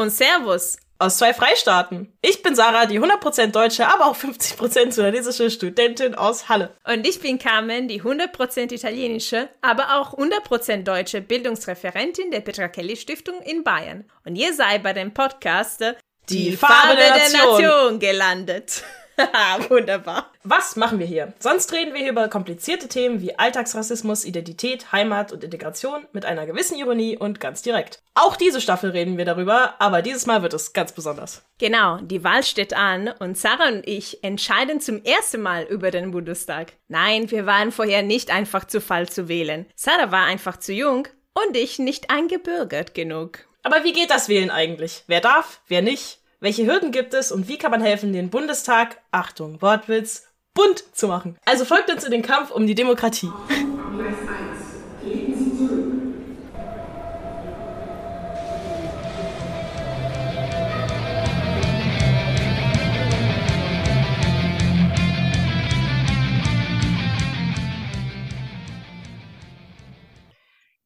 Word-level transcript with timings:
Und 0.00 0.08
Servus 0.08 0.78
aus 0.98 1.18
zwei 1.18 1.34
Freistaaten. 1.34 2.10
Ich 2.22 2.42
bin 2.42 2.56
Sarah, 2.56 2.86
die 2.86 2.98
100% 2.98 3.48
deutsche, 3.48 3.86
aber 3.86 4.06
auch 4.06 4.16
50% 4.16 4.92
sudanesische 4.92 5.50
Studentin 5.50 6.14
aus 6.14 6.48
Halle. 6.48 6.74
Und 6.84 7.06
ich 7.06 7.20
bin 7.20 7.38
Carmen, 7.38 7.86
die 7.86 8.00
100% 8.00 8.72
italienische, 8.72 9.50
aber 9.60 10.00
auch 10.00 10.16
100% 10.16 10.84
deutsche 10.84 11.20
Bildungsreferentin 11.20 12.30
der 12.30 12.40
Petra 12.40 12.68
Kelly 12.68 12.96
Stiftung 12.96 13.42
in 13.42 13.62
Bayern. 13.62 14.10
Und 14.24 14.36
ihr 14.36 14.54
seid 14.54 14.82
bei 14.82 14.94
dem 14.94 15.12
Podcast 15.12 15.82
Die, 16.30 16.50
die 16.50 16.56
Farbe, 16.56 16.96
der, 16.96 17.12
der 17.12 17.28
Nation. 17.28 17.62
Nation 17.62 17.98
gelandet. 17.98 18.82
Wunderbar. 19.68 20.30
Was 20.42 20.76
machen 20.76 20.98
wir 20.98 21.06
hier? 21.06 21.32
Sonst 21.38 21.72
reden 21.72 21.92
wir 21.92 22.00
hier 22.00 22.12
über 22.12 22.28
komplizierte 22.28 22.88
Themen 22.88 23.20
wie 23.20 23.38
Alltagsrassismus, 23.38 24.24
Identität, 24.24 24.92
Heimat 24.92 25.32
und 25.32 25.44
Integration 25.44 26.06
mit 26.12 26.24
einer 26.24 26.46
gewissen 26.46 26.78
Ironie 26.78 27.16
und 27.16 27.40
ganz 27.40 27.62
direkt. 27.62 28.02
Auch 28.14 28.36
diese 28.36 28.60
Staffel 28.60 28.90
reden 28.90 29.18
wir 29.18 29.24
darüber, 29.24 29.74
aber 29.78 30.02
dieses 30.02 30.26
Mal 30.26 30.42
wird 30.42 30.54
es 30.54 30.72
ganz 30.72 30.92
besonders. 30.92 31.42
Genau, 31.58 31.98
die 31.98 32.24
Wahl 32.24 32.42
steht 32.42 32.74
an 32.74 33.08
und 33.18 33.36
Sarah 33.36 33.68
und 33.68 33.86
ich 33.86 34.24
entscheiden 34.24 34.80
zum 34.80 35.04
ersten 35.04 35.42
Mal 35.42 35.64
über 35.64 35.90
den 35.90 36.10
Bundestag. 36.10 36.72
Nein, 36.88 37.30
wir 37.30 37.46
waren 37.46 37.72
vorher 37.72 38.02
nicht 38.02 38.30
einfach 38.30 38.64
zu 38.64 38.80
Fall 38.80 39.08
zu 39.08 39.28
wählen. 39.28 39.66
Sarah 39.74 40.10
war 40.10 40.24
einfach 40.24 40.58
zu 40.58 40.72
jung 40.72 41.06
und 41.34 41.56
ich 41.56 41.78
nicht 41.78 42.10
eingebürgert 42.10 42.94
genug. 42.94 43.40
Aber 43.62 43.84
wie 43.84 43.92
geht 43.92 44.10
das 44.10 44.28
Wählen 44.28 44.50
eigentlich? 44.50 45.04
Wer 45.06 45.20
darf, 45.20 45.60
wer 45.68 45.82
nicht? 45.82 46.19
Welche 46.42 46.64
Hürden 46.64 46.90
gibt 46.90 47.12
es 47.12 47.32
und 47.32 47.48
wie 47.48 47.58
kann 47.58 47.70
man 47.70 47.82
helfen, 47.82 48.14
den 48.14 48.30
Bundestag, 48.30 49.02
Achtung, 49.10 49.60
Wortwitz, 49.60 50.26
bunt 50.54 50.82
zu 50.96 51.06
machen? 51.06 51.36
Also 51.44 51.66
folgt 51.66 51.92
uns 51.92 52.02
in 52.02 52.10
den 52.10 52.22
Kampf 52.22 52.50
um 52.50 52.66
die 52.66 52.74
Demokratie. 52.74 53.30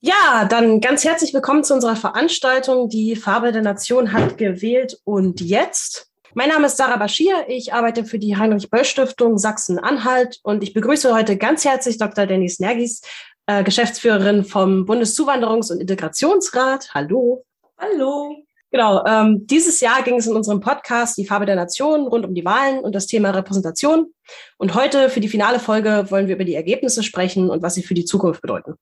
Ja, 0.07 0.45
dann 0.45 0.83
ganz 0.83 1.03
herzlich 1.03 1.33
willkommen 1.33 1.65
zu 1.65 1.73
unserer 1.73 1.97
Veranstaltung. 1.97 2.91
Die 2.91 3.17
Farbe 3.17 3.53
der 3.53 3.63
Nation 3.63 4.13
hat 4.13 4.37
gewählt 4.37 5.01
und 5.05 5.41
jetzt. 5.41 6.11
Mein 6.35 6.51
Name 6.51 6.67
ist 6.67 6.77
Sarah 6.77 6.99
Bashir. 6.99 7.47
Ich 7.49 7.73
arbeite 7.73 8.05
für 8.05 8.19
die 8.19 8.37
Heinrich-Böll-Stiftung 8.37 9.39
Sachsen-Anhalt 9.39 10.41
und 10.43 10.63
ich 10.63 10.75
begrüße 10.75 11.15
heute 11.15 11.39
ganz 11.39 11.65
herzlich 11.65 11.97
Dr. 11.97 12.27
Denise 12.27 12.61
Nergis, 12.61 13.01
äh, 13.47 13.65
Geschäftsführerin 13.65 14.45
vom 14.45 14.85
Bundeszuwanderungs- 14.85 15.73
und 15.73 15.81
Integrationsrat. 15.81 16.91
Hallo. 16.93 17.47
Hallo. 17.79 18.37
Genau, 18.71 19.07
ähm, 19.07 19.47
dieses 19.47 19.81
Jahr 19.81 20.03
ging 20.03 20.19
es 20.19 20.27
in 20.27 20.37
unserem 20.37 20.61
Podcast 20.61 21.17
Die 21.17 21.25
Farbe 21.25 21.47
der 21.47 21.57
Nation 21.57 22.07
rund 22.07 22.27
um 22.27 22.35
die 22.35 22.45
Wahlen 22.45 22.81
und 22.81 22.95
das 22.95 23.07
Thema 23.07 23.31
Repräsentation. 23.31 24.13
Und 24.59 24.75
heute 24.75 25.09
für 25.09 25.21
die 25.21 25.29
finale 25.29 25.61
Folge 25.61 26.09
wollen 26.11 26.29
wir 26.29 26.35
über 26.35 26.45
die 26.45 26.57
Ergebnisse 26.57 27.03
sprechen 27.03 27.49
und 27.49 27.63
was 27.63 27.73
sie 27.73 27.83
für 27.83 27.95
die 27.95 28.05
Zukunft 28.05 28.43
bedeuten. 28.43 28.75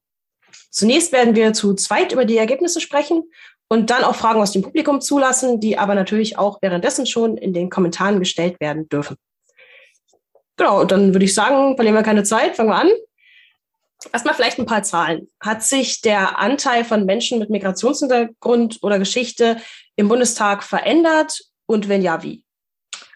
Zunächst 0.72 1.12
werden 1.12 1.36
wir 1.36 1.52
zu 1.52 1.74
zweit 1.74 2.12
über 2.12 2.24
die 2.24 2.38
Ergebnisse 2.38 2.80
sprechen 2.80 3.30
und 3.68 3.90
dann 3.90 4.04
auch 4.04 4.16
Fragen 4.16 4.40
aus 4.40 4.52
dem 4.52 4.62
Publikum 4.62 5.00
zulassen, 5.00 5.60
die 5.60 5.78
aber 5.78 5.94
natürlich 5.94 6.38
auch 6.38 6.58
währenddessen 6.62 7.06
schon 7.06 7.36
in 7.36 7.52
den 7.52 7.70
Kommentaren 7.70 8.18
gestellt 8.18 8.58
werden 8.58 8.88
dürfen. 8.88 9.16
Genau, 10.56 10.80
und 10.80 10.90
dann 10.90 11.14
würde 11.14 11.26
ich 11.26 11.34
sagen, 11.34 11.76
verlieren 11.76 11.96
wir 11.96 12.02
keine 12.02 12.24
Zeit, 12.24 12.56
fangen 12.56 12.70
wir 12.70 12.76
an. 12.76 12.90
Erstmal 14.12 14.34
vielleicht 14.34 14.58
ein 14.58 14.66
paar 14.66 14.82
Zahlen. 14.82 15.30
Hat 15.40 15.62
sich 15.62 16.00
der 16.00 16.38
Anteil 16.38 16.84
von 16.84 17.04
Menschen 17.04 17.38
mit 17.38 17.50
Migrationshintergrund 17.50 18.78
oder 18.82 18.98
Geschichte 18.98 19.58
im 19.96 20.08
Bundestag 20.08 20.64
verändert 20.64 21.42
und 21.66 21.88
wenn 21.88 22.02
ja, 22.02 22.22
wie? 22.22 22.44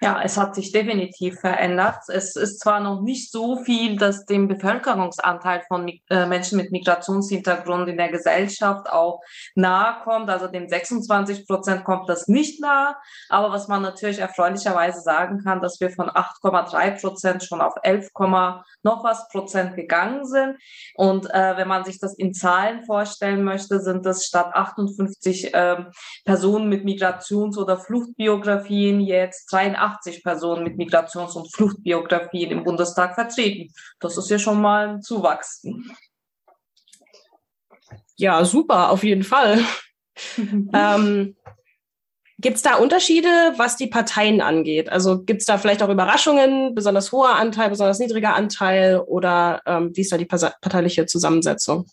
Ja, 0.07 0.21
es 0.23 0.37
hat 0.37 0.55
sich 0.55 0.71
definitiv 0.71 1.41
verändert. 1.41 1.99
Es 2.07 2.37
ist 2.37 2.61
zwar 2.61 2.79
noch 2.79 3.01
nicht 3.01 3.33
so 3.33 3.57
viel, 3.65 3.97
dass 3.97 4.25
dem 4.25 4.47
Bevölkerungsanteil 4.47 5.65
von 5.67 5.89
äh, 5.89 6.27
Menschen 6.27 6.59
mit 6.59 6.71
Migrationshintergrund 6.71 7.89
in 7.89 7.97
der 7.97 8.13
Gesellschaft 8.13 8.89
auch 8.89 9.21
nahe 9.57 9.97
kommt. 10.05 10.31
Also 10.31 10.47
den 10.47 10.69
26 10.69 11.49
Prozent 11.49 11.83
kommt 11.83 12.09
das 12.09 12.29
nicht 12.29 12.61
nahe. 12.61 12.95
Aber 13.31 13.51
was 13.51 13.67
man 13.67 13.83
natürlich 13.83 14.21
erfreulicherweise 14.21 15.01
sagen 15.01 15.43
kann, 15.43 15.61
dass 15.61 15.81
wir 15.81 15.91
von 15.91 16.09
8,3 16.09 17.01
Prozent 17.01 17.43
schon 17.43 17.61
auf 17.61 17.75
11, 17.83 18.11
noch 18.85 19.03
was 19.03 19.27
Prozent 19.27 19.75
gegangen 19.75 20.25
sind. 20.25 20.57
Und 20.95 21.29
äh, 21.35 21.57
wenn 21.57 21.67
man 21.67 21.85
sich 21.85 21.99
das 21.99 22.15
in 22.15 22.33
Zahlen 22.33 22.85
vorstellen 22.85 23.43
möchte, 23.43 23.81
sind 23.81 24.07
es 24.07 24.25
statt 24.25 24.55
58 24.55 25.53
äh, 25.53 25.85
Personen 26.25 26.69
mit 26.69 26.85
Migrations- 26.85 27.59
oder 27.59 27.77
Fluchtbiografien 27.77 29.01
jetzt 29.01 29.53
83 29.53 29.96
80 29.97 30.23
Personen 30.23 30.65
mit 30.65 30.77
Migrations- 30.77 31.37
und 31.37 31.53
Fluchtbiografien 31.53 32.51
im 32.51 32.65
Bundestag 32.65 33.15
vertreten. 33.15 33.73
Das 34.01 34.17
ist 34.17 34.31
ja 34.31 34.39
schon 34.39 34.61
mal 34.61 34.89
ein 34.89 35.03
Zuwachs. 35.03 35.65
Ja, 38.17 38.45
super, 38.45 38.91
auf 38.91 39.05
jeden 39.05 39.25
Fall. 39.25 39.61
ähm, 40.73 41.37
Gibt 42.39 42.57
es 42.57 42.63
da 42.63 42.77
Unterschiede, 42.77 43.29
was 43.57 43.77
die 43.77 43.87
Parteien 43.87 44.43
angeht? 44.43 44.91
Also 44.91 45.23
gibt 45.23 45.41
es 45.41 45.47
da 45.47 45.57
vielleicht 45.57 45.83
auch 45.83 45.89
Überraschungen, 45.89 46.75
besonders 46.75 47.11
hoher 47.11 47.37
Anteil, 47.37 47.71
besonders 47.71 47.99
niedriger 47.99 48.35
Anteil 48.35 49.01
oder 49.01 49.63
ähm, 49.65 49.91
wie 49.95 50.03
ist 50.03 50.13
da 50.13 50.19
die 50.19 50.27
parteiliche 50.27 51.07
Zusammensetzung? 51.07 51.87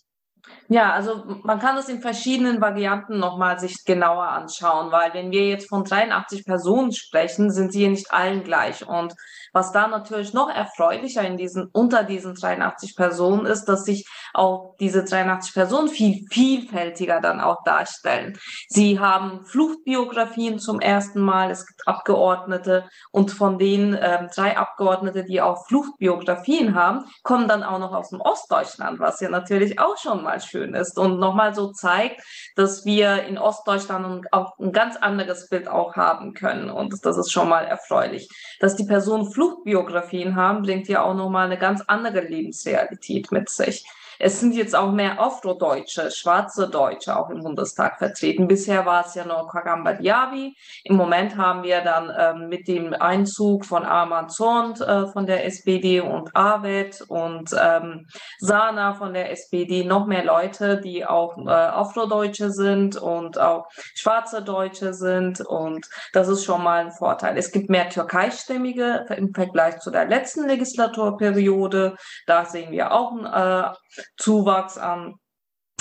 Ja, 0.68 0.92
also 0.92 1.24
man 1.42 1.58
kann 1.58 1.76
das 1.76 1.90
in 1.90 2.00
verschiedenen 2.00 2.60
Varianten 2.60 3.18
nochmal 3.18 3.58
sich 3.58 3.84
genauer 3.84 4.28
anschauen, 4.28 4.90
weil 4.90 5.12
wenn 5.12 5.30
wir 5.30 5.46
jetzt 5.48 5.68
von 5.68 5.84
83 5.84 6.44
Personen 6.46 6.92
sprechen, 6.92 7.50
sind 7.50 7.72
sie 7.72 7.86
nicht 7.86 8.10
allen 8.12 8.44
gleich. 8.44 8.86
Und 8.86 9.14
was 9.54 9.70
da 9.72 9.86
natürlich 9.86 10.34
noch 10.34 10.50
erfreulicher 10.50 11.22
in 11.22 11.36
diesen, 11.36 11.68
unter 11.72 12.02
diesen 12.02 12.34
83 12.34 12.96
Personen 12.96 13.46
ist, 13.46 13.66
dass 13.66 13.84
sich 13.84 14.06
auch 14.34 14.74
diese 14.80 15.04
83 15.04 15.54
Personen 15.54 15.88
viel 15.88 16.26
vielfältiger 16.28 17.20
dann 17.20 17.40
auch 17.40 17.62
darstellen. 17.62 18.36
Sie 18.68 18.98
haben 18.98 19.44
Fluchtbiografien 19.46 20.58
zum 20.58 20.80
ersten 20.80 21.20
Mal, 21.20 21.52
es 21.52 21.66
gibt 21.66 21.86
Abgeordnete 21.86 22.88
und 23.12 23.30
von 23.30 23.58
den 23.58 23.96
ähm, 24.00 24.28
drei 24.34 24.58
Abgeordnete, 24.58 25.24
die 25.24 25.40
auch 25.40 25.66
Fluchtbiografien 25.68 26.74
haben, 26.74 27.04
kommen 27.22 27.46
dann 27.46 27.62
auch 27.62 27.78
noch 27.78 27.92
aus 27.92 28.10
dem 28.10 28.20
Ostdeutschland, 28.20 28.98
was 28.98 29.20
ja 29.20 29.28
natürlich 29.28 29.78
auch 29.78 29.96
schon 29.98 30.24
mal 30.24 30.40
schön 30.40 30.74
ist 30.74 30.98
und 30.98 31.20
nochmal 31.20 31.54
so 31.54 31.70
zeigt, 31.70 32.20
dass 32.56 32.84
wir 32.84 33.22
in 33.22 33.38
Ostdeutschland 33.38 34.26
auch 34.32 34.58
ein 34.58 34.72
ganz 34.72 34.96
anderes 34.96 35.48
Bild 35.48 35.68
auch 35.68 35.94
haben 35.94 36.34
können 36.34 36.70
und 36.70 36.94
das 37.04 37.16
ist 37.16 37.30
schon 37.30 37.48
mal 37.48 37.64
erfreulich. 37.64 38.28
Dass 38.58 38.74
die 38.74 38.84
Personen 38.84 39.30
Fluchtbiografien 39.44 40.36
haben, 40.36 40.62
bringt 40.62 40.88
ja 40.88 41.02
auch 41.02 41.14
nochmal 41.14 41.46
eine 41.46 41.58
ganz 41.58 41.82
andere 41.86 42.20
Lebensrealität 42.20 43.30
mit 43.30 43.48
sich. 43.48 43.84
Es 44.24 44.40
sind 44.40 44.54
jetzt 44.54 44.74
auch 44.74 44.90
mehr 44.90 45.20
Afrodeutsche, 45.20 46.10
schwarze 46.10 46.70
Deutsche 46.70 47.14
auch 47.14 47.28
im 47.28 47.42
Bundestag 47.42 47.98
vertreten. 47.98 48.48
Bisher 48.48 48.86
war 48.86 49.04
es 49.04 49.14
ja 49.14 49.26
nur 49.26 49.46
Kagamba 49.48 49.92
Diaby. 49.92 50.56
Im 50.84 50.96
Moment 50.96 51.36
haben 51.36 51.62
wir 51.62 51.82
dann 51.82 52.10
ähm, 52.18 52.48
mit 52.48 52.66
dem 52.66 52.94
Einzug 52.94 53.66
von 53.66 53.84
Arman 53.84 54.30
Zond 54.30 54.80
äh, 54.80 55.08
von 55.08 55.26
der 55.26 55.44
SPD 55.44 56.00
und 56.00 56.34
Arvet 56.34 57.02
und 57.06 57.50
ähm, 57.52 58.06
Sana 58.38 58.94
von 58.94 59.12
der 59.12 59.30
SPD 59.30 59.84
noch 59.84 60.06
mehr 60.06 60.24
Leute, 60.24 60.80
die 60.80 61.04
auch 61.04 61.36
äh, 61.36 61.50
Afrodeutsche 61.50 62.50
sind 62.50 62.96
und 62.96 63.38
auch 63.38 63.66
schwarze 63.94 64.40
Deutsche 64.40 64.94
sind. 64.94 65.42
Und 65.42 65.86
das 66.14 66.28
ist 66.28 66.46
schon 66.46 66.64
mal 66.64 66.86
ein 66.86 66.92
Vorteil. 66.92 67.36
Es 67.36 67.52
gibt 67.52 67.68
mehr 67.68 67.90
Türkeistämmige 67.90 69.04
im 69.18 69.34
Vergleich 69.34 69.80
zu 69.80 69.90
der 69.90 70.06
letzten 70.06 70.48
Legislaturperiode. 70.48 71.96
Da 72.26 72.46
sehen 72.46 72.72
wir 72.72 72.90
auch 72.90 73.12
ein 73.12 73.26
äh, 73.26 73.74
Zuwachs 74.16 74.78
an. 74.78 75.14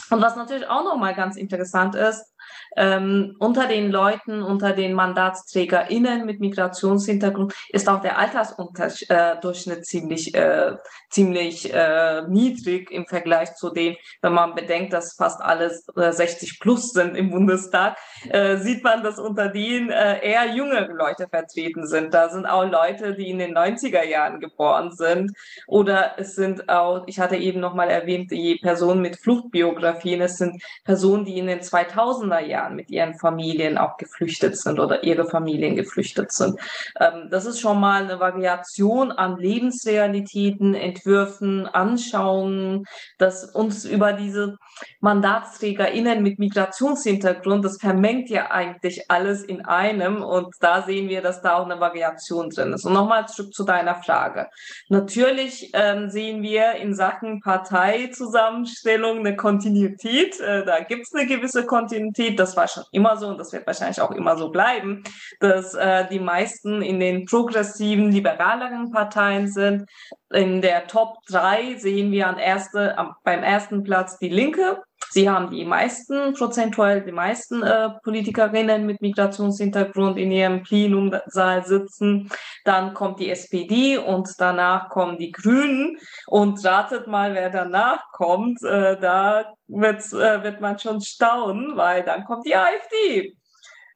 Und 0.09 0.21
was 0.21 0.35
natürlich 0.35 0.67
auch 0.67 0.83
nochmal 0.83 1.15
ganz 1.15 1.37
interessant 1.37 1.95
ist, 1.95 2.32
ähm, 2.75 3.35
unter 3.39 3.67
den 3.67 3.91
Leuten, 3.91 4.41
unter 4.41 4.73
den 4.73 4.93
MandatsträgerInnen 4.93 6.25
mit 6.25 6.39
Migrationshintergrund 6.39 7.53
ist 7.69 7.89
auch 7.89 8.01
der 8.01 8.17
Altersdurchschnitt 8.17 9.79
äh, 9.79 9.81
ziemlich, 9.81 10.33
äh, 10.35 10.75
ziemlich 11.09 11.73
äh, 11.73 12.23
niedrig 12.27 12.91
im 12.91 13.05
Vergleich 13.05 13.55
zu 13.55 13.69
dem, 13.69 13.95
wenn 14.21 14.33
man 14.33 14.55
bedenkt, 14.55 14.93
dass 14.93 15.13
fast 15.13 15.41
alle 15.41 15.71
60 15.71 16.51
äh, 16.51 16.55
plus 16.59 16.91
sind 16.91 17.15
im 17.15 17.29
Bundestag, 17.29 17.97
äh, 18.29 18.57
sieht 18.57 18.83
man, 18.83 19.03
dass 19.03 19.19
unter 19.19 19.49
denen 19.49 19.89
äh, 19.89 20.19
eher 20.25 20.53
jüngere 20.53 20.93
Leute 20.93 21.27
vertreten 21.27 21.87
sind. 21.87 22.13
Da 22.13 22.29
sind 22.29 22.45
auch 22.45 22.65
Leute, 22.65 23.13
die 23.13 23.29
in 23.29 23.39
den 23.39 23.55
90er 23.55 24.03
Jahren 24.03 24.39
geboren 24.39 24.91
sind. 24.91 25.31
Oder 25.67 26.15
es 26.17 26.35
sind 26.35 26.69
auch, 26.69 27.03
ich 27.07 27.19
hatte 27.19 27.35
eben 27.35 27.59
nochmal 27.59 27.89
erwähnt, 27.89 28.31
die 28.31 28.59
Personen 28.61 29.01
mit 29.01 29.17
Fluchtbiografien, 29.17 30.21
es 30.21 30.37
sind 30.37 30.61
Personen, 30.83 31.25
die 31.25 31.37
in 31.37 31.47
den 31.47 31.59
2000er 31.59 32.39
Jahren 32.39 32.62
Jahren 32.63 32.75
mit 32.75 32.89
ihren 32.89 33.15
Familien 33.15 33.77
auch 33.77 33.97
geflüchtet 33.97 34.57
sind 34.57 34.79
oder 34.79 35.03
ihre 35.03 35.25
Familien 35.25 35.75
geflüchtet 35.75 36.31
sind. 36.31 36.59
Ähm, 36.99 37.27
das 37.29 37.45
ist 37.45 37.59
schon 37.59 37.79
mal 37.79 38.03
eine 38.03 38.19
Variation 38.19 39.11
an 39.11 39.37
Lebensrealitäten, 39.37 40.73
Entwürfen, 40.75 41.67
Anschauungen, 41.67 42.85
dass 43.17 43.45
uns 43.45 43.85
über 43.85 44.13
diese 44.13 44.57
MandatsträgerInnen 45.01 46.23
mit 46.23 46.39
Migrationshintergrund, 46.39 47.63
das 47.63 47.77
vermengt 47.79 48.29
ja 48.29 48.51
eigentlich 48.51 49.09
alles 49.09 49.43
in 49.43 49.65
einem 49.65 50.23
und 50.23 50.55
da 50.59 50.81
sehen 50.81 51.09
wir, 51.09 51.21
dass 51.21 51.41
da 51.41 51.55
auch 51.55 51.65
eine 51.65 51.79
Variation 51.79 52.49
drin 52.49 52.73
ist. 52.73 52.85
Und 52.85 52.93
nochmal 52.93 53.27
zurück 53.27 53.53
zu 53.53 53.63
deiner 53.63 53.95
Frage. 53.95 54.47
Natürlich 54.89 55.71
ähm, 55.73 56.09
sehen 56.09 56.41
wir 56.41 56.73
in 56.75 56.95
Sachen 56.95 57.41
Parteizusammenstellung 57.41 59.19
eine 59.19 59.35
Kontinuität. 59.35 60.39
Äh, 60.39 60.65
da 60.65 60.79
gibt 60.79 61.03
es 61.03 61.13
eine 61.13 61.27
gewisse 61.27 61.65
Kontinuität. 61.65 62.39
Das 62.39 62.52
war 62.55 62.67
schon 62.67 62.83
immer 62.91 63.17
so 63.17 63.27
und 63.27 63.37
das 63.37 63.53
wird 63.53 63.67
wahrscheinlich 63.67 64.01
auch 64.01 64.11
immer 64.11 64.37
so 64.37 64.49
bleiben, 64.49 65.03
dass 65.39 65.73
äh, 65.73 66.07
die 66.09 66.19
meisten 66.19 66.81
in 66.81 66.99
den 66.99 67.25
progressiven, 67.25 68.11
liberaleren 68.11 68.91
Parteien 68.91 69.47
sind. 69.47 69.89
In 70.31 70.61
der 70.61 70.87
Top 70.87 71.17
3 71.29 71.75
sehen 71.77 72.11
wir 72.11 72.27
an 72.27 72.37
erste, 72.37 72.97
am, 72.97 73.15
beim 73.23 73.43
ersten 73.43 73.83
Platz 73.83 74.17
die 74.17 74.29
Linke. 74.29 74.81
Sie 75.13 75.29
haben 75.29 75.51
die 75.51 75.63
meisten, 75.63 76.33
prozentuell 76.33 77.01
die 77.01 77.11
meisten 77.11 77.61
äh, 77.61 77.89
Politikerinnen 78.03 78.83
mit 78.87 78.99
Migrationshintergrund 78.99 80.17
in 80.17 80.31
ihrem 80.31 80.63
Plenumsaal 80.63 81.63
sitzen. 81.63 82.31
Dann 82.65 82.95
kommt 82.95 83.19
die 83.19 83.29
SPD 83.29 83.99
und 83.99 84.27
danach 84.39 84.89
kommen 84.89 85.19
die 85.19 85.31
Grünen. 85.31 85.99
Und 86.25 86.65
ratet 86.65 87.05
mal, 87.05 87.35
wer 87.35 87.51
danach 87.51 88.11
kommt. 88.11 88.63
Äh, 88.63 88.99
da 88.99 89.53
wird, 89.67 90.01
äh, 90.13 90.43
wird 90.43 90.61
man 90.61 90.79
schon 90.79 90.99
staunen, 90.99 91.77
weil 91.77 92.01
dann 92.01 92.25
kommt 92.25 92.47
die 92.47 92.55
AfD. 92.55 93.37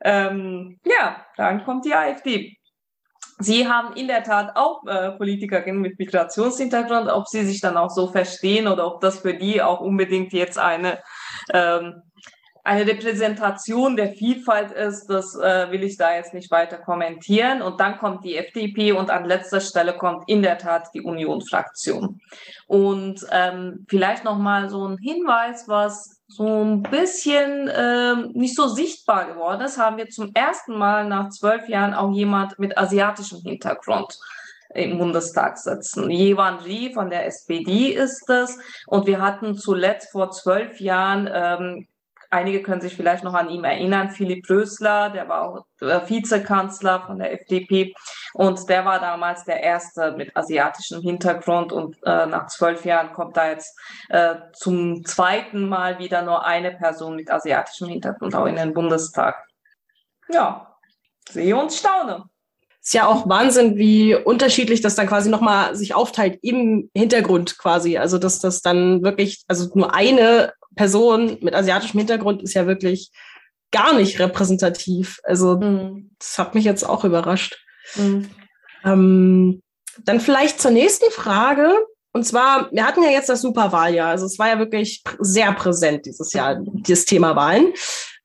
Ähm, 0.04 0.80
ja, 0.86 1.26
dann 1.36 1.64
kommt 1.66 1.86
die 1.86 1.96
AfD. 1.96 2.57
Sie 3.40 3.68
haben 3.68 3.96
in 3.96 4.08
der 4.08 4.24
Tat 4.24 4.56
auch 4.56 4.86
äh, 4.88 5.12
Politikerinnen 5.12 5.80
mit 5.80 6.00
Migrationshintergrund, 6.00 7.08
ob 7.10 7.28
sie 7.28 7.46
sich 7.46 7.62
dann 7.62 7.78
auch 7.78 7.92
so 7.92 8.08
verstehen 8.08 8.68
oder 8.68 8.88
ob 8.88 9.00
das 9.02 9.20
für 9.20 9.36
die 9.36 9.62
auch 9.62 9.80
unbedingt 9.80 10.34
jetzt 10.34 10.58
eine, 10.58 11.00
ähm, 11.54 12.02
eine 12.64 12.88
Repräsentation 12.88 13.96
der 13.96 14.14
Vielfalt 14.14 14.72
ist, 14.72 15.06
das 15.06 15.36
äh, 15.36 15.70
will 15.70 15.84
ich 15.84 15.98
da 15.98 16.16
jetzt 16.16 16.34
nicht 16.34 16.50
weiter 16.50 16.78
kommentieren. 16.78 17.62
Und 17.62 17.80
dann 17.80 18.00
kommt 18.00 18.26
die 18.26 18.38
FDP 18.38 18.94
und 18.94 19.12
an 19.12 19.26
letzter 19.26 19.62
Stelle 19.62 19.94
kommt 19.96 20.28
in 20.28 20.42
der 20.42 20.58
Tat 20.58 20.90
die 20.96 21.02
Union-Fraktion. 21.02 22.20
Und 22.66 23.26
ähm, 23.32 23.86
vielleicht 23.88 24.24
nochmal 24.24 24.70
so 24.70 24.86
ein 24.88 24.98
Hinweis, 24.98 25.68
was 25.68 26.17
so 26.28 26.64
ein 26.64 26.84
bisschen 26.84 27.68
äh, 27.70 28.16
nicht 28.34 28.56
so 28.56 28.68
sichtbar 28.68 29.26
geworden 29.26 29.62
ist, 29.62 29.78
haben 29.78 29.98
wir 29.98 30.10
zum 30.10 30.34
ersten 30.34 30.78
Mal 30.78 31.08
nach 31.08 31.30
zwölf 31.30 31.70
Jahren 31.70 31.94
auch 31.94 32.12
jemand 32.12 32.60
mit 32.60 32.78
asiatischem 32.78 33.42
Hintergrund 33.42 34.20
im 34.74 34.98
Bundestag 34.98 35.58
sitzen. 35.58 36.10
Jewan 36.10 36.60
Ri 36.60 36.92
von 36.94 37.10
der 37.10 37.26
SPD 37.26 37.94
ist 37.94 38.30
es. 38.30 38.60
Und 38.86 39.08
wir 39.08 39.22
hatten 39.22 39.56
zuletzt 39.58 40.12
vor 40.12 40.32
zwölf 40.32 40.82
Jahren 40.82 41.30
ähm, 41.32 41.88
Einige 42.30 42.62
können 42.62 42.82
sich 42.82 42.96
vielleicht 42.96 43.24
noch 43.24 43.34
an 43.34 43.50
ihn 43.50 43.64
erinnern. 43.64 44.10
Philipp 44.10 44.50
Rösler, 44.50 45.10
der 45.10 45.30
war 45.30 45.44
auch 45.44 45.66
äh, 45.82 46.10
Vizekanzler 46.10 47.04
von 47.06 47.20
der 47.20 47.34
FDP 47.34 47.94
und 48.34 48.70
der 48.70 48.86
war 48.86 49.00
damals 49.00 49.46
der 49.46 49.62
erste 49.62 50.12
mit 50.12 50.36
asiatischem 50.36 51.02
Hintergrund 51.02 51.72
und 51.72 51.98
äh, 52.04 52.26
nach 52.26 52.48
zwölf 52.48 52.86
Jahren 52.86 53.14
kommt 53.14 53.38
da 53.38 53.50
jetzt 53.50 53.78
äh, 54.10 54.36
zum 54.54 55.06
zweiten 55.06 55.68
Mal 55.68 56.00
wieder 56.00 56.22
nur 56.22 56.46
eine 56.46 56.72
Person 56.72 57.16
mit 57.16 57.32
asiatischem 57.32 57.88
Hintergrund 57.90 58.36
auch 58.36 58.46
in 58.46 58.56
den 58.56 58.74
Bundestag. 58.74 59.46
Ja, 60.30 60.76
sehe 61.30 61.56
und 61.56 61.72
staune 61.72 62.26
ist 62.88 62.94
ja 62.94 63.06
auch 63.06 63.28
Wahnsinn, 63.28 63.76
wie 63.76 64.16
unterschiedlich 64.16 64.80
das 64.80 64.96
dann 64.96 65.08
quasi 65.08 65.30
nochmal 65.30 65.76
sich 65.76 65.94
aufteilt 65.94 66.40
im 66.42 66.90
Hintergrund 66.96 67.58
quasi. 67.58 67.98
Also, 67.98 68.18
dass 68.18 68.40
das 68.40 68.62
dann 68.62 69.04
wirklich, 69.04 69.44
also 69.50 69.70
nur 69.74 69.94
eine 69.94 70.54
Person 70.74 71.38
mit 71.42 71.54
asiatischem 71.54 71.98
Hintergrund 71.98 72.42
ist 72.42 72.54
ja 72.54 72.66
wirklich 72.66 73.12
gar 73.72 73.94
nicht 73.94 74.22
repräsentativ. 74.22 75.20
Also, 75.24 75.58
mhm. 75.58 76.12
das 76.18 76.40
hat 76.40 76.56
mich 76.56 76.64
jetzt 76.64 76.84
auch 76.84 77.04
überrascht. 77.04 77.62
Mhm. 77.96 78.30
Ähm, 78.84 79.62
dann 80.04 80.20
vielleicht 80.20 80.62
zur 80.62 80.72
nächsten 80.72 81.12
Frage. 81.12 81.74
Und 82.14 82.24
zwar, 82.26 82.72
wir 82.72 82.86
hatten 82.86 83.04
ja 83.04 83.10
jetzt 83.10 83.30
das 83.30 83.42
Superwahljahr. 83.42 84.10
Also 84.10 84.26
es 84.26 84.40
war 84.40 84.48
ja 84.48 84.60
wirklich 84.60 85.04
sehr 85.20 85.52
präsent 85.54 86.06
dieses 86.06 86.34
Jahr, 86.34 86.58
dieses 86.60 87.06
Thema 87.06 87.36
Wahlen. 87.36 87.74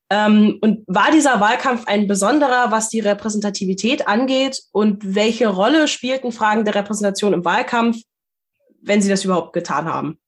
Ähm, 0.09 0.59
und 0.61 0.83
war 0.87 1.11
dieser 1.11 1.39
Wahlkampf 1.39 1.87
ein 1.87 2.07
besonderer, 2.07 2.71
was 2.71 2.89
die 2.89 2.99
Repräsentativität 2.99 4.07
angeht? 4.07 4.61
Und 4.71 5.15
welche 5.15 5.47
Rolle 5.47 5.87
spielten 5.87 6.31
Fragen 6.31 6.65
der 6.65 6.75
Repräsentation 6.75 7.33
im 7.33 7.45
Wahlkampf, 7.45 7.97
wenn 8.81 9.01
Sie 9.01 9.09
das 9.09 9.25
überhaupt 9.25 9.53
getan 9.53 9.85
haben? 9.85 10.19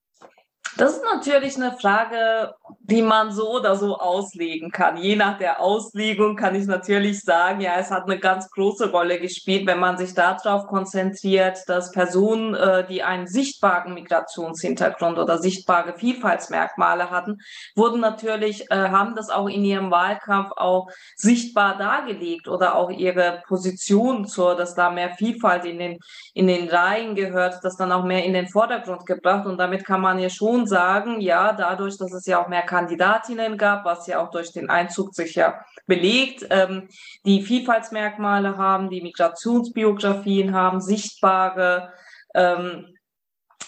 Das 0.78 0.94
ist 0.94 1.04
natürlich 1.04 1.56
eine 1.56 1.78
Frage, 1.78 2.54
die 2.82 3.02
man 3.02 3.32
so 3.32 3.56
oder 3.56 3.76
so 3.76 3.98
auslegen 3.98 4.72
kann. 4.72 4.98
Je 4.98 5.16
nach 5.16 5.38
der 5.38 5.60
Auslegung 5.60 6.36
kann 6.36 6.56
ich 6.56 6.68
natürlich 6.68 7.22
sagen, 7.22 7.62
ja, 7.62 7.78
es 7.78 7.90
hat 7.90 8.04
eine 8.04 8.20
ganz 8.20 8.50
große 8.52 8.92
Rolle 8.92 9.20
gespielt, 9.20 9.66
wenn 9.66 9.80
man 9.80 9.98
sich 9.98 10.14
darauf 10.14 10.68
konzentriert, 10.68 11.60
dass 11.68 11.92
Personen, 11.92 12.54
äh, 12.54 12.86
die 12.88 13.02
einen 13.04 13.28
sichtbaren 13.28 13.94
Migrationshintergrund 13.94 15.18
oder 15.18 15.40
sichtbare 15.40 15.94
Vielfaltsmerkmale 15.98 17.10
hatten, 17.10 17.40
wurden 17.76 18.02
natürlich, 18.02 18.70
äh, 18.70 18.90
haben 18.90 19.16
das 19.16 19.30
auch 19.30 19.48
in 19.48 19.66
ihrem 19.66 19.90
Wahlkampf 19.90 20.52
auch 20.56 20.90
sichtbar 21.16 21.78
dargelegt 21.78 22.48
oder 22.48 22.76
auch 22.76 22.92
ihre 22.92 23.44
Position 23.48 24.26
zur, 24.26 24.56
dass 24.56 24.76
da 24.76 24.92
mehr 24.92 25.16
Vielfalt 25.16 25.66
in 25.66 25.80
den, 25.80 26.00
in 26.34 26.48
den 26.48 26.70
Reihen 26.70 27.16
gehört, 27.16 27.64
das 27.64 27.78
dann 27.78 27.92
auch 27.92 28.04
mehr 28.04 28.24
in 28.26 28.34
den 28.34 28.48
Vordergrund 28.48 29.06
gebracht. 29.06 29.48
Und 29.48 29.58
damit 29.58 29.86
kann 29.86 30.02
man 30.02 30.20
ja 30.20 30.30
schon 30.30 30.68
sagen, 30.68 31.20
ja, 31.22 31.54
dadurch, 31.54 31.98
dass 31.98 32.14
es 32.14 32.26
ja 32.26 32.44
auch 32.44 32.48
mehr 32.48 32.55
Kandidatinnen 32.62 33.58
gab, 33.58 33.86
was 33.86 34.08
ja 34.08 34.24
auch 34.24 34.32
durch 34.32 34.52
den 34.52 34.70
Einzug 34.70 35.14
sich 35.14 35.36
ja 35.36 35.64
belegt, 35.88 36.46
ähm, 36.50 36.88
die 37.26 37.42
Vielfaltsmerkmale 37.42 38.58
haben, 38.58 38.90
die 38.90 39.02
Migrationsbiografien 39.02 40.54
haben, 40.54 40.82
sichtbare 40.82 41.94
ähm, 42.34 42.96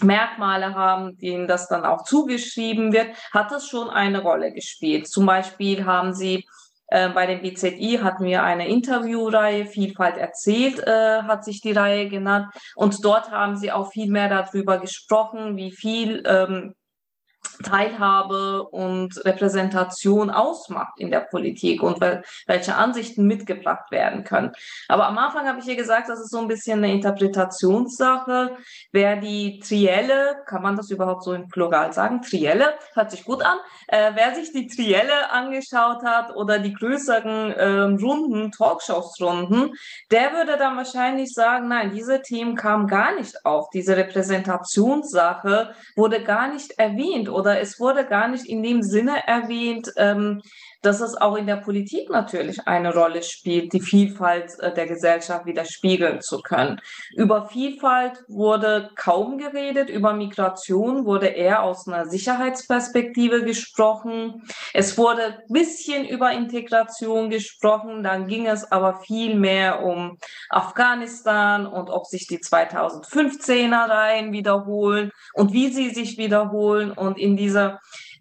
Merkmale 0.02 0.76
haben, 0.76 1.18
denen 1.18 1.48
das 1.48 1.68
dann 1.68 1.86
auch 1.86 2.04
zugeschrieben 2.04 2.94
wird, 2.94 3.16
hat 3.34 3.52
es 3.52 3.68
schon 3.68 3.90
eine 3.90 4.22
Rolle 4.22 4.52
gespielt. 4.52 5.08
Zum 5.08 5.26
Beispiel 5.26 5.86
haben 5.86 6.14
sie 6.14 6.46
äh, 6.90 7.10
bei 7.10 7.26
dem 7.26 7.42
BZI 7.42 8.00
hatten 8.02 8.24
wir 8.26 8.44
eine 8.44 8.68
Interviewreihe, 8.68 9.66
Vielfalt 9.66 10.18
erzählt, 10.18 10.80
äh, 10.80 11.24
hat 11.24 11.44
sich 11.44 11.62
die 11.62 11.74
Reihe 11.74 12.08
genannt. 12.08 12.48
Und 12.76 13.04
dort 13.04 13.32
haben 13.32 13.58
sie 13.58 13.72
auch 13.72 13.92
viel 13.92 14.10
mehr 14.10 14.30
darüber 14.30 14.78
gesprochen, 14.78 15.58
wie 15.58 15.72
viel 15.72 16.24
ähm, 16.26 16.76
Teilhabe 17.64 18.64
und 18.64 19.24
Repräsentation 19.26 20.30
ausmacht 20.30 21.00
in 21.00 21.12
der 21.12 21.22
Politik 21.22 21.84
und 21.84 22.00
welche 22.02 22.76
Ansichten 22.76 23.26
mitgebracht 23.26 23.92
werden 23.92 24.24
können. 24.24 24.52
Aber 24.88 25.08
am 25.08 25.18
Anfang 25.18 25.48
habe 25.48 25.60
ich 25.60 25.66
hier 25.66 25.76
gesagt, 25.76 26.10
das 26.10 26.20
ist 26.20 26.32
so 26.32 26.40
ein 26.40 26.48
bisschen 26.48 26.84
eine 26.84 26.94
Interpretationssache. 26.94 28.58
Wer 28.92 29.18
die 29.18 29.60
Trielle, 29.60 30.44
kann 30.46 30.62
man 30.62 30.76
das 30.76 30.92
überhaupt 30.92 31.24
so 31.24 31.34
im 31.34 31.48
Plural 31.48 31.94
sagen? 31.94 32.22
Trielle, 32.22 32.74
hört 32.94 33.12
sich 33.12 33.24
gut 33.24 33.44
an. 33.44 33.58
Äh, 33.88 34.12
wer 34.14 34.36
sich 34.36 34.52
die 34.52 34.68
Trielle 34.68 35.32
angeschaut 35.32 36.04
hat 36.04 36.36
oder 36.36 36.60
die 36.60 36.74
größeren 36.74 37.52
äh, 37.52 37.68
Runden, 38.02 38.52
Talkshows-Runden, 38.52 39.74
der 40.12 40.34
würde 40.34 40.58
dann 40.58 40.78
wahrscheinlich 40.78 41.34
sagen, 41.34 41.68
nein, 41.68 41.92
diese 41.92 42.22
Themen 42.22 42.56
kamen 42.56 42.88
gar 42.88 43.16
nicht 43.16 43.46
auf. 43.46 43.70
Diese 43.70 43.96
Repräsentationssache 43.96 45.74
wurde 45.96 46.24
gar 46.24 46.48
nicht 46.48 46.78
erwähnt 46.78 47.30
oder 47.30 47.47
es 47.56 47.80
wurde 47.80 48.06
gar 48.06 48.28
nicht 48.28 48.46
in 48.46 48.64
dem 48.64 48.82
Sinne 48.82 49.26
erwähnt, 49.28 49.92
ähm, 49.98 50.42
dass 50.82 51.02
es 51.02 51.16
auch 51.16 51.36
in 51.36 51.48
der 51.48 51.58
Politik 51.58 52.10
natürlich 52.10 52.68
eine 52.68 52.94
Rolle 52.94 53.24
spielt, 53.24 53.74
die 53.74 53.82
Vielfalt 53.82 54.60
äh, 54.60 54.74
der 54.74 54.88
Gesellschaft 54.88 55.46
widerspiegeln 55.46 56.22
zu 56.22 56.42
können. 56.42 56.80
Über 57.16 57.48
Vielfalt 57.48 58.24
wurde 58.28 58.90
kaum 58.96 59.38
geredet, 59.38 59.90
über 59.90 60.14
Migration 60.14 61.06
wurde 61.06 61.28
eher 61.28 61.64
aus 61.64 61.88
einer 61.88 62.06
Sicherheitsperspektive 62.06 63.44
gesprochen. 63.44 64.44
Es 64.74 64.98
wurde 64.98 65.24
ein 65.24 65.38
bisschen 65.50 66.06
über 66.06 66.32
Integration 66.32 67.30
gesprochen, 67.30 68.04
dann 68.04 68.28
ging 68.28 68.48
es 68.48 68.72
aber 68.72 69.00
viel 69.02 69.36
mehr 69.36 69.84
um 69.84 70.18
Afghanistan 70.50 71.66
und 71.66 71.90
ob 71.90 72.06
sich 72.06 72.28
die 72.28 72.40
2015er 72.40 73.90
Reihen 73.90 74.32
wiederholen 74.32 75.12
und 75.34 75.54
wie 75.54 75.70
sie 75.70 75.90
sich 75.90 76.18
wiederholen 76.18 76.92
und 76.92 77.18
in 77.18 77.36
dieser 77.36 77.80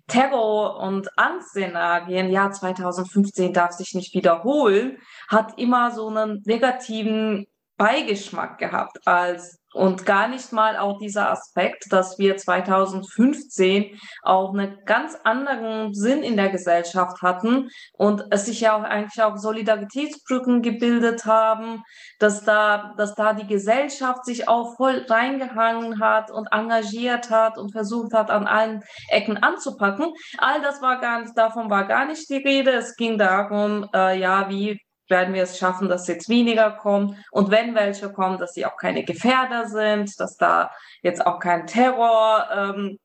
Terror- 0.09 0.79
und 0.81 1.09
Angstszenarien, 1.19 2.31
ja, 2.31 2.51
2015 2.51 3.53
darf 3.53 3.73
sich 3.73 3.95
nicht 3.95 4.15
wiederholen, 4.15 4.99
hat 5.29 5.59
immer 5.59 5.91
so 5.91 6.09
einen 6.09 6.43
negativen 6.45 7.47
Beigeschmack 7.77 8.59
gehabt 8.59 9.07
als 9.07 9.61
Und 9.77 10.07
gar 10.07 10.27
nicht 10.27 10.55
mal 10.55 10.79
auch 10.79 10.99
dieser 10.99 11.31
Aspekt, 11.31 11.93
dass 11.93 12.19
wir 12.19 12.39
2015 12.39 14.01
auch 14.23 14.55
einen 14.55 14.79
ganz 14.87 15.19
anderen 15.23 15.93
Sinn 15.93 16.23
in 16.23 16.39
der 16.39 16.49
Gesellschaft 16.49 17.21
hatten 17.21 17.69
und 17.93 18.25
es 18.31 18.47
sich 18.47 18.63
ja 18.63 18.75
auch 18.75 18.85
eigentlich 18.85 19.23
auch 19.23 19.37
Solidaritätsbrücken 19.37 20.63
gebildet 20.63 21.27
haben, 21.27 21.83
dass 22.19 22.43
da, 22.43 22.95
dass 22.97 23.15
da 23.17 23.35
die 23.35 23.47
Gesellschaft 23.47 24.25
sich 24.25 24.49
auch 24.49 24.77
voll 24.77 25.05
reingehangen 25.11 26.01
hat 26.01 26.31
und 26.31 26.49
engagiert 26.53 27.29
hat 27.29 27.59
und 27.59 27.73
versucht 27.73 28.15
hat, 28.15 28.31
an 28.31 28.47
allen 28.47 28.83
Ecken 29.11 29.37
anzupacken. 29.37 30.15
All 30.39 30.63
das 30.63 30.81
war 30.81 31.01
gar 31.01 31.21
nicht, 31.21 31.37
davon 31.37 31.69
war 31.69 31.85
gar 31.87 32.07
nicht 32.07 32.31
die 32.31 32.39
Rede. 32.39 32.71
Es 32.71 32.97
ging 32.97 33.19
darum, 33.19 33.87
äh, 33.95 34.19
ja, 34.19 34.49
wie 34.49 34.81
werden 35.09 35.35
wir 35.35 35.43
es 35.43 35.59
schaffen, 35.59 35.89
dass 35.89 36.09
jetzt 36.09 36.29
weniger 36.29 36.71
kommen. 36.71 37.17
Und 37.31 37.51
wenn 37.51 37.75
welche 37.75 38.13
kommen, 38.13 38.39
dass 38.39 38.55
sie 38.55 38.67
auch 38.67 38.77
keine 38.77 39.05
Gefährder 39.05 39.69
sind, 39.69 40.19
dass 40.21 40.37
da 40.37 40.71
jetzt 41.03 41.27
auch 41.27 41.39
kein 41.39 41.67
Terror 41.67 42.49
ähm, 42.53 42.99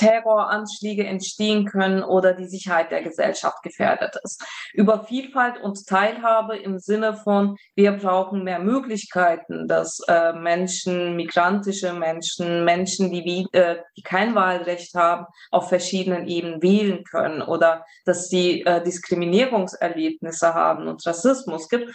Terroranschläge 0.00 1.04
entstehen 1.04 1.66
können 1.66 2.02
oder 2.02 2.32
die 2.32 2.46
Sicherheit 2.46 2.90
der 2.90 3.02
Gesellschaft 3.02 3.62
gefährdet 3.62 4.16
ist. 4.24 4.42
Über 4.72 5.04
Vielfalt 5.04 5.60
und 5.62 5.86
Teilhabe 5.86 6.56
im 6.56 6.78
Sinne 6.78 7.12
von, 7.14 7.56
wir 7.74 7.92
brauchen 7.92 8.42
mehr 8.42 8.60
Möglichkeiten, 8.60 9.68
dass 9.68 10.00
äh, 10.08 10.32
Menschen, 10.32 11.16
migrantische 11.16 11.92
Menschen, 11.92 12.64
Menschen, 12.64 13.12
die, 13.12 13.46
äh, 13.52 13.76
die 13.94 14.02
kein 14.02 14.34
Wahlrecht 14.34 14.94
haben, 14.94 15.26
auf 15.50 15.68
verschiedenen 15.68 16.26
Ebenen 16.26 16.62
wählen 16.62 17.04
können 17.04 17.42
oder 17.42 17.84
dass 18.06 18.30
sie 18.30 18.62
äh, 18.62 18.82
Diskriminierungserlebnisse 18.82 20.54
haben 20.54 20.88
und 20.88 21.04
Rassismus 21.06 21.68
gibt 21.68 21.90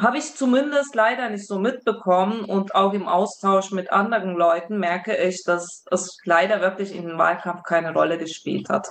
habe 0.00 0.18
ich 0.18 0.34
zumindest 0.34 0.94
leider 0.94 1.28
nicht 1.28 1.46
so 1.46 1.58
mitbekommen 1.58 2.44
und 2.44 2.74
auch 2.74 2.94
im 2.94 3.06
Austausch 3.06 3.72
mit 3.72 3.92
anderen 3.92 4.34
Leuten 4.36 4.78
merke 4.78 5.16
ich, 5.16 5.44
dass 5.44 5.84
es 5.90 6.16
leider 6.24 6.60
wirklich 6.60 6.94
in 6.94 7.06
den 7.06 7.18
Wahlkampf 7.18 7.62
keine 7.62 7.92
Rolle 7.92 8.16
gespielt 8.16 8.68
hat. 8.70 8.88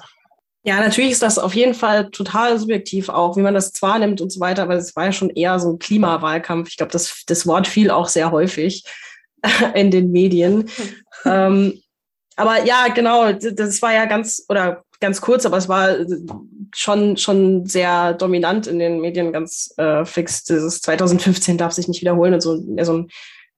Ja, 0.64 0.80
natürlich 0.80 1.12
ist 1.12 1.24
das 1.24 1.40
auf 1.40 1.56
jeden 1.56 1.74
Fall 1.74 2.12
total 2.12 2.60
subjektiv 2.60 3.10
auch, 3.10 3.36
wie 3.36 3.42
man 3.42 3.56
das 3.56 3.74
zwar 3.74 3.98
nimmt 3.98 4.22
und 4.22 4.32
so 4.32 4.40
weiter, 4.40 4.62
aber 4.62 4.76
es 4.76 4.96
war 4.96 5.06
ja 5.06 5.12
schon 5.12 5.32
eher 5.32 5.60
so 5.60 5.72
ein 5.74 5.80
Klimawahlkampf. 5.80 6.70
Ich 6.70 6.78
glaube, 6.78 6.92
das, 6.92 7.24
das 7.26 7.48
Wort 7.48 7.66
fiel 7.66 7.90
auch 7.90 8.08
sehr 8.08 8.30
häufig 8.30 8.84
in 9.74 9.90
den 9.90 10.12
Medien. 10.12 10.70
ähm, 11.26 11.82
aber 12.36 12.64
ja, 12.64 12.90
genau, 12.90 13.34
das 13.34 13.82
war 13.82 13.94
ja 13.94 14.06
ganz, 14.06 14.46
oder 14.50 14.84
ganz 15.02 15.20
kurz, 15.20 15.46
aber 15.46 15.58
es 15.58 15.68
war 15.68 15.98
schon, 16.74 17.18
schon 17.18 17.66
sehr 17.66 18.14
dominant 18.14 18.68
in 18.68 18.80
den 18.80 19.02
Medien, 19.02 19.34
ganz 19.34 19.74
äh, 19.78 20.06
fix. 20.06 20.44
Dieses 20.44 20.82
2015 20.82 21.58
darf 21.58 21.74
sich 21.74 21.88
nicht 21.88 22.02
wiederholen 22.02 22.36
und 22.36 22.42
so, 22.42 22.58
so 22.84 22.94
ein 22.94 23.10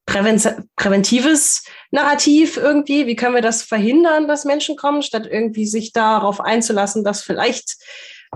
präventives 0.06 1.64
Narrativ 1.92 2.58
irgendwie. 2.58 3.06
Wie 3.08 3.16
können 3.16 3.36
wir 3.36 3.42
das 3.42 3.62
verhindern, 3.62 4.28
dass 4.28 4.46
Menschen 4.46 4.76
kommen, 4.76 5.02
statt 5.02 5.28
irgendwie 5.30 5.66
sich 5.66 5.94
darauf 5.94 6.40
einzulassen, 6.42 7.04
dass 7.04 7.22
vielleicht 7.22 7.76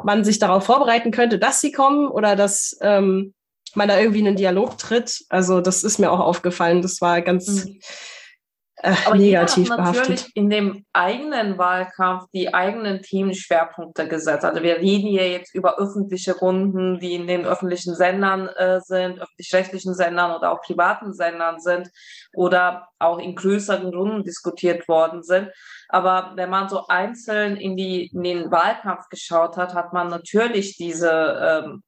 man 0.03 0.23
sich 0.23 0.37
darauf 0.37 0.65
vorbereiten 0.65 1.11
könnte, 1.11 1.39
dass 1.39 1.59
sie 1.59 1.71
kommen 1.71 2.07
oder 2.07 2.35
dass 2.35 2.77
ähm, 2.81 3.33
man 3.73 3.87
da 3.87 3.99
irgendwie 3.99 4.19
in 4.19 4.27
einen 4.27 4.37
Dialog 4.37 4.77
tritt. 4.77 5.25
Also 5.29 5.59
das 5.59 5.83
ist 5.83 5.97
mir 5.97 6.11
auch 6.11 6.19
aufgefallen. 6.19 6.81
Das 6.81 7.01
war 7.01 7.21
ganz, 7.21 7.65
mhm 7.65 7.79
äh, 8.84 8.93
Aber 9.05 9.15
negativ 9.15 9.72
hat 9.72 9.79
natürlich 9.79 10.07
behaftet. 10.07 10.36
in 10.36 10.50
dem 10.51 10.86
eigenen 10.93 11.57
Wahlkampf 11.57 12.25
die 12.31 12.53
eigenen 12.53 13.01
Themenschwerpunkte 13.01 14.07
gesetzt. 14.07 14.46
Also 14.46 14.62
wir 14.62 14.77
reden 14.77 15.07
hier 15.07 15.29
jetzt 15.29 15.55
über 15.55 15.79
öffentliche 15.79 16.38
Runden, 16.38 17.00
die 17.00 17.15
in 17.15 17.25
den 17.25 17.46
öffentlichen 17.46 17.96
Sendern 17.96 18.48
äh, 18.48 18.79
sind, 18.81 19.19
öffentlich-rechtlichen 19.19 19.96
Sendern 19.96 20.36
oder 20.36 20.51
auch 20.51 20.62
privaten 20.62 21.13
Sendern 21.13 21.60
sind 21.60 21.89
oder 22.34 22.89
auch 23.00 23.17
in 23.17 23.36
größeren 23.36 23.93
Runden 23.93 24.24
diskutiert 24.24 24.88
worden 24.88 25.24
sind. 25.24 25.50
Aber 25.89 26.34
wenn 26.36 26.50
man 26.50 26.69
so 26.69 26.86
einzeln 26.88 27.57
in, 27.57 27.77
die, 27.77 28.07
in 28.07 28.24
den 28.24 28.51
Wahlkampf 28.51 29.10
geschaut 29.10 29.57
hat, 29.57 29.74
hat 29.74 29.91
man 29.93 30.10
natürlich 30.10 30.77
diese 30.77 31.63
ähm, 31.65 31.84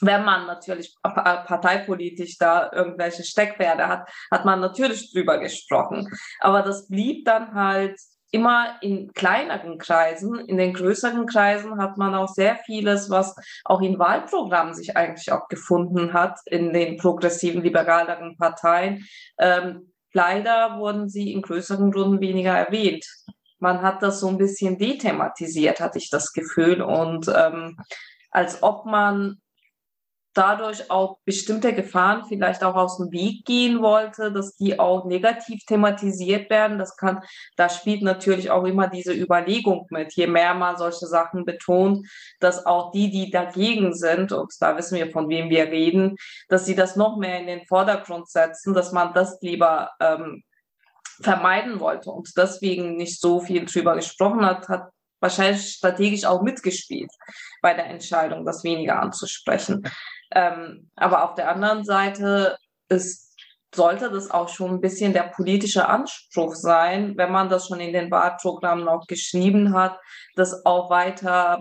wenn 0.00 0.24
man 0.24 0.46
natürlich 0.46 0.94
parteipolitisch 1.02 2.38
da 2.38 2.70
irgendwelche 2.72 3.24
Steckwerte 3.24 3.88
hat, 3.88 4.08
hat 4.30 4.44
man 4.44 4.60
natürlich 4.60 5.12
drüber 5.12 5.38
gesprochen. 5.38 6.08
Aber 6.40 6.62
das 6.62 6.88
blieb 6.88 7.24
dann 7.24 7.54
halt 7.54 7.98
immer 8.30 8.76
in 8.82 9.12
kleineren 9.12 9.78
Kreisen. 9.78 10.38
In 10.40 10.58
den 10.58 10.74
größeren 10.74 11.26
Kreisen 11.26 11.80
hat 11.80 11.96
man 11.96 12.14
auch 12.14 12.28
sehr 12.28 12.56
vieles, 12.56 13.10
was 13.10 13.34
auch 13.64 13.80
in 13.80 13.98
Wahlprogrammen 13.98 14.74
sich 14.74 14.96
eigentlich 14.96 15.32
auch 15.32 15.48
gefunden 15.48 16.12
hat, 16.12 16.38
in 16.46 16.72
den 16.72 16.98
progressiven, 16.98 17.62
liberaleren 17.62 18.36
Parteien. 18.36 19.06
Ähm, 19.38 19.92
leider 20.12 20.78
wurden 20.78 21.08
sie 21.08 21.32
in 21.32 21.42
größeren 21.42 21.92
Runden 21.92 22.20
weniger 22.20 22.52
erwähnt. 22.52 23.06
Man 23.60 23.82
hat 23.82 24.02
das 24.02 24.20
so 24.20 24.28
ein 24.28 24.38
bisschen 24.38 24.78
dethematisiert, 24.78 25.80
hatte 25.80 25.98
ich 25.98 26.10
das 26.10 26.32
Gefühl. 26.32 26.82
Und 26.82 27.28
ähm, 27.34 27.78
als 28.30 28.62
ob 28.62 28.84
man 28.84 29.40
dadurch 30.38 30.88
auch 30.88 31.18
bestimmte 31.24 31.74
Gefahren 31.74 32.24
vielleicht 32.28 32.62
auch 32.62 32.76
aus 32.76 32.98
dem 32.98 33.10
Weg 33.10 33.44
gehen 33.44 33.82
wollte, 33.82 34.30
dass 34.32 34.54
die 34.54 34.78
auch 34.78 35.04
negativ 35.04 35.64
thematisiert 35.66 36.48
werden. 36.48 36.78
Das 36.78 36.96
kann, 36.96 37.20
da 37.56 37.68
spielt 37.68 38.02
natürlich 38.02 38.50
auch 38.52 38.64
immer 38.64 38.86
diese 38.86 39.12
Überlegung 39.12 39.86
mit. 39.90 40.12
Je 40.14 40.28
mehr 40.28 40.54
man 40.54 40.76
solche 40.76 41.06
Sachen 41.06 41.44
betont, 41.44 42.06
dass 42.38 42.64
auch 42.66 42.92
die, 42.92 43.10
die 43.10 43.32
dagegen 43.32 43.92
sind, 43.94 44.30
und 44.30 44.52
da 44.60 44.76
wissen 44.76 44.96
wir, 44.96 45.10
von 45.10 45.28
wem 45.28 45.50
wir 45.50 45.64
reden, 45.64 46.14
dass 46.48 46.66
sie 46.66 46.76
das 46.76 46.94
noch 46.94 47.16
mehr 47.16 47.40
in 47.40 47.48
den 47.48 47.66
Vordergrund 47.66 48.28
setzen, 48.28 48.74
dass 48.74 48.92
man 48.92 49.12
das 49.14 49.38
lieber 49.40 49.90
ähm, 49.98 50.44
vermeiden 51.20 51.80
wollte 51.80 52.10
und 52.10 52.30
deswegen 52.36 52.96
nicht 52.96 53.20
so 53.20 53.40
viel 53.40 53.64
drüber 53.64 53.96
gesprochen 53.96 54.46
hat, 54.46 54.68
hat 54.68 54.90
wahrscheinlich 55.20 55.72
strategisch 55.72 56.24
auch 56.24 56.42
mitgespielt 56.42 57.10
bei 57.60 57.74
der 57.74 57.86
Entscheidung, 57.86 58.44
das 58.44 58.62
weniger 58.62 59.02
anzusprechen. 59.02 59.82
Ähm, 60.30 60.90
aber 60.96 61.24
auf 61.24 61.34
der 61.34 61.48
anderen 61.48 61.84
Seite 61.84 62.56
ist, 62.88 63.36
sollte 63.74 64.10
das 64.10 64.30
auch 64.30 64.48
schon 64.48 64.72
ein 64.72 64.80
bisschen 64.80 65.12
der 65.12 65.24
politische 65.24 65.88
Anspruch 65.88 66.54
sein, 66.54 67.14
wenn 67.16 67.32
man 67.32 67.48
das 67.48 67.66
schon 67.68 67.80
in 67.80 67.92
den 67.92 68.10
Wahlprogrammen 68.10 68.88
auch 68.88 69.06
geschrieben 69.06 69.74
hat, 69.74 69.98
das 70.36 70.64
auch 70.64 70.90
weiter 70.90 71.58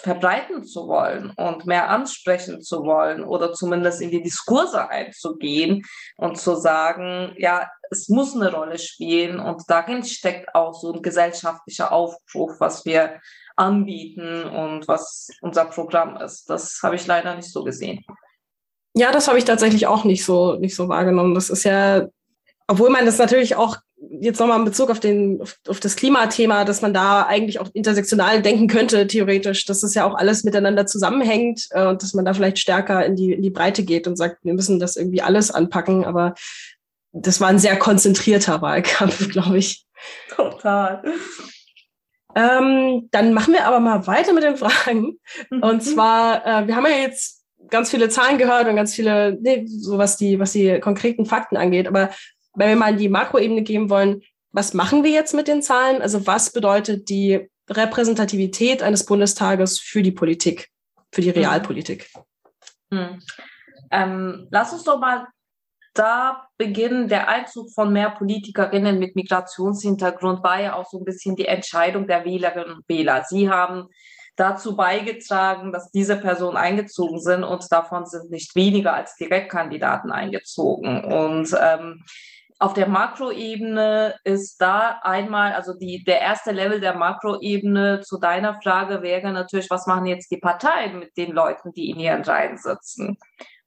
verbreiten 0.00 0.64
zu 0.64 0.88
wollen 0.88 1.30
und 1.36 1.66
mehr 1.66 1.90
ansprechen 1.90 2.62
zu 2.62 2.84
wollen 2.84 3.24
oder 3.24 3.52
zumindest 3.52 4.00
in 4.00 4.10
die 4.10 4.22
Diskurse 4.22 4.88
einzugehen 4.88 5.84
und 6.16 6.38
zu 6.38 6.56
sagen, 6.56 7.34
ja, 7.38 7.68
es 7.90 8.08
muss 8.08 8.34
eine 8.34 8.52
Rolle 8.52 8.78
spielen 8.78 9.40
und 9.40 9.62
darin 9.68 10.04
steckt 10.04 10.54
auch 10.54 10.74
so 10.74 10.92
ein 10.92 11.02
gesellschaftlicher 11.02 11.92
Aufbruch, 11.92 12.54
was 12.58 12.84
wir 12.84 13.20
anbieten 13.56 14.44
und 14.44 14.86
was 14.86 15.28
unser 15.40 15.64
Programm 15.64 16.16
ist. 16.16 16.50
Das 16.50 16.80
habe 16.82 16.96
ich 16.96 17.06
leider 17.06 17.34
nicht 17.34 17.50
so 17.50 17.64
gesehen. 17.64 18.04
Ja, 18.94 19.12
das 19.12 19.28
habe 19.28 19.38
ich 19.38 19.44
tatsächlich 19.44 19.86
auch 19.86 20.04
nicht 20.04 20.24
so, 20.24 20.54
nicht 20.54 20.74
so 20.74 20.88
wahrgenommen. 20.88 21.34
Das 21.34 21.50
ist 21.50 21.64
ja, 21.64 22.06
obwohl 22.66 22.90
man 22.90 23.04
das 23.04 23.18
natürlich 23.18 23.56
auch 23.56 23.76
jetzt 23.98 24.38
nochmal 24.40 24.58
in 24.58 24.64
Bezug 24.64 24.90
auf, 24.90 25.00
den, 25.00 25.40
auf, 25.40 25.58
auf 25.68 25.80
das 25.80 25.96
Klimathema, 25.96 26.64
dass 26.64 26.82
man 26.82 26.92
da 26.92 27.22
eigentlich 27.22 27.60
auch 27.60 27.68
intersektional 27.72 28.42
denken 28.42 28.68
könnte, 28.68 29.06
theoretisch, 29.06 29.64
dass 29.64 29.82
es 29.82 29.94
ja 29.94 30.04
auch 30.04 30.14
alles 30.14 30.44
miteinander 30.44 30.86
zusammenhängt 30.86 31.66
äh, 31.70 31.86
und 31.86 32.02
dass 32.02 32.14
man 32.14 32.24
da 32.24 32.34
vielleicht 32.34 32.58
stärker 32.58 33.04
in 33.04 33.16
die, 33.16 33.32
in 33.32 33.42
die 33.42 33.50
Breite 33.50 33.84
geht 33.84 34.06
und 34.06 34.16
sagt, 34.16 34.44
wir 34.44 34.54
müssen 34.54 34.78
das 34.78 34.96
irgendwie 34.96 35.22
alles 35.22 35.50
anpacken. 35.50 36.04
Aber 36.04 36.34
das 37.12 37.40
war 37.40 37.48
ein 37.48 37.58
sehr 37.58 37.78
konzentrierter 37.78 38.60
Wahlkampf, 38.60 39.28
glaube 39.32 39.58
ich. 39.58 39.86
Total. 40.34 41.02
Ähm, 42.34 43.08
dann 43.12 43.32
machen 43.32 43.54
wir 43.54 43.64
aber 43.64 43.80
mal 43.80 44.06
weiter 44.06 44.34
mit 44.34 44.44
den 44.44 44.58
Fragen. 44.58 45.18
Mhm. 45.50 45.62
Und 45.62 45.82
zwar, 45.82 46.46
äh, 46.46 46.66
wir 46.66 46.76
haben 46.76 46.84
ja 46.84 46.98
jetzt 46.98 47.44
ganz 47.70 47.90
viele 47.90 48.10
Zahlen 48.10 48.36
gehört 48.36 48.68
und 48.68 48.76
ganz 48.76 48.94
viele, 48.94 49.38
nee, 49.40 49.64
so 49.66 49.96
was 49.96 50.18
die, 50.18 50.38
was 50.38 50.52
die 50.52 50.78
konkreten 50.80 51.24
Fakten 51.24 51.56
angeht. 51.56 51.88
Aber 51.88 52.10
wenn 52.56 52.68
wir 52.68 52.76
mal 52.76 52.92
in 52.92 52.98
die 52.98 53.08
Makroebene 53.08 53.62
gehen 53.62 53.88
wollen, 53.90 54.22
was 54.52 54.74
machen 54.74 55.04
wir 55.04 55.10
jetzt 55.10 55.34
mit 55.34 55.48
den 55.48 55.62
Zahlen? 55.62 56.00
Also 56.00 56.26
was 56.26 56.52
bedeutet 56.52 57.08
die 57.08 57.48
Repräsentativität 57.68 58.82
eines 58.82 59.04
Bundestages 59.04 59.78
für 59.78 60.02
die 60.02 60.12
Politik, 60.12 60.70
für 61.12 61.20
die 61.20 61.28
mhm. 61.28 61.34
Realpolitik? 61.34 62.08
Mhm. 62.90 63.22
Ähm, 63.90 64.48
lass 64.50 64.72
uns 64.72 64.84
doch 64.84 64.98
mal 64.98 65.26
da 65.94 66.48
beginnen, 66.58 67.08
der 67.08 67.28
Einzug 67.28 67.72
von 67.72 67.92
mehr 67.92 68.10
Politikerinnen 68.10 68.98
mit 68.98 69.16
Migrationshintergrund 69.16 70.42
war 70.42 70.60
ja 70.60 70.74
auch 70.74 70.88
so 70.88 70.98
ein 70.98 71.04
bisschen 71.04 71.36
die 71.36 71.46
Entscheidung 71.46 72.06
der 72.06 72.24
Wählerinnen 72.24 72.76
und 72.76 72.88
Wähler. 72.88 73.24
Sie 73.26 73.48
haben 73.48 73.88
dazu 74.36 74.76
beigetragen, 74.76 75.72
dass 75.72 75.90
diese 75.90 76.16
Personen 76.16 76.56
eingezogen 76.56 77.20
sind 77.20 77.42
und 77.42 77.64
davon 77.72 78.06
sind 78.06 78.30
nicht 78.30 78.54
weniger 78.54 78.92
als 78.92 79.16
Direktkandidaten 79.16 80.12
eingezogen. 80.12 81.04
Und 81.04 81.56
ähm, 81.58 82.04
auf 82.58 82.72
der 82.72 82.88
Makroebene 82.88 84.14
ist 84.24 84.60
da 84.62 85.00
einmal, 85.02 85.52
also 85.52 85.74
die, 85.74 86.04
der 86.04 86.20
erste 86.20 86.52
Level 86.52 86.80
der 86.80 86.94
Makroebene 86.94 88.00
zu 88.00 88.18
deiner 88.18 88.60
Frage 88.62 89.02
wäre 89.02 89.30
natürlich, 89.32 89.68
was 89.70 89.86
machen 89.86 90.06
jetzt 90.06 90.30
die 90.30 90.38
Parteien 90.38 90.98
mit 90.98 91.16
den 91.16 91.32
Leuten, 91.32 91.72
die 91.72 91.90
in 91.90 92.00
ihren 92.00 92.22
Reihen 92.22 92.56
sitzen? 92.56 93.18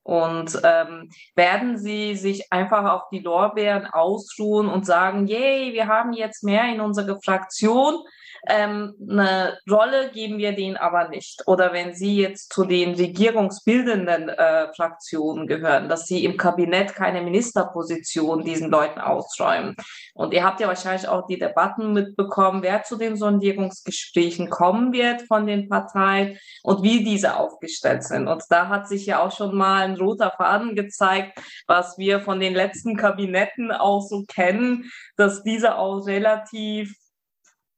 Und 0.01 0.59
ähm, 0.63 1.09
werden 1.35 1.77
sie 1.77 2.15
sich 2.15 2.51
einfach 2.51 2.91
auf 2.91 3.09
die 3.11 3.19
Lorbeeren 3.19 3.85
ausruhen 3.85 4.67
und 4.67 4.87
sagen, 4.87 5.27
yay, 5.27 5.73
wir 5.73 5.87
haben 5.87 6.13
jetzt 6.13 6.43
mehr 6.43 6.65
in 6.73 6.81
unserer 6.81 7.19
Fraktion, 7.23 7.99
ähm, 8.47 8.95
eine 9.09 9.57
Rolle 9.69 10.11
geben 10.11 10.37
wir 10.37 10.53
denen 10.53 10.77
aber 10.77 11.09
nicht. 11.09 11.43
Oder 11.47 11.73
wenn 11.73 11.93
Sie 11.93 12.17
jetzt 12.17 12.53
zu 12.53 12.65
den 12.65 12.95
regierungsbildenden 12.95 14.29
äh, 14.29 14.73
Fraktionen 14.73 15.47
gehören, 15.47 15.89
dass 15.89 16.05
Sie 16.05 16.23
im 16.25 16.37
Kabinett 16.37 16.95
keine 16.95 17.21
Ministerposition 17.21 18.43
diesen 18.43 18.69
Leuten 18.69 18.99
ausräumen. 18.99 19.75
Und 20.13 20.33
ihr 20.33 20.43
habt 20.43 20.59
ja 20.59 20.67
wahrscheinlich 20.67 21.07
auch 21.07 21.27
die 21.27 21.39
Debatten 21.39 21.93
mitbekommen, 21.93 22.63
wer 22.63 22.83
zu 22.83 22.97
den 22.97 23.17
Sondierungsgesprächen 23.17 24.49
kommen 24.49 24.93
wird 24.93 25.23
von 25.23 25.45
den 25.45 25.69
Parteien 25.69 26.37
und 26.63 26.83
wie 26.83 27.03
diese 27.03 27.37
aufgestellt 27.37 28.03
sind. 28.03 28.27
Und 28.27 28.43
da 28.49 28.67
hat 28.67 28.87
sich 28.87 29.05
ja 29.05 29.19
auch 29.19 29.35
schon 29.35 29.55
mal 29.55 29.83
ein 29.83 29.95
roter 29.95 30.31
Faden 30.37 30.75
gezeigt, 30.75 31.39
was 31.67 31.97
wir 31.97 32.19
von 32.21 32.39
den 32.39 32.53
letzten 32.53 32.95
Kabinetten 32.95 33.71
auch 33.71 34.01
so 34.01 34.23
kennen, 34.27 34.91
dass 35.17 35.43
diese 35.43 35.77
auch 35.77 36.05
relativ 36.05 36.95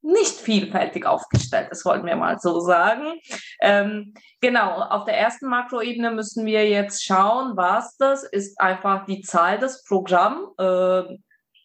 nicht 0.02 0.40
vielfältig 0.40 1.06
aufgestellt 1.06 1.70
ist, 1.72 1.86
wollten 1.86 2.06
wir 2.06 2.16
mal 2.16 2.40
so 2.40 2.60
sagen. 2.60 3.20
Ähm, 3.62 4.14
genau, 4.42 4.82
auf 4.82 5.06
der 5.06 5.18
ersten 5.18 5.48
Makroebene 5.48 6.12
müssen 6.12 6.46
wir 6.46 6.68
jetzt 6.68 7.04
schauen, 7.04 7.56
was 7.56 7.98
das 7.98 8.24
ist 8.24 8.60
einfach 8.60 9.06
die 9.06 9.22
Zahl 9.22 9.60
des 9.60 9.84
Programms. 9.84 10.48
Äh, 10.58 11.18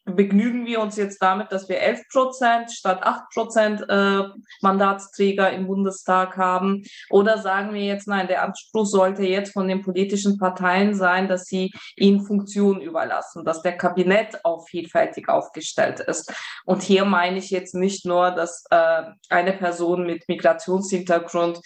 begnügen 0.07 0.67
wir 0.67 0.81
uns 0.81 0.97
jetzt 0.97 1.21
damit, 1.21 1.51
dass 1.51 1.69
wir 1.69 1.81
11 1.81 2.09
Prozent 2.11 2.71
statt 2.71 3.03
8 3.03 3.31
Prozent 3.35 3.85
äh, 3.89 4.23
Mandatsträger 4.63 5.51
im 5.51 5.67
Bundestag 5.67 6.37
haben? 6.37 6.85
Oder 7.11 7.39
sagen 7.39 7.75
wir 7.75 7.83
jetzt, 7.83 8.07
nein, 8.07 8.29
der 8.29 8.45
Anspruch 8.45 8.87
sollte 8.87 9.25
jetzt 9.25 9.53
von 9.53 9.67
den 9.67 9.83
politischen 9.83 10.39
Parteien 10.39 10.95
sein, 10.95 11.29
dass 11.29 11.45
sie 11.47 11.73
ihnen 11.97 12.25
Funktionen 12.25 12.81
überlassen, 12.81 13.45
dass 13.45 13.63
der 13.63 13.77
Kabinett 13.77 14.45
auch 14.45 14.67
vielfältig 14.69 15.29
aufgestellt 15.29 15.99
ist. 16.01 16.33
Und 16.65 16.83
hier 16.83 17.05
meine 17.05 17.39
ich 17.39 17.51
jetzt 17.51 17.75
nicht 17.75 18.07
nur, 18.07 18.31
dass 18.31 18.65
äh, 18.71 19.03
eine 19.29 19.53
Person 19.53 20.07
mit 20.07 20.29
Migrationshintergrund 20.29 21.61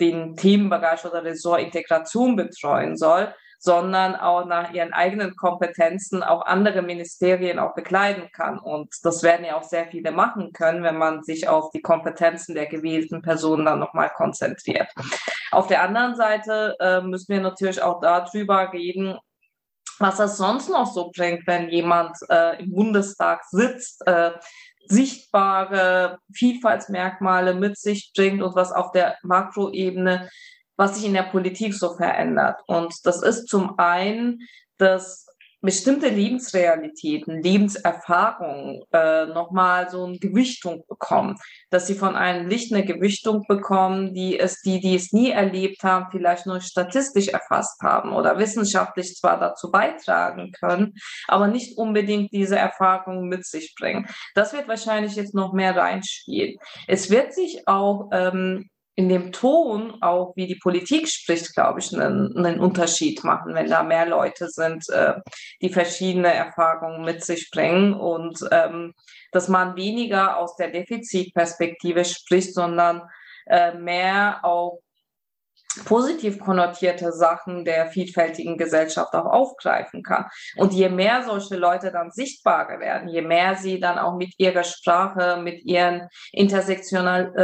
den 0.00 0.34
Themenbereich 0.34 1.04
oder 1.04 1.22
Ressort 1.22 1.60
Integration 1.60 2.36
betreuen 2.36 2.96
soll, 2.96 3.34
sondern 3.64 4.16
auch 4.16 4.44
nach 4.44 4.72
ihren 4.72 4.92
eigenen 4.92 5.36
Kompetenzen 5.36 6.24
auch 6.24 6.44
andere 6.44 6.82
Ministerien 6.82 7.60
auch 7.60 7.76
bekleiden 7.76 8.28
kann. 8.32 8.58
Und 8.58 8.92
das 9.04 9.22
werden 9.22 9.46
ja 9.46 9.56
auch 9.56 9.62
sehr 9.62 9.86
viele 9.86 10.10
machen 10.10 10.52
können, 10.52 10.82
wenn 10.82 10.98
man 10.98 11.22
sich 11.22 11.46
auf 11.46 11.70
die 11.70 11.80
Kompetenzen 11.80 12.56
der 12.56 12.66
gewählten 12.66 13.22
Personen 13.22 13.66
dann 13.66 13.78
nochmal 13.78 14.10
konzentriert. 14.10 14.88
Auf 15.52 15.68
der 15.68 15.82
anderen 15.82 16.16
Seite 16.16 16.76
äh, 16.80 17.02
müssen 17.02 17.32
wir 17.32 17.40
natürlich 17.40 17.80
auch 17.80 18.00
darüber 18.00 18.72
reden, 18.72 19.16
was 20.00 20.18
es 20.18 20.38
sonst 20.38 20.68
noch 20.68 20.92
so 20.92 21.12
bringt, 21.14 21.46
wenn 21.46 21.68
jemand 21.68 22.16
äh, 22.30 22.60
im 22.60 22.72
Bundestag 22.72 23.44
sitzt, 23.44 24.04
äh, 24.08 24.32
sichtbare 24.88 26.18
Vielfaltsmerkmale 26.32 27.54
mit 27.54 27.78
sich 27.78 28.10
bringt 28.12 28.42
und 28.42 28.56
was 28.56 28.72
auf 28.72 28.90
der 28.90 29.18
Makroebene 29.22 30.28
was 30.76 30.96
sich 30.96 31.06
in 31.06 31.14
der 31.14 31.24
Politik 31.24 31.74
so 31.74 31.94
verändert. 31.94 32.60
Und 32.66 32.94
das 33.04 33.22
ist 33.22 33.48
zum 33.48 33.78
einen, 33.78 34.40
dass 34.78 35.26
bestimmte 35.62 36.08
Lebensrealitäten, 36.08 37.40
Lebenserfahrungen 37.40 38.82
äh, 38.92 39.26
nochmal 39.26 39.88
so 39.88 40.04
eine 40.04 40.18
Gewichtung 40.18 40.84
bekommen, 40.88 41.36
dass 41.70 41.86
sie 41.86 41.94
von 41.94 42.16
einem 42.16 42.48
Licht 42.48 42.74
eine 42.74 42.84
Gewichtung 42.84 43.44
bekommen, 43.46 44.12
die 44.12 44.38
es 44.38 44.60
die, 44.60 44.80
die 44.80 44.96
es 44.96 45.12
nie 45.12 45.30
erlebt 45.30 45.84
haben, 45.84 46.08
vielleicht 46.10 46.46
nur 46.46 46.60
statistisch 46.60 47.28
erfasst 47.28 47.80
haben 47.80 48.12
oder 48.12 48.38
wissenschaftlich 48.38 49.14
zwar 49.16 49.38
dazu 49.38 49.70
beitragen 49.70 50.50
können, 50.50 50.94
aber 51.28 51.46
nicht 51.46 51.78
unbedingt 51.78 52.32
diese 52.32 52.58
Erfahrungen 52.58 53.28
mit 53.28 53.46
sich 53.46 53.74
bringen. 53.78 54.08
Das 54.34 54.52
wird 54.52 54.66
wahrscheinlich 54.66 55.14
jetzt 55.14 55.34
noch 55.34 55.52
mehr 55.52 55.76
reinspielen. 55.76 56.56
Es 56.88 57.08
wird 57.08 57.32
sich 57.32 57.68
auch 57.68 58.10
ähm, 58.12 58.68
in 58.94 59.08
dem 59.08 59.32
Ton, 59.32 60.02
auch 60.02 60.34
wie 60.36 60.46
die 60.46 60.58
Politik 60.58 61.08
spricht, 61.08 61.54
glaube 61.54 61.80
ich, 61.80 61.92
einen, 61.94 62.36
einen 62.36 62.60
Unterschied 62.60 63.24
machen, 63.24 63.54
wenn 63.54 63.70
da 63.70 63.82
mehr 63.82 64.06
Leute 64.06 64.48
sind, 64.48 64.88
äh, 64.90 65.14
die 65.62 65.70
verschiedene 65.70 66.32
Erfahrungen 66.32 67.04
mit 67.04 67.24
sich 67.24 67.50
bringen 67.50 67.94
und 67.94 68.38
ähm, 68.50 68.92
dass 69.30 69.48
man 69.48 69.76
weniger 69.76 70.36
aus 70.36 70.56
der 70.56 70.70
Defizitperspektive 70.70 72.04
spricht, 72.04 72.52
sondern 72.52 73.02
äh, 73.46 73.74
mehr 73.74 74.40
auch 74.42 74.80
positiv 75.84 76.38
konnotierte 76.38 77.12
Sachen 77.12 77.64
der 77.64 77.86
vielfältigen 77.86 78.58
Gesellschaft 78.58 79.14
auch 79.14 79.26
aufgreifen 79.26 80.02
kann. 80.02 80.26
Und 80.56 80.72
je 80.72 80.88
mehr 80.88 81.24
solche 81.24 81.56
Leute 81.56 81.90
dann 81.90 82.10
sichtbarer 82.10 82.80
werden, 82.80 83.08
je 83.08 83.22
mehr 83.22 83.56
sie 83.56 83.80
dann 83.80 83.98
auch 83.98 84.16
mit 84.16 84.34
ihrer 84.38 84.64
Sprache, 84.64 85.40
mit 85.42 85.64
ihren 85.64 86.08
intersektionalen 86.32 87.34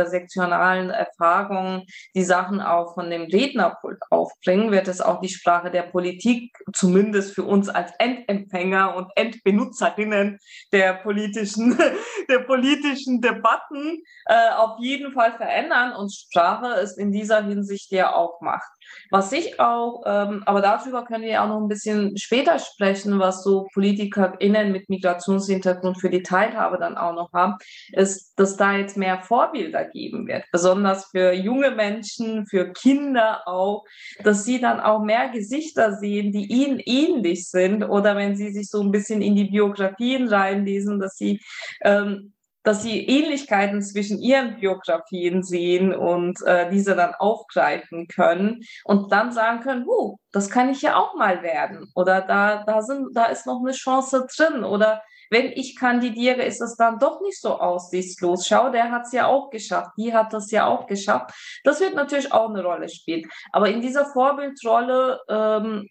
äh, 0.91 0.99
Erfahrungen 0.99 1.85
die 2.15 2.25
Sachen 2.25 2.61
auch 2.61 2.95
von 2.95 3.11
dem 3.11 3.23
Rednerpult 3.23 3.99
aufbringen, 4.11 4.71
wird 4.71 4.89
es 4.89 5.01
auch 5.01 5.21
die 5.21 5.29
Sprache 5.29 5.71
der 5.71 5.83
Politik, 5.83 6.57
zumindest 6.73 7.35
für 7.35 7.45
uns 7.45 7.69
als 7.69 7.93
Endempfänger 7.99 8.95
und 8.97 9.11
Endbenutzerinnen 9.17 10.39
der 10.73 10.95
politischen, 10.95 11.79
der 12.29 12.41
politischen 12.41 13.21
Debatten, 13.21 14.03
äh, 14.27 14.51
auf 14.57 14.79
jeden 14.79 15.13
Fall 15.13 15.33
verändern. 15.37 15.93
Und 15.93 16.13
Sprache 16.13 16.81
ist 16.81 16.99
in 16.99 17.13
dieser 17.13 17.45
Hinsicht 17.45 17.91
ja 17.91 18.18
macht. 18.41 18.71
Was 19.11 19.33
ich 19.33 19.61
auch, 19.61 20.03
ähm, 20.07 20.43
aber 20.47 20.61
darüber 20.61 21.05
können 21.05 21.25
wir 21.25 21.43
auch 21.43 21.49
noch 21.49 21.61
ein 21.61 21.69
bisschen 21.69 22.17
später 22.17 22.59
sprechen, 22.59 23.19
was 23.19 23.43
so 23.43 23.67
PolitikerInnen 23.75 24.73
mit 24.73 24.89
Migrationshintergrund 24.89 26.01
für 26.01 26.11
die 26.11 26.23
Teilhabe 26.23 26.79
dann 26.79 26.97
auch 26.97 27.15
noch 27.15 27.33
haben, 27.33 27.55
ist, 27.93 28.35
dass 28.39 28.57
da 28.57 28.77
jetzt 28.77 28.97
mehr 28.97 29.21
Vorbilder 29.21 29.85
geben 29.85 30.27
wird, 30.27 30.45
besonders 30.53 31.07
für 31.07 31.33
junge 31.33 31.71
Menschen, 31.71 32.47
für 32.47 32.73
Kinder 32.73 33.43
auch, 33.47 33.85
dass 34.25 34.45
sie 34.45 34.61
dann 34.61 34.81
auch 34.81 35.03
mehr 35.03 35.29
Gesichter 35.29 35.95
sehen, 35.95 36.33
die 36.33 36.47
ihnen 36.47 36.81
ähnlich 36.85 37.49
sind 37.49 37.85
oder 37.85 38.17
wenn 38.17 38.37
sie 38.37 38.53
sich 38.53 38.69
so 38.69 38.83
ein 38.83 38.93
bisschen 38.93 39.23
in 39.23 39.37
die 39.37 39.51
Biografien 39.51 40.29
reinlesen, 40.29 40.99
dass 40.99 41.17
sie 41.17 41.41
ähm, 41.83 42.33
dass 42.63 42.83
sie 42.83 43.07
Ähnlichkeiten 43.07 43.83
zwischen 43.83 44.19
ihren 44.19 44.59
Biografien 44.59 45.43
sehen 45.43 45.95
und 45.95 46.41
äh, 46.43 46.71
diese 46.71 46.95
dann 46.97 47.15
aufgreifen 47.15 48.09
können 48.09 48.61
und 48.85 49.13
dann 49.13 49.33
sagen 49.33 49.61
können, 49.61 49.87
huh, 49.87 50.17
das 50.33 50.51
kann 50.51 50.69
ich 50.69 50.83
ja 50.83 50.97
auch 50.97 51.15
mal 51.15 51.43
werden 51.43 51.91
oder 51.95 52.21
da, 52.21 52.65
da, 52.65 52.83
sind, 52.83 53.09
da 53.15 53.27
ist 53.27 53.47
noch 53.47 53.61
eine 53.61 53.73
Chance 53.73 54.27
drin 54.37 54.65
oder 54.65 55.03
wenn 55.31 55.53
ich 55.53 55.77
kandidiere, 55.77 56.43
ist 56.43 56.61
es 56.61 56.77
dann 56.77 56.99
doch 56.99 57.21
nicht 57.21 57.41
so 57.41 57.59
aussichtslos. 57.59 58.47
Schau, 58.47 58.71
der 58.71 58.91
hat 58.91 59.03
es 59.07 59.13
ja 59.13 59.27
auch 59.27 59.51
geschafft, 59.51 59.91
die 59.99 60.15
hat 60.15 60.33
das 60.33 60.51
ja 60.51 60.67
auch 60.67 60.87
geschafft. 60.87 61.35
Das 61.65 61.81
wird 61.81 61.95
natürlich 61.95 62.33
auch 62.33 62.49
eine 62.49 62.63
Rolle 62.63 62.89
spielen. 62.89 63.29
Aber 63.53 63.69
in 63.69 63.83
dieser 63.83 64.07
Vorbildrolle 64.07 65.21
ähm, 65.29 65.89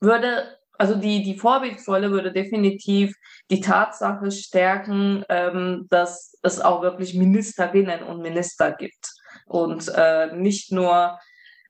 würde 0.00 0.58
also 0.78 0.94
die, 0.94 1.22
die 1.22 1.36
Vorbildrolle 1.36 2.10
würde 2.10 2.32
definitiv 2.32 3.14
die 3.50 3.60
Tatsache 3.60 4.30
stärken, 4.30 5.24
ähm, 5.28 5.86
dass 5.90 6.36
es 6.42 6.60
auch 6.60 6.82
wirklich 6.82 7.14
Ministerinnen 7.14 8.02
und 8.02 8.22
Minister 8.22 8.72
gibt. 8.72 9.12
Und 9.46 9.90
äh, 9.94 10.34
nicht 10.34 10.72
nur 10.72 11.18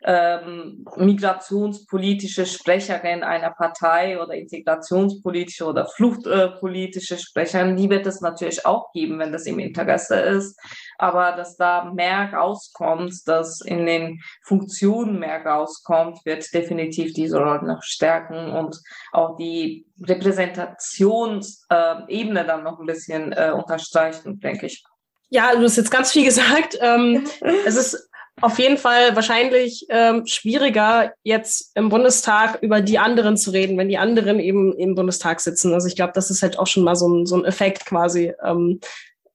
ähm, 0.05 0.85
migrationspolitische 0.97 2.47
Sprecherin 2.47 3.23
einer 3.23 3.51
Partei 3.51 4.21
oder 4.23 4.35
integrationspolitische 4.35 5.65
oder 5.65 5.87
fluchtpolitische 5.87 7.19
Sprecherin, 7.19 7.77
die 7.77 7.91
wird 7.91 8.07
es 8.07 8.21
natürlich 8.21 8.65
auch 8.67 8.93
geben, 8.93 9.19
wenn 9.19 9.33
das 9.33 9.47
im 9.47 9.59
Interesse 9.59 10.17
ist. 10.17 10.59
Aber 10.99 11.33
dass 11.33 11.57
da 11.57 11.91
mehr 11.93 12.33
rauskommt, 12.33 13.27
dass 13.27 13.61
in 13.61 13.87
den 13.87 14.21
Funktionen 14.43 15.19
mehr 15.19 15.45
rauskommt, 15.45 16.25
wird 16.25 16.47
definitiv 16.53 17.13
diese 17.13 17.39
Rolle 17.39 17.67
noch 17.67 17.83
stärken 17.83 18.53
und 18.53 18.81
auch 19.13 19.37
die 19.37 19.87
Repräsentationsebene 20.03 22.45
dann 22.45 22.65
noch 22.65 22.79
ein 22.79 22.87
bisschen 22.87 23.33
äh, 23.33 23.53
unterstreichen, 23.55 24.41
denke 24.41 24.67
ich. 24.67 24.85
Ja, 25.29 25.57
du 25.57 25.63
hast 25.63 25.77
jetzt 25.77 25.91
ganz 25.91 26.13
viel 26.13 26.25
gesagt. 26.25 26.79
Ähm, 26.81 27.27
es 27.67 27.75
ist 27.75 28.06
auf 28.43 28.59
jeden 28.59 28.77
Fall 28.77 29.17
wahrscheinlich 29.17 29.87
ähm, 29.89 30.27
schwieriger, 30.27 31.15
jetzt 31.23 31.73
im 31.75 31.89
Bundestag 31.89 32.63
über 32.63 32.83
die 32.83 32.99
anderen 32.99 33.37
zu 33.37 33.51
reden, 33.51 33.79
wenn 33.79 33.89
die 33.89 33.99
anderen 33.99 34.41
eben 34.41 34.77
im 34.77 34.95
Bundestag 34.95 35.41
sitzen. 35.41 35.73
Also 35.73 35.89
ich 35.89 35.97
glaube, 35.97 36.13
das 36.15 36.31
ist 36.31 36.43
halt 36.43 36.59
auch 36.59 36.67
schon 36.67 36.85
mal 36.85 36.97
so 36.97 37.09
ein, 37.09 37.27
so 37.27 37.37
ein 37.37 37.47
Effekt 37.47 37.87
quasi, 37.87 38.35
ähm, 38.45 38.81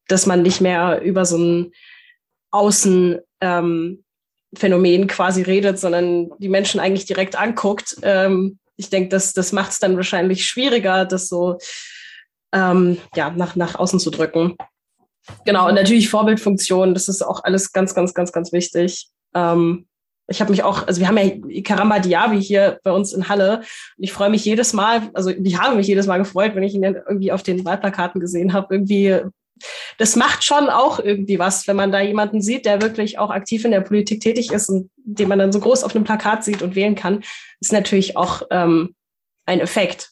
dass 0.07 0.27
man 0.27 0.43
nicht 0.43 0.61
mehr 0.61 1.01
über 1.01 1.25
so 1.25 1.37
ein 1.37 1.71
Außenphänomen 2.51 4.03
ähm, 4.61 5.07
quasi 5.07 5.41
redet, 5.41 5.79
sondern 5.79 6.29
die 6.37 6.49
Menschen 6.49 6.79
eigentlich 6.79 7.05
direkt 7.05 7.35
anguckt. 7.35 7.97
Ähm, 8.03 8.59
ich 8.75 8.89
denke, 8.89 9.09
das, 9.09 9.33
das 9.33 9.51
macht 9.51 9.71
es 9.71 9.79
dann 9.79 9.95
wahrscheinlich 9.95 10.45
schwieriger, 10.45 11.05
das 11.05 11.27
so 11.27 11.57
ähm, 12.53 12.97
ja, 13.15 13.31
nach, 13.31 13.55
nach 13.55 13.75
außen 13.75 13.99
zu 13.99 14.11
drücken. 14.11 14.57
Genau, 15.45 15.67
und 15.67 15.75
natürlich 15.75 16.10
Vorbildfunktion, 16.10 16.93
das 16.93 17.07
ist 17.07 17.21
auch 17.21 17.43
alles 17.43 17.71
ganz, 17.71 17.93
ganz, 17.93 18.13
ganz, 18.13 18.31
ganz 18.31 18.51
wichtig. 18.51 19.10
Ähm, 19.34 19.88
ich 20.27 20.39
habe 20.39 20.51
mich 20.51 20.63
auch, 20.63 20.88
also 20.88 20.99
wir 21.01 21.07
haben 21.07 21.17
ja 21.17 21.62
Karamba 21.62 21.99
Diaby 21.99 22.41
hier 22.41 22.79
bei 22.84 22.91
uns 22.91 23.13
in 23.13 23.27
Halle. 23.27 23.60
Und 23.60 24.03
ich 24.03 24.13
freue 24.13 24.29
mich 24.29 24.45
jedes 24.45 24.73
Mal, 24.73 25.10
also 25.13 25.29
ich 25.29 25.57
habe 25.60 25.75
mich 25.75 25.88
jedes 25.88 26.07
Mal 26.07 26.17
gefreut, 26.17 26.55
wenn 26.55 26.63
ich 26.63 26.73
ihn 26.73 26.81
dann 26.81 26.95
irgendwie 26.95 27.31
auf 27.31 27.43
den 27.43 27.65
Wahlplakaten 27.65 28.21
gesehen 28.21 28.53
habe. 28.53 28.73
Irgendwie, 28.73 29.19
das 29.97 30.15
macht 30.15 30.43
schon 30.43 30.69
auch 30.69 30.99
irgendwie 30.99 31.38
was, 31.38 31.67
wenn 31.67 31.75
man 31.75 31.91
da 31.91 31.99
jemanden 31.99 32.41
sieht, 32.41 32.65
der 32.65 32.81
wirklich 32.81 33.19
auch 33.19 33.29
aktiv 33.29 33.65
in 33.65 33.71
der 33.71 33.81
Politik 33.81 34.21
tätig 34.21 34.51
ist 34.51 34.69
und 34.69 34.89
den 34.95 35.27
man 35.27 35.39
dann 35.39 35.51
so 35.51 35.60
groß 35.60 35.84
auf 35.84 35.95
einem 35.95 36.05
Plakat 36.05 36.43
sieht 36.43 36.62
und 36.62 36.75
wählen 36.75 36.95
kann, 36.95 37.23
ist 37.60 37.73
natürlich 37.73 38.15
auch 38.15 38.43
ähm, 38.51 38.95
ein 39.45 39.60
Effekt. 39.60 40.12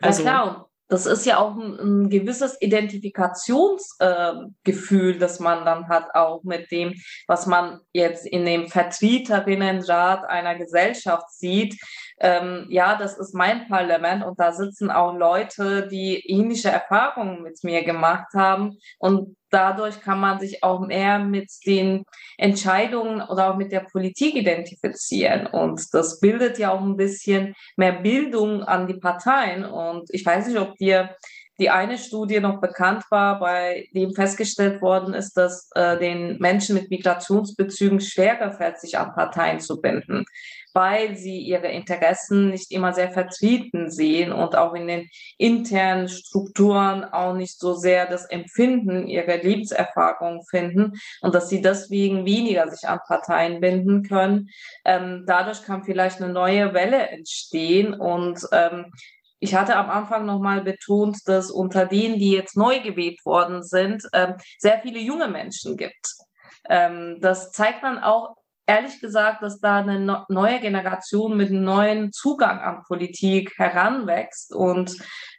Also, 0.00 0.22
ja, 0.22 0.30
klar 0.30 0.67
das 0.88 1.06
ist 1.06 1.24
ja 1.26 1.38
auch 1.38 1.56
ein, 1.56 1.78
ein 1.78 2.10
gewisses 2.10 2.60
Identifikationsgefühl, 2.60 5.14
äh, 5.14 5.18
das 5.18 5.38
man 5.40 5.64
dann 5.64 5.88
hat, 5.88 6.14
auch 6.14 6.42
mit 6.44 6.70
dem, 6.70 6.94
was 7.26 7.46
man 7.46 7.80
jetzt 7.92 8.26
in 8.26 8.44
dem 8.44 8.68
Vertreterinnenrat 8.68 10.28
einer 10.28 10.56
Gesellschaft 10.56 11.30
sieht. 11.30 11.80
Ähm, 12.20 12.66
ja, 12.68 12.96
das 12.96 13.16
ist 13.18 13.34
mein 13.34 13.68
Parlament 13.68 14.24
und 14.24 14.40
da 14.40 14.52
sitzen 14.52 14.90
auch 14.90 15.14
Leute, 15.14 15.86
die 15.88 16.22
ähnliche 16.26 16.70
Erfahrungen 16.70 17.42
mit 17.42 17.62
mir 17.62 17.84
gemacht 17.84 18.34
haben 18.34 18.78
und 18.98 19.36
dadurch 19.50 20.00
kann 20.00 20.20
man 20.20 20.38
sich 20.38 20.62
auch 20.62 20.80
mehr 20.80 21.18
mit 21.18 21.50
den 21.66 22.04
Entscheidungen 22.36 23.20
oder 23.20 23.52
auch 23.52 23.56
mit 23.56 23.72
der 23.72 23.80
Politik 23.80 24.34
identifizieren. 24.34 25.46
Und 25.46 25.92
das 25.92 26.20
bildet 26.20 26.58
ja 26.58 26.72
auch 26.72 26.80
ein 26.80 26.96
bisschen 26.96 27.54
mehr 27.76 27.92
Bildung 27.92 28.62
an 28.62 28.86
die 28.86 28.98
Parteien. 28.98 29.64
Und 29.64 30.08
ich 30.12 30.24
weiß 30.24 30.48
nicht, 30.48 30.58
ob 30.58 30.76
dir 30.76 31.16
die 31.60 31.70
eine 31.70 31.98
Studie 31.98 32.38
noch 32.38 32.60
bekannt 32.60 33.04
war, 33.10 33.40
bei 33.40 33.88
dem 33.92 34.14
festgestellt 34.14 34.80
worden 34.80 35.12
ist, 35.12 35.34
dass 35.34 35.68
äh, 35.74 35.98
den 35.98 36.38
Menschen 36.38 36.76
mit 36.76 36.88
Migrationsbezügen 36.88 38.00
schwerer 38.00 38.52
fällt, 38.52 38.78
sich 38.78 38.96
an 38.96 39.12
Parteien 39.12 39.58
zu 39.58 39.80
binden 39.80 40.24
weil 40.74 41.16
sie 41.16 41.38
ihre 41.38 41.68
Interessen 41.68 42.50
nicht 42.50 42.70
immer 42.70 42.92
sehr 42.92 43.10
vertreten 43.10 43.90
sehen 43.90 44.32
und 44.32 44.56
auch 44.56 44.74
in 44.74 44.86
den 44.86 45.08
internen 45.36 46.08
Strukturen 46.08 47.04
auch 47.04 47.34
nicht 47.34 47.58
so 47.58 47.74
sehr 47.74 48.06
das 48.06 48.24
Empfinden 48.26 49.06
ihrer 49.06 49.36
Lebenserfahrung 49.36 50.44
finden 50.48 50.92
und 51.20 51.34
dass 51.34 51.48
sie 51.48 51.60
deswegen 51.60 52.24
weniger 52.24 52.68
sich 52.68 52.88
an 52.88 53.00
Parteien 53.06 53.60
binden 53.60 54.02
können. 54.02 54.48
Ähm, 54.84 55.24
dadurch 55.26 55.62
kann 55.62 55.84
vielleicht 55.84 56.20
eine 56.20 56.32
neue 56.32 56.74
Welle 56.74 57.08
entstehen 57.08 57.94
und 57.94 58.40
ähm, 58.52 58.92
ich 59.40 59.54
hatte 59.54 59.76
am 59.76 59.88
Anfang 59.88 60.26
nochmal 60.26 60.62
betont, 60.62 61.18
dass 61.26 61.50
unter 61.50 61.86
denen, 61.86 62.18
die 62.18 62.32
jetzt 62.32 62.56
neu 62.56 62.80
gewählt 62.80 63.24
worden 63.24 63.62
sind, 63.62 64.02
ähm, 64.12 64.34
sehr 64.58 64.80
viele 64.80 64.98
junge 64.98 65.28
Menschen 65.28 65.76
gibt. 65.76 66.16
Ähm, 66.68 67.18
das 67.20 67.52
zeigt 67.52 67.84
dann 67.84 67.98
auch 67.98 68.34
ehrlich 68.68 69.00
gesagt, 69.00 69.42
dass 69.42 69.60
da 69.60 69.78
eine 69.78 70.24
neue 70.28 70.60
Generation 70.60 71.36
mit 71.36 71.48
einem 71.48 71.64
neuen 71.64 72.12
Zugang 72.12 72.60
an 72.60 72.84
Politik 72.86 73.54
heranwächst 73.56 74.54
und 74.54 74.96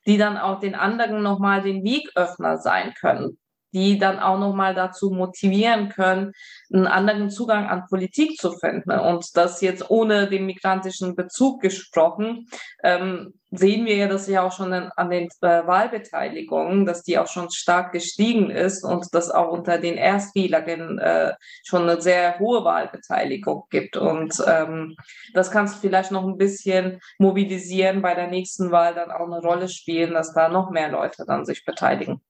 die 0.07 0.17
dann 0.17 0.37
auch 0.37 0.59
den 0.59 0.75
anderen 0.75 1.21
nochmal 1.21 1.61
den 1.61 1.83
Wegöffner 1.83 2.57
sein 2.57 2.93
können 2.99 3.37
die 3.73 3.97
dann 3.97 4.19
auch 4.19 4.39
nochmal 4.39 4.73
dazu 4.73 5.11
motivieren 5.11 5.89
können, 5.89 6.31
einen 6.73 6.87
anderen 6.87 7.29
Zugang 7.29 7.67
an 7.67 7.85
Politik 7.89 8.37
zu 8.37 8.51
finden. 8.51 8.91
Und 8.91 9.25
das 9.35 9.61
jetzt 9.61 9.89
ohne 9.89 10.29
den 10.29 10.45
migrantischen 10.45 11.15
Bezug 11.15 11.61
gesprochen, 11.61 12.47
ähm, 12.83 13.33
sehen 13.51 13.85
wir 13.85 13.95
ja 13.95 14.07
das 14.07 14.27
ja 14.27 14.43
auch 14.43 14.51
schon 14.51 14.73
an 14.73 15.09
den 15.09 15.27
äh, 15.41 15.65
Wahlbeteiligungen, 15.65 16.85
dass 16.85 17.03
die 17.03 17.17
auch 17.17 17.27
schon 17.27 17.49
stark 17.49 17.91
gestiegen 17.91 18.51
ist 18.51 18.83
und 18.83 19.07
dass 19.13 19.31
auch 19.31 19.51
unter 19.51 19.79
den 19.79 19.95
Erstwählerinnen 19.95 20.99
äh, 20.99 21.33
schon 21.63 21.83
eine 21.83 21.99
sehr 21.99 22.37
hohe 22.39 22.63
Wahlbeteiligung 22.63 23.63
gibt. 23.71 23.97
Und 23.97 24.35
ähm, 24.47 24.95
das 25.33 25.49
kannst 25.49 25.77
du 25.77 25.79
vielleicht 25.79 26.11
noch 26.11 26.27
ein 26.27 26.37
bisschen 26.37 26.99
mobilisieren, 27.17 28.01
bei 28.01 28.13
der 28.13 28.27
nächsten 28.27 28.71
Wahl 28.71 28.93
dann 28.93 29.11
auch 29.11 29.25
eine 29.25 29.41
Rolle 29.41 29.67
spielen, 29.67 30.13
dass 30.13 30.33
da 30.33 30.49
noch 30.49 30.69
mehr 30.69 30.89
Leute 30.89 31.23
dann 31.25 31.45
sich 31.45 31.65
beteiligen 31.65 32.21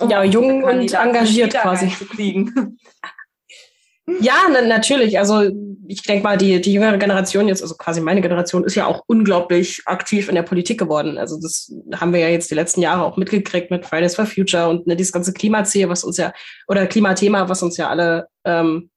um 0.00 0.10
ja, 0.10 0.22
jung 0.24 0.64
und 0.64 0.92
engagiert 0.92 1.54
quasi. 1.54 1.92
Ja, 4.20 4.34
na, 4.52 4.60
natürlich. 4.60 5.18
Also 5.18 5.50
ich 5.86 6.02
denke 6.02 6.24
mal, 6.24 6.36
die, 6.36 6.60
die 6.60 6.74
jüngere 6.74 6.98
Generation 6.98 7.48
jetzt, 7.48 7.62
also 7.62 7.74
quasi 7.74 8.00
meine 8.00 8.20
Generation, 8.20 8.64
ist 8.64 8.74
ja 8.74 8.86
auch 8.86 9.02
unglaublich 9.06 9.82
aktiv 9.86 10.28
in 10.28 10.34
der 10.34 10.42
Politik 10.42 10.78
geworden. 10.78 11.18
Also 11.18 11.40
das 11.40 11.72
haben 11.94 12.12
wir 12.12 12.20
ja 12.20 12.28
jetzt 12.28 12.50
die 12.50 12.54
letzten 12.54 12.80
Jahre 12.80 13.04
auch 13.04 13.16
mitgekriegt 13.16 13.70
mit 13.70 13.86
Fridays 13.86 14.14
for 14.14 14.26
Future 14.26 14.68
und 14.68 14.86
ne, 14.86 14.96
dieses 14.96 15.12
ganze 15.12 15.32
Klimaziel, 15.32 15.88
was 15.88 16.04
uns 16.04 16.18
ja, 16.18 16.32
oder 16.68 16.86
Klimathema, 16.86 17.48
was 17.48 17.62
uns 17.62 17.76
ja 17.76 17.88
alle 17.88 18.26
ähm, 18.44 18.90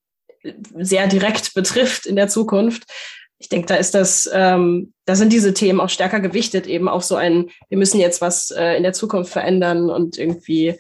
sehr 0.78 1.08
direkt 1.08 1.54
betrifft 1.54 2.06
in 2.06 2.16
der 2.16 2.28
Zukunft. 2.28 2.84
Ich 3.40 3.50
denke, 3.50 3.68
da 3.68 3.76
ist 3.76 3.94
das, 3.94 4.30
ähm, 4.34 4.94
da 5.06 5.16
sind 5.16 5.32
diese 5.32 5.54
Themen 5.54 5.80
auch 5.80 5.90
stärker 5.90 6.20
gewichtet, 6.20 6.66
eben 6.66 6.90
auf 6.90 7.04
so 7.04 7.16
ein, 7.16 7.50
wir 7.70 7.78
müssen 7.78 8.00
jetzt 8.00 8.20
was 8.22 8.52
äh, 8.52 8.76
in 8.76 8.84
der 8.84 8.94
Zukunft 8.94 9.32
verändern 9.32 9.90
und 9.90 10.18
irgendwie 10.18 10.80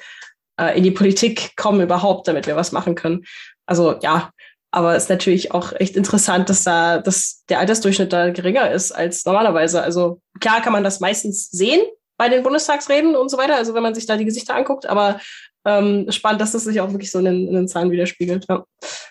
äh, 0.59 0.77
in 0.77 0.83
die 0.83 0.91
Politik 0.91 1.55
kommen 1.55 1.81
überhaupt, 1.81 2.27
damit 2.27 2.47
wir 2.47 2.55
was 2.55 2.71
machen 2.71 2.95
können. 2.95 3.25
Also 3.67 3.95
ja, 4.01 4.31
aber 4.71 4.95
es 4.95 5.03
ist 5.03 5.09
natürlich 5.09 5.51
auch 5.53 5.71
echt 5.73 5.95
interessant, 5.95 6.49
dass 6.49 6.63
da 6.63 6.99
dass 6.99 7.43
der 7.49 7.59
Altersdurchschnitt 7.59 8.11
da 8.11 8.31
geringer 8.31 8.71
ist 8.71 8.91
als 8.91 9.23
normalerweise. 9.25 9.81
Also 9.81 10.21
klar 10.39 10.61
kann 10.61 10.73
man 10.73 10.83
das 10.83 10.99
meistens 10.99 11.49
sehen 11.49 11.81
bei 12.17 12.29
den 12.29 12.43
Bundestagsreden 12.43 13.15
und 13.15 13.29
so 13.29 13.37
weiter, 13.37 13.55
also 13.55 13.75
wenn 13.75 13.83
man 13.83 13.93
sich 13.93 14.07
da 14.07 14.17
die 14.17 14.25
Gesichter 14.25 14.55
anguckt, 14.55 14.87
aber 14.87 15.19
ähm, 15.65 16.11
spannend, 16.11 16.41
dass 16.41 16.53
das 16.53 16.63
sich 16.63 16.81
auch 16.81 16.91
wirklich 16.91 17.11
so 17.11 17.19
in 17.19 17.25
den, 17.25 17.47
in 17.47 17.53
den 17.53 17.67
Zahlen 17.67 17.91
widerspiegelt. 17.91 18.45
Ja. 18.49 18.65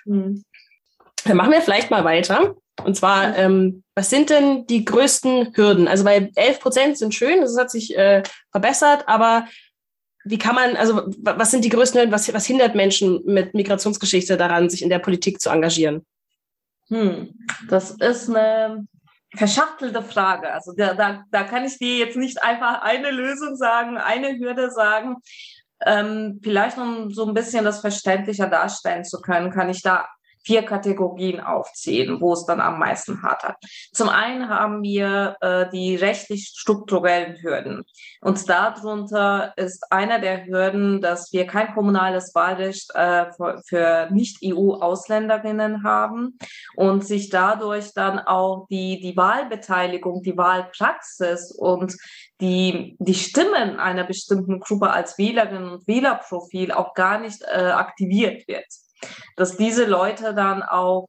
Mhm. 0.04 0.42
Dann 1.24 1.36
machen 1.36 1.52
wir 1.52 1.60
vielleicht 1.60 1.90
mal 1.90 2.04
weiter. 2.04 2.56
Und 2.84 2.96
zwar, 2.96 3.36
ähm, 3.36 3.82
was 3.94 4.10
sind 4.10 4.30
denn 4.30 4.66
die 4.66 4.84
größten 4.84 5.54
Hürden? 5.54 5.88
Also 5.88 6.04
bei 6.04 6.30
11 6.34 6.60
Prozent 6.60 6.98
sind 6.98 7.14
schön, 7.14 7.40
das 7.40 7.56
hat 7.58 7.70
sich 7.70 7.96
äh, 7.96 8.22
verbessert, 8.50 9.04
aber 9.06 9.46
wie 10.24 10.38
kann 10.38 10.54
man, 10.54 10.76
also 10.76 11.08
was 11.20 11.52
sind 11.52 11.64
die 11.64 11.68
größten 11.70 12.00
Hürden, 12.00 12.12
was, 12.12 12.32
was 12.34 12.46
hindert 12.46 12.74
Menschen 12.74 13.22
mit 13.24 13.54
Migrationsgeschichte 13.54 14.36
daran, 14.36 14.68
sich 14.68 14.82
in 14.82 14.90
der 14.90 14.98
Politik 14.98 15.40
zu 15.40 15.50
engagieren? 15.50 16.04
Hm, 16.88 17.34
das 17.68 17.92
ist 17.92 18.28
eine 18.28 18.86
verschachtelte 19.34 20.02
Frage. 20.02 20.52
Also 20.52 20.72
da, 20.76 20.94
da, 20.94 21.24
da 21.30 21.42
kann 21.44 21.64
ich 21.64 21.78
dir 21.78 21.96
jetzt 21.98 22.16
nicht 22.16 22.42
einfach 22.42 22.82
eine 22.82 23.10
Lösung 23.10 23.56
sagen, 23.56 23.98
eine 23.98 24.38
Hürde 24.38 24.70
sagen. 24.70 25.16
Ähm, 25.84 26.40
vielleicht 26.42 26.78
um 26.78 27.10
so 27.10 27.26
ein 27.26 27.34
bisschen 27.34 27.64
das 27.64 27.80
verständlicher 27.80 28.48
darstellen 28.48 29.04
zu 29.04 29.20
können, 29.20 29.50
kann 29.50 29.68
ich 29.68 29.82
da 29.82 30.08
vier 30.46 30.62
Kategorien 30.62 31.40
aufzählen, 31.40 32.20
wo 32.20 32.32
es 32.32 32.46
dann 32.46 32.60
am 32.60 32.78
meisten 32.78 33.22
hart 33.22 33.42
hat. 33.42 33.56
Zum 33.92 34.08
einen 34.08 34.48
haben 34.48 34.82
wir 34.82 35.36
äh, 35.40 35.68
die 35.70 35.96
rechtlich-strukturellen 35.96 37.42
Hürden. 37.42 37.84
Und 38.20 38.48
darunter 38.48 39.52
ist 39.56 39.90
einer 39.90 40.20
der 40.20 40.46
Hürden, 40.46 41.00
dass 41.00 41.32
wir 41.32 41.46
kein 41.46 41.74
kommunales 41.74 42.34
Wahlrecht 42.34 42.94
äh, 42.94 43.32
für, 43.32 43.60
für 43.66 44.08
Nicht-EU-Ausländerinnen 44.12 45.82
haben 45.82 46.38
und 46.76 47.04
sich 47.04 47.28
dadurch 47.28 47.92
dann 47.92 48.20
auch 48.20 48.66
die, 48.70 49.00
die 49.00 49.16
Wahlbeteiligung, 49.16 50.22
die 50.22 50.36
Wahlpraxis 50.36 51.50
und 51.50 51.96
die, 52.40 52.96
die 53.00 53.14
Stimmen 53.14 53.80
einer 53.80 54.04
bestimmten 54.04 54.60
Gruppe 54.60 54.90
als 54.90 55.18
Wählerinnen 55.18 55.70
und 55.70 55.88
Wählerprofil 55.88 56.70
auch 56.70 56.94
gar 56.94 57.18
nicht 57.18 57.42
äh, 57.42 57.70
aktiviert 57.70 58.46
wird 58.46 58.66
dass 59.36 59.56
diese 59.56 59.84
Leute 59.84 60.34
dann 60.34 60.62
auch 60.62 61.08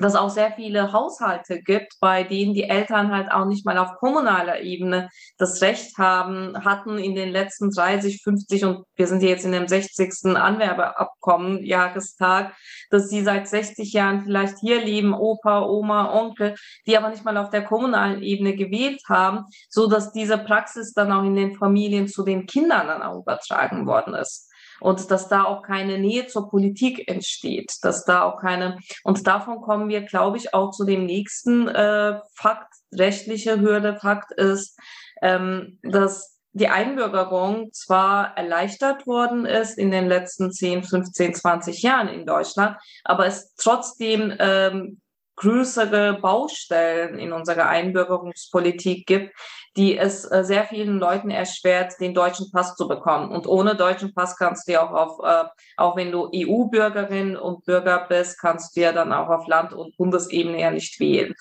dass 0.00 0.14
auch 0.14 0.30
sehr 0.30 0.52
viele 0.52 0.92
Haushalte 0.92 1.60
gibt, 1.60 1.94
bei 2.00 2.22
denen 2.24 2.54
die 2.54 2.64
Eltern 2.64 3.12
halt 3.12 3.30
auch 3.30 3.46
nicht 3.46 3.66
mal 3.66 3.78
auf 3.78 3.96
kommunaler 3.98 4.60
Ebene 4.60 5.08
das 5.38 5.60
Recht 5.62 5.98
haben, 5.98 6.64
hatten 6.64 6.98
in 6.98 7.14
den 7.14 7.30
letzten 7.30 7.70
30, 7.70 8.22
50 8.22 8.64
und 8.64 8.84
wir 8.96 9.06
sind 9.06 9.22
jetzt 9.22 9.44
in 9.44 9.52
dem 9.52 9.68
60. 9.68 10.36
Anwerbeabkommen 10.36 11.64
Jahrestag, 11.64 12.54
dass 12.90 13.08
sie 13.08 13.22
seit 13.22 13.48
60 13.48 13.92
Jahren 13.92 14.22
vielleicht 14.22 14.58
hier 14.58 14.82
leben, 14.82 15.14
Opa, 15.14 15.62
Oma, 15.62 16.12
Onkel, 16.12 16.54
die 16.86 16.96
aber 16.96 17.10
nicht 17.10 17.24
mal 17.24 17.36
auf 17.36 17.50
der 17.50 17.64
kommunalen 17.64 18.22
Ebene 18.22 18.54
gewählt 18.54 19.02
haben, 19.08 19.44
so 19.68 19.88
dass 19.88 20.12
diese 20.12 20.38
Praxis 20.38 20.92
dann 20.92 21.12
auch 21.12 21.24
in 21.24 21.34
den 21.34 21.56
Familien 21.56 22.08
zu 22.08 22.24
den 22.24 22.46
Kindern 22.46 22.86
dann 22.86 23.02
auch 23.02 23.20
übertragen 23.20 23.86
worden 23.86 24.14
ist 24.14 24.47
und 24.80 25.10
dass 25.10 25.28
da 25.28 25.44
auch 25.44 25.62
keine 25.62 25.98
Nähe 25.98 26.26
zur 26.26 26.48
Politik 26.48 27.08
entsteht, 27.10 27.76
dass 27.82 28.04
da 28.04 28.22
auch 28.22 28.40
keine 28.40 28.78
und 29.04 29.26
davon 29.26 29.60
kommen 29.60 29.88
wir, 29.88 30.02
glaube 30.02 30.36
ich, 30.36 30.54
auch 30.54 30.70
zu 30.70 30.84
dem 30.84 31.06
nächsten 31.06 31.68
äh, 31.68 32.20
Fakt, 32.34 32.72
rechtliche 32.92 33.60
Hürde. 33.60 33.96
Fakt 33.96 34.32
ist, 34.32 34.78
ähm, 35.22 35.78
dass 35.82 36.38
die 36.52 36.68
Einbürgerung 36.68 37.72
zwar 37.72 38.36
erleichtert 38.36 39.06
worden 39.06 39.46
ist 39.46 39.78
in 39.78 39.90
den 39.90 40.08
letzten 40.08 40.50
10, 40.50 40.82
15, 40.82 41.34
20 41.34 41.82
Jahren 41.82 42.08
in 42.08 42.26
Deutschland, 42.26 42.76
aber 43.04 43.26
es 43.26 43.54
trotzdem 43.56 44.34
ähm, 44.38 45.00
größere 45.36 46.18
Baustellen 46.20 47.18
in 47.18 47.32
unserer 47.32 47.68
Einbürgerungspolitik 47.68 49.06
gibt, 49.06 49.32
die 49.78 49.96
es 49.96 50.24
äh, 50.24 50.42
sehr 50.42 50.64
vielen 50.64 50.98
Leuten 50.98 51.30
erschwert, 51.30 51.94
den 52.00 52.12
deutschen 52.12 52.50
Pass 52.50 52.74
zu 52.74 52.88
bekommen. 52.88 53.30
Und 53.30 53.46
ohne 53.46 53.76
deutschen 53.76 54.12
Pass 54.12 54.36
kannst 54.36 54.66
du 54.66 54.72
ja 54.72 54.82
auch 54.82 54.92
auf, 54.92 55.20
äh, 55.24 55.48
auch 55.76 55.96
wenn 55.96 56.10
du 56.10 56.28
EU-Bürgerin 56.34 57.36
und 57.36 57.64
Bürger 57.64 58.04
bist, 58.08 58.40
kannst 58.40 58.76
du 58.76 58.80
ja 58.80 58.92
dann 58.92 59.12
auch 59.12 59.28
auf 59.28 59.46
Land- 59.46 59.72
und 59.72 59.96
Bundesebene 59.96 60.60
ja 60.60 60.72
nicht 60.72 60.98
wählen. 60.98 61.32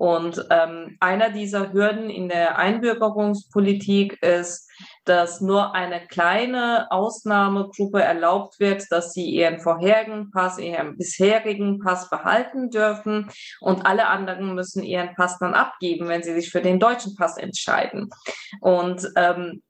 Und 0.00 0.46
ähm, 0.48 0.96
einer 0.98 1.28
dieser 1.28 1.74
Hürden 1.74 2.08
in 2.08 2.30
der 2.30 2.56
Einbürgerungspolitik 2.56 4.22
ist, 4.22 4.66
dass 5.04 5.42
nur 5.42 5.74
eine 5.74 6.06
kleine 6.06 6.90
Ausnahmegruppe 6.90 8.02
erlaubt 8.02 8.58
wird, 8.60 8.90
dass 8.90 9.12
sie 9.12 9.28
ihren 9.28 9.60
vorherigen 9.60 10.30
Pass, 10.30 10.56
ihren 10.56 10.96
bisherigen 10.96 11.80
Pass 11.80 12.08
behalten 12.08 12.70
dürfen 12.70 13.30
und 13.60 13.84
alle 13.84 14.06
anderen 14.06 14.54
müssen 14.54 14.82
ihren 14.82 15.14
Pass 15.16 15.38
dann 15.38 15.52
abgeben, 15.52 16.08
wenn 16.08 16.22
sie 16.22 16.32
sich 16.32 16.50
für 16.50 16.62
den 16.62 16.80
deutschen 16.80 17.14
Pass 17.14 17.36
entscheiden. 17.36 18.08
Und 18.62 19.06
ähm, 19.16 19.62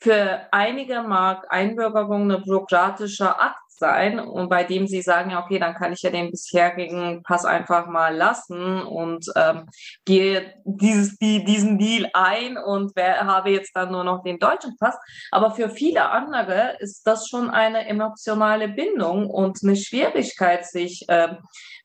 für 0.00 0.40
einige 0.50 1.02
mag 1.02 1.46
Einbürgerung 1.50 2.32
ein 2.32 2.42
bürokratischer 2.42 3.40
Akt 3.40 3.67
sein 3.78 4.18
und 4.18 4.48
bei 4.48 4.64
dem 4.64 4.86
sie 4.86 5.02
sagen, 5.02 5.30
ja, 5.30 5.42
okay, 5.42 5.58
dann 5.58 5.74
kann 5.74 5.92
ich 5.92 6.02
ja 6.02 6.10
den 6.10 6.30
bisherigen 6.30 7.22
Pass 7.22 7.44
einfach 7.44 7.86
mal 7.86 8.14
lassen 8.14 8.82
und 8.82 9.26
ähm, 9.36 9.66
gehe 10.04 10.54
dieses, 10.64 11.16
die, 11.18 11.44
diesen 11.44 11.78
Deal 11.78 12.10
ein 12.14 12.56
und 12.58 12.92
wer, 12.94 13.26
habe 13.26 13.50
jetzt 13.50 13.74
dann 13.74 13.92
nur 13.92 14.04
noch 14.04 14.22
den 14.22 14.38
deutschen 14.38 14.76
Pass. 14.78 14.96
Aber 15.30 15.52
für 15.52 15.70
viele 15.70 16.10
andere 16.10 16.76
ist 16.80 17.06
das 17.06 17.28
schon 17.28 17.50
eine 17.50 17.86
emotionale 17.86 18.68
Bindung 18.68 19.28
und 19.30 19.58
eine 19.62 19.76
Schwierigkeit, 19.76 20.66
sich 20.66 21.08
äh, 21.08 21.36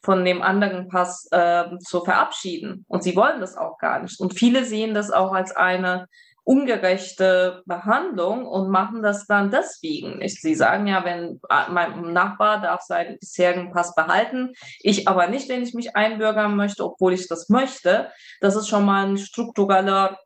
von 0.03 0.25
dem 0.25 0.41
anderen 0.41 0.89
Pass 0.89 1.27
äh, 1.31 1.63
zu 1.79 2.03
verabschieden. 2.03 2.85
Und 2.87 3.03
sie 3.03 3.15
wollen 3.15 3.39
das 3.39 3.55
auch 3.55 3.77
gar 3.77 4.01
nicht. 4.01 4.19
Und 4.19 4.37
viele 4.37 4.65
sehen 4.65 4.93
das 4.93 5.11
auch 5.11 5.31
als 5.31 5.55
eine 5.55 6.07
ungerechte 6.43 7.63
Behandlung 7.65 8.45
und 8.45 8.69
machen 8.69 9.01
das 9.01 9.25
dann 9.27 9.49
deswegen 9.49 10.17
nicht. 10.17 10.41
Sie 10.41 10.55
sagen 10.55 10.87
ja, 10.87 11.05
wenn 11.05 11.39
äh, 11.49 11.69
mein 11.71 12.13
Nachbar 12.13 12.61
darf 12.61 12.81
seinen 12.81 13.17
bisherigen 13.19 13.71
Pass 13.71 13.95
behalten, 13.95 14.53
ich 14.79 15.07
aber 15.07 15.27
nicht, 15.27 15.49
wenn 15.49 15.63
ich 15.63 15.73
mich 15.73 15.95
einbürgern 15.95 16.55
möchte, 16.55 16.83
obwohl 16.83 17.13
ich 17.13 17.27
das 17.27 17.49
möchte. 17.49 18.11
Das 18.41 18.55
ist 18.55 18.67
schon 18.67 18.85
mal 18.85 19.07
ein 19.07 19.17
struktureller 19.17 20.17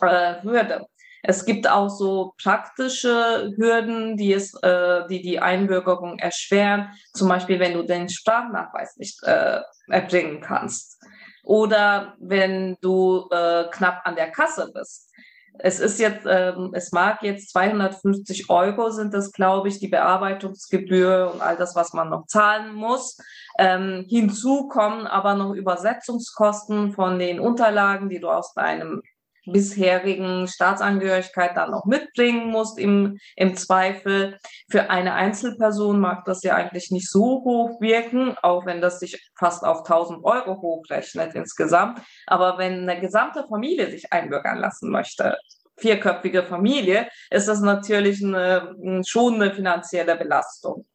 äh, 0.00 0.42
Hürde. 0.42 0.86
Es 1.26 1.46
gibt 1.46 1.68
auch 1.68 1.88
so 1.88 2.34
praktische 2.40 3.54
Hürden, 3.56 4.16
die 4.16 4.34
es, 4.34 4.52
äh, 4.62 5.06
die 5.08 5.22
die 5.22 5.40
Einbürgerung 5.40 6.18
erschweren. 6.18 6.90
Zum 7.14 7.28
Beispiel, 7.28 7.58
wenn 7.58 7.72
du 7.72 7.82
den 7.82 8.10
Sprachnachweis 8.10 8.96
nicht 8.98 9.22
äh, 9.22 9.60
erbringen 9.88 10.42
kannst 10.42 11.02
oder 11.44 12.14
wenn 12.18 12.76
du 12.80 13.28
äh, 13.30 13.64
knapp 13.70 14.00
an 14.04 14.16
der 14.16 14.30
Kasse 14.30 14.72
bist. 14.74 15.10
Es 15.58 15.78
ist 15.78 16.00
jetzt, 16.00 16.26
ähm, 16.28 16.70
es 16.72 16.90
mag 16.90 17.22
jetzt 17.22 17.50
250 17.52 18.50
Euro 18.50 18.90
sind 18.90 19.14
das, 19.14 19.30
glaube 19.30 19.68
ich, 19.68 19.78
die 19.78 19.86
Bearbeitungsgebühr 19.86 21.30
und 21.32 21.40
all 21.40 21.56
das, 21.56 21.76
was 21.76 21.92
man 21.92 22.10
noch 22.10 22.26
zahlen 22.26 22.74
muss. 22.74 23.18
Ähm, 23.56 24.04
hinzu 24.08 24.66
kommen 24.66 25.06
aber 25.06 25.34
noch 25.34 25.54
Übersetzungskosten 25.54 26.92
von 26.92 27.20
den 27.20 27.38
Unterlagen, 27.38 28.08
die 28.08 28.18
du 28.18 28.30
aus 28.30 28.52
deinem 28.54 29.02
bisherigen 29.46 30.46
Staatsangehörigkeit 30.48 31.56
dann 31.56 31.70
noch 31.70 31.84
mitbringen 31.84 32.50
musst 32.50 32.78
im, 32.78 33.18
im 33.36 33.56
Zweifel. 33.56 34.38
Für 34.70 34.90
eine 34.90 35.14
Einzelperson 35.14 36.00
mag 36.00 36.24
das 36.24 36.42
ja 36.42 36.54
eigentlich 36.54 36.90
nicht 36.90 37.10
so 37.10 37.42
hoch 37.44 37.80
wirken, 37.80 38.36
auch 38.42 38.66
wenn 38.66 38.80
das 38.80 39.00
sich 39.00 39.30
fast 39.38 39.64
auf 39.64 39.78
1000 39.78 40.24
Euro 40.24 40.60
hochrechnet 40.60 41.34
insgesamt. 41.34 42.00
Aber 42.26 42.58
wenn 42.58 42.88
eine 42.88 43.00
gesamte 43.00 43.44
Familie 43.48 43.90
sich 43.90 44.12
einbürgern 44.12 44.58
lassen 44.58 44.90
möchte, 44.90 45.36
vierköpfige 45.76 46.44
Familie, 46.44 47.08
ist 47.30 47.48
das 47.48 47.60
natürlich 47.60 48.24
eine, 48.24 49.02
schon 49.06 49.34
eine 49.34 49.52
finanzielle 49.52 50.16
Belastung. 50.16 50.86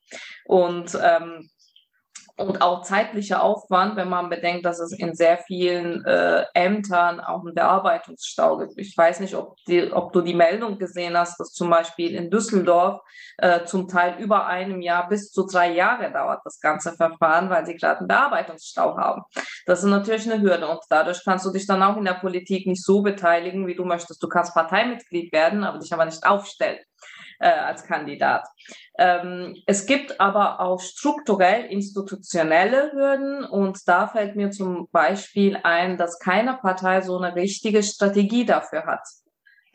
Und 0.46 0.98
ähm, 1.02 1.50
und 2.40 2.62
auch 2.62 2.84
zeitlicher 2.84 3.44
Aufwand, 3.44 3.98
wenn 3.98 4.08
man 4.08 4.30
bedenkt, 4.30 4.66
dass 4.66 4.80
es 4.80 4.94
in 4.94 5.14
sehr 5.14 5.38
vielen 5.40 6.06
äh, 6.06 6.46
Ämtern 6.54 7.20
auch 7.20 7.42
einen 7.42 7.54
Bearbeitungsstau 7.54 8.58
gibt. 8.60 8.74
Ich 8.78 8.98
weiß 8.98 9.20
nicht, 9.20 9.36
ob, 9.36 9.58
die, 9.68 9.92
ob 9.92 10.14
du 10.14 10.22
die 10.22 10.34
Meldung 10.34 10.78
gesehen 10.78 11.18
hast, 11.18 11.38
dass 11.40 11.52
zum 11.52 11.70
Beispiel 11.70 12.16
in 12.16 12.30
Düsseldorf 12.30 13.02
äh, 13.38 13.66
zum 13.66 13.90
Teil 13.90 14.16
über 14.20 14.48
einem 14.48 14.82
Jahr 14.82 15.10
bis 15.10 15.32
zu 15.32 15.46
drei 15.46 15.74
Jahre 15.74 16.12
dauert 16.12 16.40
das 16.46 16.62
ganze 16.62 16.94
Verfahren, 16.94 17.50
weil 17.50 17.66
sie 17.66 17.76
gerade 17.76 18.00
einen 18.00 18.08
Bearbeitungsstau 18.08 18.98
haben. 18.98 19.24
Das 19.66 19.80
ist 19.80 19.90
natürlich 19.90 20.32
eine 20.32 20.42
Hürde 20.42 20.68
und 20.68 20.80
dadurch 20.90 21.22
kannst 21.26 21.46
du 21.46 21.52
dich 21.52 21.68
dann 21.68 21.84
auch 21.84 21.98
in 21.98 22.06
der 22.06 22.14
Politik 22.14 22.68
nicht 22.68 22.84
so 22.84 23.02
beteiligen, 23.02 23.68
wie 23.68 23.76
du 23.76 23.84
möchtest. 23.84 24.24
Du 24.24 24.30
kannst 24.30 24.54
Parteimitglied 24.54 25.34
werden, 25.34 25.66
aber 25.66 25.80
dich 25.80 25.92
aber 25.92 26.06
nicht 26.06 26.26
aufstellen 26.26 26.80
äh, 27.40 27.50
als 27.50 27.86
Kandidat. 27.86 28.48
Ähm, 28.98 29.56
es 29.66 29.86
gibt 29.86 30.20
aber 30.20 30.60
auch 30.60 30.82
strukturell 30.82 31.66
institutionelle 31.66 32.92
Hürden 32.92 33.44
und 33.46 33.88
da 33.88 34.08
fällt 34.08 34.36
mir 34.36 34.52
zum 34.52 34.88
Beispiel 34.92 35.58
ein, 35.64 35.98
dass 35.98 36.20
keine 36.20 36.56
Partei 36.56 37.02
so 37.02 37.18
eine 37.18 37.36
richtige 37.36 37.82
Strategie 37.82 38.46
dafür 38.46 38.86
hat. 38.86 39.08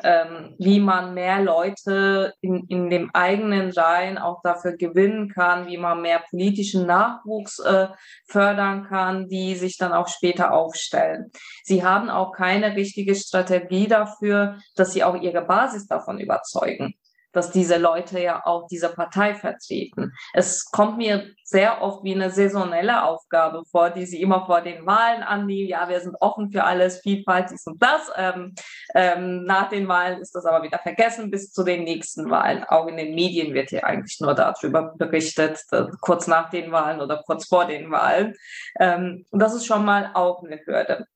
Ähm, 0.03 0.57
wie 0.59 0.81
man 0.81 1.15
mehr 1.15 1.41
Leute 1.41 2.35
in, 2.41 2.67
in 2.67 2.91
dem 2.91 3.11
eigenen 3.15 3.71
Reihen 3.71 4.19
auch 4.19 4.43
dafür 4.43 4.77
gewinnen 4.77 5.29
kann, 5.29 5.69
wie 5.69 5.79
man 5.79 6.03
mehr 6.03 6.21
politischen 6.29 6.85
Nachwuchs 6.85 7.61
äh, 7.61 7.87
fördern 8.27 8.89
kann, 8.89 9.29
die 9.29 9.55
sich 9.55 9.79
dann 9.79 9.93
auch 9.93 10.09
später 10.09 10.53
aufstellen. 10.53 11.31
Sie 11.63 11.85
haben 11.85 12.11
auch 12.11 12.33
keine 12.33 12.75
richtige 12.75 13.15
Strategie 13.15 13.87
dafür, 13.87 14.59
dass 14.75 14.93
sie 14.93 15.05
auch 15.05 15.15
ihre 15.15 15.43
Basis 15.43 15.87
davon 15.87 16.19
überzeugen 16.19 16.97
dass 17.35 17.51
diese 17.51 17.77
Leute 17.77 18.21
ja 18.21 18.45
auch 18.45 18.67
diese 18.69 18.89
Partei 18.89 19.35
vertreten. 19.35 20.13
Es 20.33 20.71
kommt 20.71 20.99
mir 20.99 21.27
sehr 21.45 21.83
oft 21.83 22.03
wie 22.05 22.15
eine 22.15 22.31
saisonelle 22.31 23.05
Aufgabe 23.05 23.65
vor, 23.71 23.91
die 23.91 24.07
sie 24.07 24.21
immer 24.21 24.47
vor 24.47 24.61
den 24.61 24.87
Wahlen 24.87 25.23
annehmen. 25.23 25.69
Ja, 25.69 25.89
wir 25.89 26.01
sind 26.01 26.17
offen 26.21 26.51
für 26.51 26.65
alles, 26.65 27.01
Vielfalt, 27.01 27.51
dies 27.51 27.67
und 27.67 27.83
das. 27.83 28.11
Ähm, 28.17 28.55
ähm, 28.95 29.45
nach 29.45 29.69
den 29.69 29.87
Wahlen 29.89 30.21
ist 30.21 30.35
das 30.35 30.47
aber 30.47 30.63
wieder 30.63 30.79
vergessen 30.79 31.31
bis 31.31 31.53
zu 31.53 31.65
den 31.65 31.85
nächsten 31.85 32.31
Wahlen. 32.31 32.65
Auch 32.65 32.87
in 32.87 32.97
den 32.97 33.15
Medien 33.15 33.55
wird 33.55 33.71
hier 33.71 33.85
eigentlich 33.85 34.19
nur 34.21 34.35
darüber 34.35 34.95
berichtet, 34.97 35.61
äh, 35.73 35.85
kurz 36.01 36.27
nach 36.27 36.51
den 36.51 36.73
Wahlen 36.73 37.01
oder 37.01 37.23
kurz 37.27 37.47
vor 37.47 37.67
den 37.67 37.91
Wahlen. 37.91 38.35
Ähm, 38.81 39.25
und 39.31 39.41
das 39.41 39.55
ist 39.55 39.67
schon 39.67 39.85
mal 39.85 40.11
auch 40.15 40.43
eine 40.43 40.61
Hürde. 40.65 41.07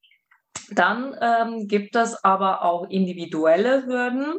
Dann 0.71 1.17
ähm, 1.21 1.69
gibt 1.69 1.97
es 1.97 2.23
aber 2.25 2.63
auch 2.63 2.89
individuelle 2.91 3.87
Hürden. 3.87 4.35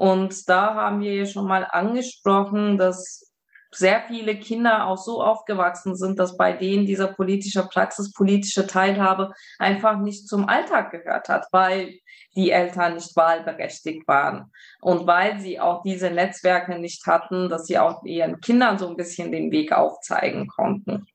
Und 0.00 0.48
da 0.48 0.76
haben 0.76 1.02
wir 1.02 1.14
ja 1.14 1.26
schon 1.26 1.46
mal 1.46 1.68
angesprochen, 1.70 2.78
dass 2.78 3.30
sehr 3.70 4.00
viele 4.08 4.34
Kinder 4.38 4.86
auch 4.86 4.96
so 4.96 5.22
aufgewachsen 5.22 5.94
sind, 5.94 6.18
dass 6.18 6.38
bei 6.38 6.54
denen 6.54 6.86
dieser 6.86 7.08
politische 7.08 7.68
Praxis, 7.68 8.10
politische 8.14 8.66
Teilhabe 8.66 9.34
einfach 9.58 9.98
nicht 9.98 10.26
zum 10.26 10.48
Alltag 10.48 10.90
gehört 10.92 11.28
hat, 11.28 11.48
weil 11.52 11.98
die 12.34 12.50
Eltern 12.50 12.94
nicht 12.94 13.14
wahlberechtigt 13.14 14.08
waren 14.08 14.50
und 14.80 15.06
weil 15.06 15.38
sie 15.38 15.60
auch 15.60 15.82
diese 15.82 16.10
Netzwerke 16.10 16.78
nicht 16.78 17.04
hatten, 17.06 17.50
dass 17.50 17.66
sie 17.66 17.78
auch 17.78 18.02
ihren 18.02 18.40
Kindern 18.40 18.78
so 18.78 18.88
ein 18.88 18.96
bisschen 18.96 19.30
den 19.30 19.50
Weg 19.50 19.72
aufzeigen 19.72 20.46
konnten. 20.46 21.06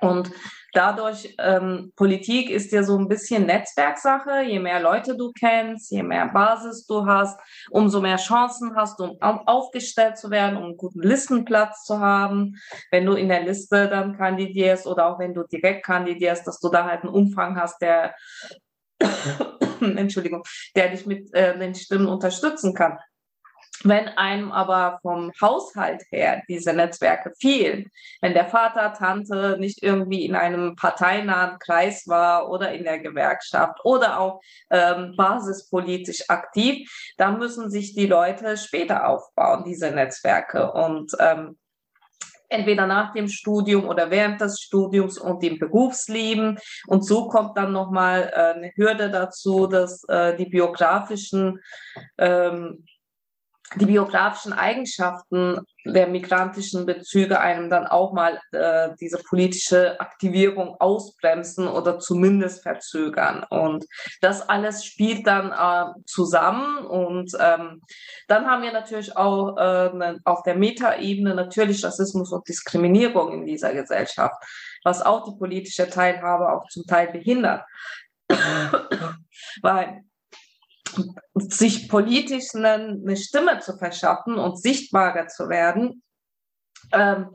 Und 0.00 0.30
dadurch, 0.72 1.34
ähm, 1.38 1.92
Politik 1.96 2.50
ist 2.50 2.72
ja 2.72 2.82
so 2.82 2.96
ein 2.98 3.08
bisschen 3.08 3.46
Netzwerksache. 3.46 4.42
Je 4.42 4.58
mehr 4.58 4.80
Leute 4.80 5.16
du 5.16 5.32
kennst, 5.32 5.90
je 5.90 6.02
mehr 6.02 6.28
Basis 6.28 6.86
du 6.86 7.06
hast, 7.06 7.38
umso 7.70 8.00
mehr 8.00 8.16
Chancen 8.16 8.74
hast 8.76 8.98
du, 8.98 9.04
um 9.04 9.18
aufgestellt 9.20 10.18
zu 10.18 10.30
werden, 10.30 10.56
um 10.56 10.64
einen 10.64 10.76
guten 10.76 11.02
Listenplatz 11.02 11.84
zu 11.84 12.00
haben. 12.00 12.56
Wenn 12.90 13.06
du 13.06 13.12
in 13.12 13.28
der 13.28 13.42
Liste 13.42 13.88
dann 13.88 14.16
kandidierst 14.16 14.86
oder 14.86 15.06
auch 15.06 15.18
wenn 15.18 15.34
du 15.34 15.44
direkt 15.44 15.84
kandidierst, 15.84 16.46
dass 16.46 16.60
du 16.60 16.70
da 16.70 16.84
halt 16.84 17.02
einen 17.02 17.14
Umfang 17.14 17.56
hast, 17.56 17.80
der, 17.82 18.14
Entschuldigung, 19.80 20.42
der 20.74 20.88
dich 20.88 21.06
mit 21.06 21.32
äh, 21.34 21.58
den 21.58 21.74
Stimmen 21.74 22.06
unterstützen 22.06 22.74
kann. 22.74 22.98
Wenn 23.86 24.08
einem 24.08 24.50
aber 24.50 24.98
vom 25.02 25.30
Haushalt 25.40 26.04
her 26.10 26.42
diese 26.48 26.72
Netzwerke 26.72 27.32
fehlen, 27.38 27.90
wenn 28.22 28.32
der 28.32 28.46
Vater, 28.46 28.94
Tante 28.94 29.56
nicht 29.60 29.82
irgendwie 29.82 30.24
in 30.24 30.34
einem 30.34 30.74
parteinahen 30.74 31.58
Kreis 31.58 32.08
war 32.08 32.48
oder 32.48 32.72
in 32.72 32.84
der 32.84 32.98
Gewerkschaft 32.98 33.78
oder 33.84 34.18
auch 34.18 34.40
ähm, 34.70 35.14
basispolitisch 35.16 36.30
aktiv, 36.30 36.90
dann 37.18 37.38
müssen 37.38 37.70
sich 37.70 37.94
die 37.94 38.06
Leute 38.06 38.56
später 38.56 39.06
aufbauen, 39.06 39.64
diese 39.66 39.90
Netzwerke. 39.90 40.72
Und 40.72 41.12
ähm, 41.20 41.58
entweder 42.48 42.86
nach 42.86 43.12
dem 43.12 43.28
Studium 43.28 43.86
oder 43.86 44.10
während 44.10 44.40
des 44.40 44.60
Studiums 44.60 45.18
und 45.18 45.42
im 45.44 45.58
Berufsleben. 45.58 46.58
Und 46.86 47.04
so 47.04 47.28
kommt 47.28 47.58
dann 47.58 47.72
nochmal 47.72 48.32
äh, 48.32 48.54
eine 48.54 48.72
Hürde 48.76 49.10
dazu, 49.10 49.66
dass 49.66 50.04
äh, 50.08 50.36
die 50.36 50.46
biografischen 50.46 51.60
ähm, 52.16 52.86
die 53.76 53.86
biografischen 53.86 54.52
Eigenschaften 54.52 55.60
der 55.84 56.06
migrantischen 56.06 56.86
Bezüge 56.86 57.40
einem 57.40 57.68
dann 57.68 57.86
auch 57.86 58.12
mal 58.12 58.40
äh, 58.52 58.90
diese 59.00 59.18
politische 59.18 60.00
Aktivierung 60.00 60.76
ausbremsen 60.78 61.66
oder 61.68 61.98
zumindest 61.98 62.62
verzögern. 62.62 63.44
Und 63.50 63.84
das 64.20 64.48
alles 64.48 64.84
spielt 64.84 65.26
dann 65.26 65.50
äh, 65.52 65.92
zusammen. 66.06 66.86
Und 66.86 67.32
ähm, 67.40 67.80
dann 68.28 68.46
haben 68.46 68.62
wir 68.62 68.72
natürlich 68.72 69.16
auch 69.16 69.56
äh, 69.56 69.92
ne, 69.94 70.20
auf 70.24 70.42
der 70.42 70.56
Metaebene 70.56 71.34
natürlich 71.34 71.84
Rassismus 71.84 72.32
und 72.32 72.48
Diskriminierung 72.48 73.32
in 73.32 73.46
dieser 73.46 73.72
Gesellschaft, 73.74 74.36
was 74.84 75.02
auch 75.02 75.24
die 75.24 75.36
politische 75.38 75.88
Teilhabe 75.88 76.52
auch 76.52 76.68
zum 76.68 76.84
Teil 76.84 77.08
behindert. 77.08 77.64
Weil 79.62 80.04
sich 81.34 81.88
politisch 81.88 82.54
eine, 82.54 83.16
Stimme 83.16 83.58
zu 83.60 83.76
verschaffen 83.76 84.36
und 84.36 84.60
sichtbarer 84.60 85.28
zu 85.28 85.48
werden, 85.48 86.02
ähm, 86.92 87.30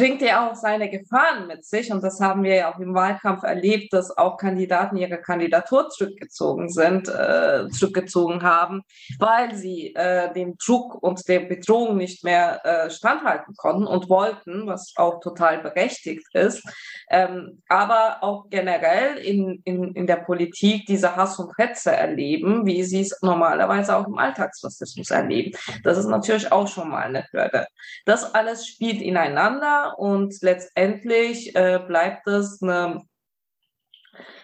bringt 0.00 0.22
ja 0.22 0.48
auch 0.48 0.54
seine 0.54 0.88
Gefahren 0.88 1.46
mit 1.46 1.66
sich. 1.66 1.92
Und 1.92 2.02
das 2.02 2.20
haben 2.20 2.42
wir 2.42 2.54
ja 2.54 2.72
auch 2.72 2.78
im 2.78 2.94
Wahlkampf 2.94 3.42
erlebt, 3.42 3.92
dass 3.92 4.16
auch 4.16 4.38
Kandidaten 4.38 4.96
ihre 4.96 5.20
Kandidatur 5.20 5.90
zurückgezogen 5.90 6.70
sind, 6.70 7.06
äh, 7.08 7.68
zurückgezogen 7.68 8.42
haben, 8.42 8.80
weil 9.18 9.54
sie 9.54 9.94
äh, 9.94 10.32
den 10.32 10.56
Druck 10.56 11.02
und 11.02 11.28
der 11.28 11.40
Bedrohung 11.40 11.98
nicht 11.98 12.24
mehr 12.24 12.64
äh, 12.64 12.88
standhalten 12.88 13.54
konnten 13.56 13.86
und 13.86 14.08
wollten, 14.08 14.66
was 14.66 14.94
auch 14.96 15.20
total 15.20 15.58
berechtigt 15.58 16.26
ist. 16.32 16.66
Ähm, 17.10 17.62
aber 17.68 18.22
auch 18.22 18.48
generell 18.48 19.18
in, 19.18 19.60
in, 19.66 19.92
in 19.92 20.06
der 20.06 20.16
Politik 20.16 20.86
diese 20.86 21.14
Hass 21.14 21.38
und 21.38 21.52
Hetze 21.58 21.92
erleben, 21.94 22.64
wie 22.64 22.84
sie 22.84 23.02
es 23.02 23.18
normalerweise 23.20 23.94
auch 23.94 24.06
im 24.06 24.16
Alltagsrassismus 24.16 25.10
erleben. 25.10 25.58
Das 25.84 25.98
ist 25.98 26.06
natürlich 26.06 26.50
auch 26.50 26.68
schon 26.68 26.88
mal 26.88 27.02
eine 27.02 27.26
Hürde. 27.32 27.66
Das 28.06 28.34
alles 28.34 28.66
spielt 28.66 29.02
ineinander 29.02 29.89
und 29.96 30.34
letztendlich 30.42 31.54
äh, 31.54 31.80
bleibt 31.86 32.26
es 32.26 32.62
eine 32.62 33.02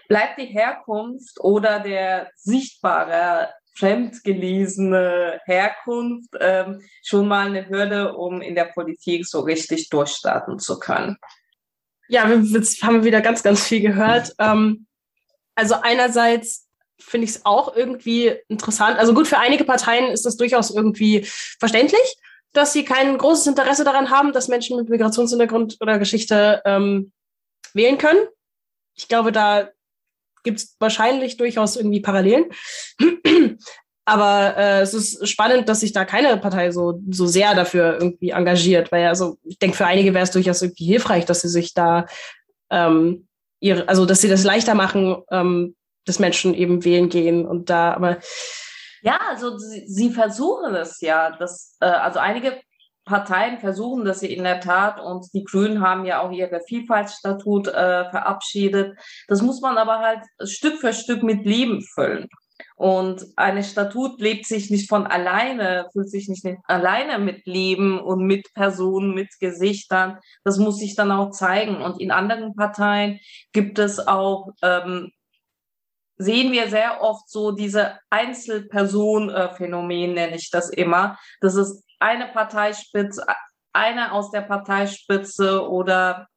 bleibt 0.09 0.39
die 0.39 0.47
Herkunft 0.47 1.41
oder 1.41 1.81
der 1.81 2.31
sichtbare 2.37 3.49
fremdgelesene 3.75 5.41
Herkunft 5.45 6.31
ähm, 6.41 6.81
schon 7.03 7.29
mal 7.29 7.49
eine 7.49 7.69
Hürde, 7.69 8.15
um 8.15 8.41
in 8.41 8.55
der 8.55 8.67
Politik 8.67 9.27
so 9.27 9.41
richtig 9.41 9.91
durchstarten 9.91 10.59
zu 10.59 10.79
können. 10.79 11.19
Ja, 12.09 12.29
jetzt 12.29 12.83
haben 12.83 12.97
wir 12.97 13.05
wieder 13.05 13.21
ganz, 13.21 13.43
ganz 13.43 13.67
viel 13.67 13.81
gehört. 13.81 14.33
Ähm, 14.39 14.87
also 15.55 15.75
einerseits 15.83 16.69
finde 16.99 17.27
ich 17.27 17.33
es 17.33 17.45
auch 17.45 17.77
irgendwie 17.77 18.35
interessant. 18.49 18.99
Also 18.99 19.13
gut, 19.13 19.27
für 19.27 19.39
einige 19.39 19.65
Parteien 19.65 20.11
ist 20.11 20.25
das 20.25 20.37
durchaus 20.37 20.71
irgendwie 20.71 21.27
verständlich 21.59 22.17
dass 22.57 22.73
sie 22.73 22.85
kein 22.85 23.19
großes 23.19 23.47
Interesse 23.47 23.85
daran 23.85 24.11
haben, 24.11 24.33
dass 24.33 24.49
Menschen 24.49 24.77
mit 24.77 24.89
Migrationshintergrund 24.89 25.77
oder 25.81 25.99
Geschichte 25.99 26.63
ähm, 26.65 27.13
wählen 27.75 27.99
können. 27.99 28.27
Ich 28.95 29.09
glaube, 29.09 29.33
da 29.33 29.69
gibt 30.43 30.61
es 30.61 30.77
wahrscheinlich 30.79 31.37
durchaus 31.37 31.77
irgendwie 31.77 32.01
Parallelen. 32.01 32.47
Aber 34.07 34.57
äh, 34.57 34.81
es 34.83 34.95
ist 34.95 35.29
spannend, 35.29 35.69
dass 35.69 35.81
sich 35.81 35.93
da 35.93 36.05
keine 36.05 36.37
Partei 36.37 36.71
so, 36.71 37.01
so 37.11 37.27
sehr 37.27 37.55
dafür 37.57 37.99
irgendwie 38.01 38.31
engagiert, 38.31 38.93
weil 38.93 39.07
also 39.09 39.37
ich 39.43 39.59
denke, 39.59 39.77
für 39.77 39.87
einige 39.87 40.15
wäre 40.15 40.23
es 40.23 40.31
durchaus 40.31 40.63
irgendwie 40.63 40.87
hilfreich, 40.87 41.25
dass 41.25 41.41
sie 41.41 41.49
sich 41.49 41.75
da 41.75 42.07
ähm, 42.71 43.27
ihre, 43.59 43.89
also 43.89 44.07
dass 44.07 44.21
sie 44.21 44.29
das 44.29 44.45
leichter 44.45 44.75
machen, 44.77 45.17
ähm, 45.33 45.75
dass 46.05 46.21
Menschen 46.21 46.55
eben 46.55 46.85
wählen 46.85 47.09
gehen 47.09 47.45
und 47.45 47.69
da, 47.69 47.95
aber 47.95 48.19
ja, 49.07 49.21
also 49.31 49.57
sie, 49.57 49.87
sie 49.87 50.11
versuchen 50.11 50.75
es 50.75 51.01
ja. 51.01 51.31
Das, 51.39 51.77
äh, 51.81 51.87
also 51.87 52.19
einige 52.19 52.61
Parteien 53.05 53.61
versuchen 53.61 54.05
das 54.05 54.23
in 54.23 54.43
der 54.43 54.61
Tat 54.61 55.01
und 55.01 55.33
die 55.33 55.45
Grünen 55.45 55.81
haben 55.81 56.05
ja 56.05 56.21
auch 56.21 56.33
ihre 56.33 56.61
Vielfaltsstatut 56.67 57.69
äh, 57.69 58.11
verabschiedet. 58.11 58.99
Das 59.29 59.43
muss 59.43 59.61
man 59.61 59.79
aber 59.79 60.01
halt 60.01 60.25
Stück 60.43 60.81
für 60.81 60.93
Stück 60.93 61.23
mit 61.23 61.47
Leben 61.47 61.83
füllen. 61.83 62.27
Und 62.75 63.25
eine 63.37 63.63
Statut 63.63 64.21
lebt 64.21 64.45
sich 64.47 64.71
nicht 64.71 64.89
von 64.89 65.07
alleine, 65.07 65.89
fühlt 65.93 66.11
sich 66.11 66.29
nicht 66.29 66.45
alleine 66.65 67.19
mit 67.23 67.47
Leben 67.47 68.01
und 68.01 68.27
mit 68.27 68.53
Personen, 68.55 69.15
mit 69.15 69.29
Gesichtern. 69.39 70.19
Das 70.43 70.59
muss 70.59 70.79
sich 70.79 70.97
dann 70.97 71.13
auch 71.13 71.31
zeigen. 71.31 71.77
Und 71.81 72.01
in 72.01 72.11
anderen 72.11 72.57
Parteien 72.57 73.21
gibt 73.53 73.79
es 73.79 74.07
auch 74.07 74.53
ähm, 74.63 75.13
sehen 76.17 76.53
wir 76.53 76.69
sehr 76.69 77.03
oft 77.03 77.29
so 77.29 77.53
diese 77.53 77.99
Einzelperson-Phänomen, 78.11 80.15
nenne 80.15 80.37
ich 80.37 80.51
das 80.51 80.71
immer. 80.71 81.19
Das 81.41 81.55
ist 81.55 81.85
eine 81.99 82.29
Parteispitze, 82.29 83.25
eine 83.73 84.13
aus 84.13 84.31
der 84.31 84.43
Parteispitze 84.43 85.69
oder 85.69 86.29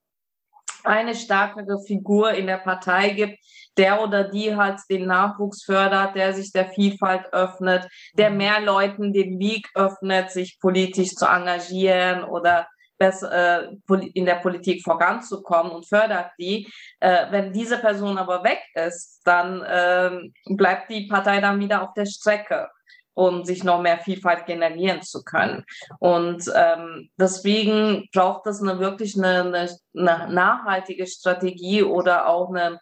eine 0.83 1.15
stärkere 1.15 1.81
Figur 1.85 2.31
in 2.31 2.47
der 2.47 2.57
Partei 2.57 3.09
gibt, 3.09 3.39
der 3.77 4.01
oder 4.01 4.25
die 4.25 4.55
halt 4.55 4.79
den 4.89 5.07
Nachwuchs 5.07 5.63
fördert, 5.63 6.15
der 6.15 6.33
sich 6.33 6.51
der 6.51 6.69
Vielfalt 6.69 7.33
öffnet, 7.33 7.87
der 8.13 8.29
mhm. 8.29 8.37
mehr 8.37 8.61
Leuten 8.61 9.13
den 9.13 9.39
Weg 9.39 9.69
öffnet, 9.75 10.31
sich 10.31 10.59
politisch 10.59 11.15
zu 11.15 11.25
engagieren 11.25 12.23
oder 12.23 12.67
besser, 12.99 13.69
äh, 13.69 13.99
in 14.13 14.25
der 14.25 14.35
Politik 14.35 14.83
voranzukommen 14.83 15.71
und 15.71 15.87
fördert 15.87 16.31
die. 16.37 16.71
Äh, 16.99 17.31
wenn 17.31 17.53
diese 17.53 17.79
Person 17.79 18.17
aber 18.17 18.43
weg 18.43 18.61
ist, 18.75 19.21
dann 19.23 19.63
äh, 19.63 20.11
bleibt 20.53 20.91
die 20.91 21.07
Partei 21.07 21.41
dann 21.41 21.59
wieder 21.59 21.81
auf 21.81 21.93
der 21.95 22.05
Strecke 22.05 22.69
um 23.19 23.43
sich 23.43 23.65
noch 23.65 23.81
mehr 23.81 23.97
Vielfalt 23.99 24.45
generieren 24.45 25.01
zu 25.01 25.23
können. 25.25 25.65
Und 25.99 26.49
ähm, 26.55 27.09
deswegen 27.17 28.07
braucht 28.13 28.47
es 28.47 28.61
eine 28.61 28.79
wirklich 28.79 29.17
eine, 29.17 29.77
eine 29.93 30.33
nachhaltige 30.33 31.05
Strategie 31.05 31.83
oder 31.83 32.29
auch 32.29 32.49
eine 32.49 32.79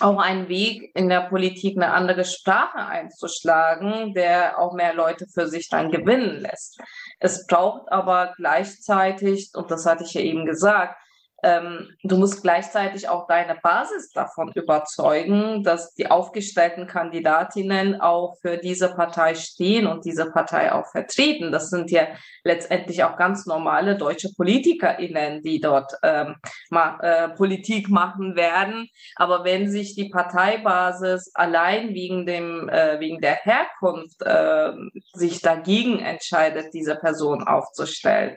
auch 0.00 0.18
einen 0.18 0.48
Weg 0.48 0.90
in 0.94 1.08
der 1.08 1.22
Politik 1.22 1.76
eine 1.76 1.92
andere 1.92 2.24
Sprache 2.24 2.78
einzuschlagen, 2.78 4.14
der 4.14 4.58
auch 4.58 4.74
mehr 4.74 4.94
Leute 4.94 5.26
für 5.26 5.48
sich 5.48 5.68
dann 5.68 5.90
gewinnen 5.90 6.40
lässt. 6.40 6.80
Es 7.18 7.46
braucht 7.46 7.90
aber 7.90 8.34
gleichzeitig, 8.36 9.50
und 9.54 9.70
das 9.70 9.86
hatte 9.86 10.04
ich 10.04 10.14
ja 10.14 10.20
eben 10.20 10.46
gesagt, 10.46 10.96
ähm, 11.42 11.90
du 12.02 12.16
musst 12.16 12.42
gleichzeitig 12.42 13.08
auch 13.08 13.26
deine 13.26 13.56
Basis 13.62 14.10
davon 14.10 14.50
überzeugen, 14.54 15.62
dass 15.62 15.94
die 15.94 16.10
aufgestellten 16.10 16.86
Kandidatinnen 16.86 18.00
auch 18.00 18.38
für 18.40 18.56
diese 18.56 18.94
Partei 18.94 19.34
stehen 19.34 19.86
und 19.86 20.06
diese 20.06 20.30
Partei 20.30 20.72
auch 20.72 20.86
vertreten. 20.90 21.52
Das 21.52 21.68
sind 21.68 21.90
ja 21.90 22.08
letztendlich 22.42 23.04
auch 23.04 23.18
ganz 23.18 23.44
normale 23.44 23.96
deutsche 23.96 24.30
PolitikerInnen, 24.34 25.42
die 25.42 25.60
dort 25.60 25.92
ähm, 26.02 26.36
ma 26.70 26.98
äh, 27.02 27.28
Politik 27.28 27.90
machen 27.90 28.34
werden. 28.34 28.88
Aber 29.16 29.44
wenn 29.44 29.70
sich 29.70 29.94
die 29.94 30.08
Parteibasis 30.08 31.32
allein 31.34 31.94
wegen 31.94 32.24
dem 32.24 32.68
äh, 32.70 32.98
wegen 32.98 33.20
der 33.20 33.34
Herkunft 33.34 34.22
äh, 34.22 34.72
sich 35.12 35.42
dagegen 35.42 35.98
entscheidet, 35.98 36.72
diese 36.72 36.96
Person 36.96 37.46
aufzustellen, 37.46 38.36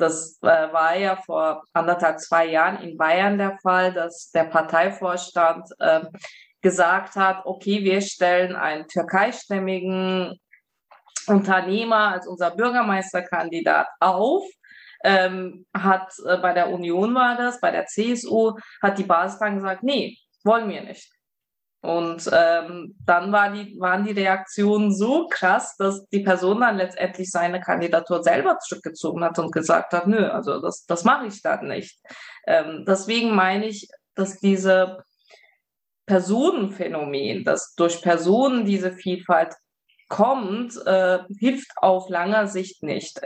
das 0.00 0.38
äh, 0.42 0.46
war 0.46 0.96
ja 0.96 1.16
vor 1.16 1.62
anderthalb, 1.72 2.18
zwei 2.20 2.46
Jahren 2.46 2.82
in 2.82 2.96
Bayern 2.96 3.38
der 3.38 3.58
Fall, 3.62 3.92
dass 3.92 4.30
der 4.30 4.44
Parteivorstand 4.44 5.68
äh, 5.78 6.00
gesagt 6.62 7.16
hat, 7.16 7.44
okay, 7.46 7.84
wir 7.84 8.00
stellen 8.00 8.56
einen 8.56 8.86
türkeistämmigen 8.86 10.38
Unternehmer 11.26 12.12
als 12.12 12.26
unser 12.26 12.50
Bürgermeisterkandidat 12.50 13.86
auf. 14.00 14.44
Ähm, 15.02 15.64
hat 15.74 16.12
äh, 16.26 16.36
bei 16.38 16.52
der 16.52 16.68
Union 16.68 17.14
war 17.14 17.36
das, 17.36 17.58
bei 17.60 17.70
der 17.70 17.86
CSU 17.86 18.58
hat 18.82 18.98
die 18.98 19.04
Basis 19.04 19.38
dann 19.38 19.54
gesagt, 19.54 19.82
nee, 19.82 20.18
wollen 20.44 20.68
wir 20.68 20.82
nicht. 20.82 21.10
Und 21.82 22.28
ähm, 22.30 22.94
dann 23.06 23.32
war 23.32 23.52
die, 23.52 23.78
waren 23.80 24.04
die 24.04 24.12
Reaktionen 24.12 24.94
so 24.94 25.28
krass, 25.28 25.76
dass 25.78 26.06
die 26.08 26.20
Person 26.20 26.60
dann 26.60 26.76
letztendlich 26.76 27.30
seine 27.30 27.60
Kandidatur 27.60 28.22
selber 28.22 28.58
zurückgezogen 28.58 29.24
hat 29.24 29.38
und 29.38 29.50
gesagt 29.50 29.94
hat, 29.94 30.06
nö, 30.06 30.28
also 30.28 30.60
das, 30.60 30.84
das 30.84 31.04
mache 31.04 31.26
ich 31.26 31.40
dann 31.40 31.68
nicht. 31.68 31.98
Ähm, 32.46 32.84
deswegen 32.86 33.34
meine 33.34 33.66
ich, 33.66 33.88
dass 34.14 34.38
diese 34.38 35.04
Personenphänomen, 36.04 37.44
dass 37.44 37.74
durch 37.76 38.02
Personen 38.02 38.66
diese 38.66 38.92
Vielfalt 38.92 39.54
kommt, 40.08 40.76
äh, 40.84 41.20
hilft 41.38 41.70
auf 41.76 42.10
langer 42.10 42.46
Sicht 42.46 42.82
nicht. 42.82 43.20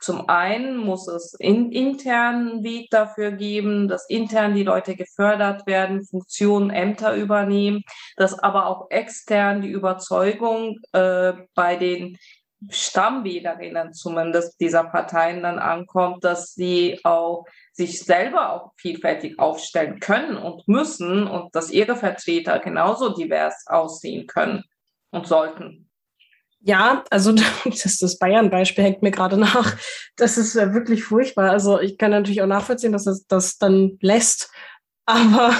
Zum 0.00 0.28
einen 0.28 0.78
muss 0.78 1.06
es 1.06 1.34
in, 1.34 1.70
internen 1.70 2.64
Weg 2.64 2.90
dafür 2.90 3.32
geben, 3.32 3.88
dass 3.88 4.08
intern 4.08 4.54
die 4.54 4.62
Leute 4.62 4.96
gefördert 4.96 5.66
werden, 5.66 6.04
Funktionen, 6.04 6.70
Ämter 6.70 7.14
übernehmen, 7.14 7.82
dass 8.16 8.38
aber 8.38 8.66
auch 8.66 8.90
extern 8.90 9.60
die 9.60 9.70
Überzeugung 9.70 10.78
äh, 10.92 11.34
bei 11.54 11.76
den 11.76 12.16
Stammwählerinnen 12.70 13.92
zumindest 13.92 14.58
dieser 14.60 14.84
Parteien 14.84 15.42
dann 15.42 15.58
ankommt, 15.58 16.24
dass 16.24 16.54
sie 16.54 16.98
auch 17.04 17.44
sich 17.72 18.00
selber 18.00 18.52
auch 18.52 18.72
vielfältig 18.76 19.38
aufstellen 19.38 20.00
können 20.00 20.38
und 20.38 20.66
müssen 20.66 21.26
und 21.26 21.54
dass 21.54 21.70
ihre 21.70 21.96
Vertreter 21.96 22.58
genauso 22.58 23.10
divers 23.14 23.66
aussehen 23.66 24.26
können 24.26 24.64
und 25.10 25.26
sollten. 25.26 25.90
Ja, 26.66 27.04
also 27.10 27.32
das, 27.64 27.98
das 27.98 28.18
Bayern-Beispiel 28.18 28.82
hängt 28.82 29.02
mir 29.02 29.12
gerade 29.12 29.36
nach. 29.36 29.76
Das 30.16 30.36
ist 30.36 30.56
wirklich 30.56 31.04
furchtbar. 31.04 31.50
Also 31.50 31.80
ich 31.80 31.96
kann 31.96 32.10
natürlich 32.10 32.42
auch 32.42 32.46
nachvollziehen, 32.46 32.92
dass 32.92 33.06
es 33.06 33.26
das 33.28 33.58
dann 33.58 33.98
lässt. 34.00 34.50
Aber 35.06 35.54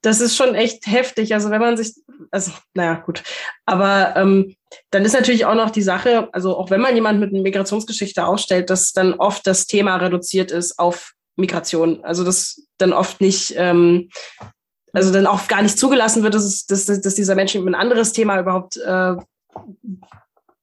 das 0.00 0.20
ist 0.20 0.36
schon 0.36 0.56
echt 0.56 0.88
heftig. 0.88 1.32
Also 1.32 1.50
wenn 1.50 1.60
man 1.60 1.76
sich, 1.76 1.94
also 2.32 2.50
naja, 2.74 2.94
gut. 2.94 3.22
Aber 3.66 4.14
ähm, 4.16 4.56
dann 4.90 5.04
ist 5.04 5.12
natürlich 5.12 5.44
auch 5.44 5.54
noch 5.54 5.70
die 5.70 5.82
Sache, 5.82 6.28
also 6.32 6.56
auch 6.56 6.70
wenn 6.70 6.80
man 6.80 6.96
jemand 6.96 7.20
mit 7.20 7.30
einer 7.32 7.42
Migrationsgeschichte 7.42 8.26
ausstellt, 8.26 8.68
dass 8.68 8.92
dann 8.92 9.14
oft 9.14 9.46
das 9.46 9.68
Thema 9.68 9.96
reduziert 9.96 10.50
ist 10.50 10.76
auf 10.76 11.12
Migration. 11.36 12.02
Also 12.02 12.24
das 12.24 12.66
dann 12.78 12.92
oft 12.92 13.20
nicht, 13.20 13.54
ähm, 13.56 14.08
also 14.92 15.12
dann 15.12 15.28
auch 15.28 15.46
gar 15.46 15.62
nicht 15.62 15.78
zugelassen 15.78 16.24
wird, 16.24 16.34
dass, 16.34 16.66
dass, 16.66 16.86
dass 16.86 17.14
dieser 17.14 17.36
Mensch 17.36 17.54
ein 17.54 17.76
anderes 17.76 18.12
Thema 18.12 18.40
überhaupt 18.40 18.76
äh, 18.78 19.14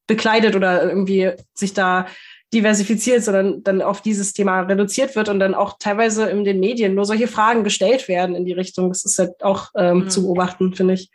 bekleidet 0.09 0.57
oder 0.57 0.83
irgendwie 0.83 1.31
sich 1.53 1.73
da 1.73 2.07
diversifiziert, 2.53 3.23
sondern 3.23 3.63
dann 3.63 3.81
auf 3.81 4.01
dieses 4.01 4.33
Thema 4.33 4.61
reduziert 4.61 5.15
wird 5.15 5.29
und 5.29 5.39
dann 5.39 5.53
auch 5.53 5.77
teilweise 5.79 6.29
in 6.29 6.43
den 6.43 6.59
Medien 6.59 6.95
nur 6.95 7.05
solche 7.05 7.27
Fragen 7.27 7.63
gestellt 7.63 8.07
werden 8.07 8.35
in 8.35 8.43
die 8.43 8.53
Richtung. 8.53 8.89
Das 8.89 9.05
ist 9.05 9.19
halt 9.19 9.43
auch 9.43 9.69
ähm, 9.75 9.99
mhm. 9.99 10.09
zu 10.09 10.23
beobachten, 10.23 10.73
finde 10.73 10.95
ich. 10.95 11.09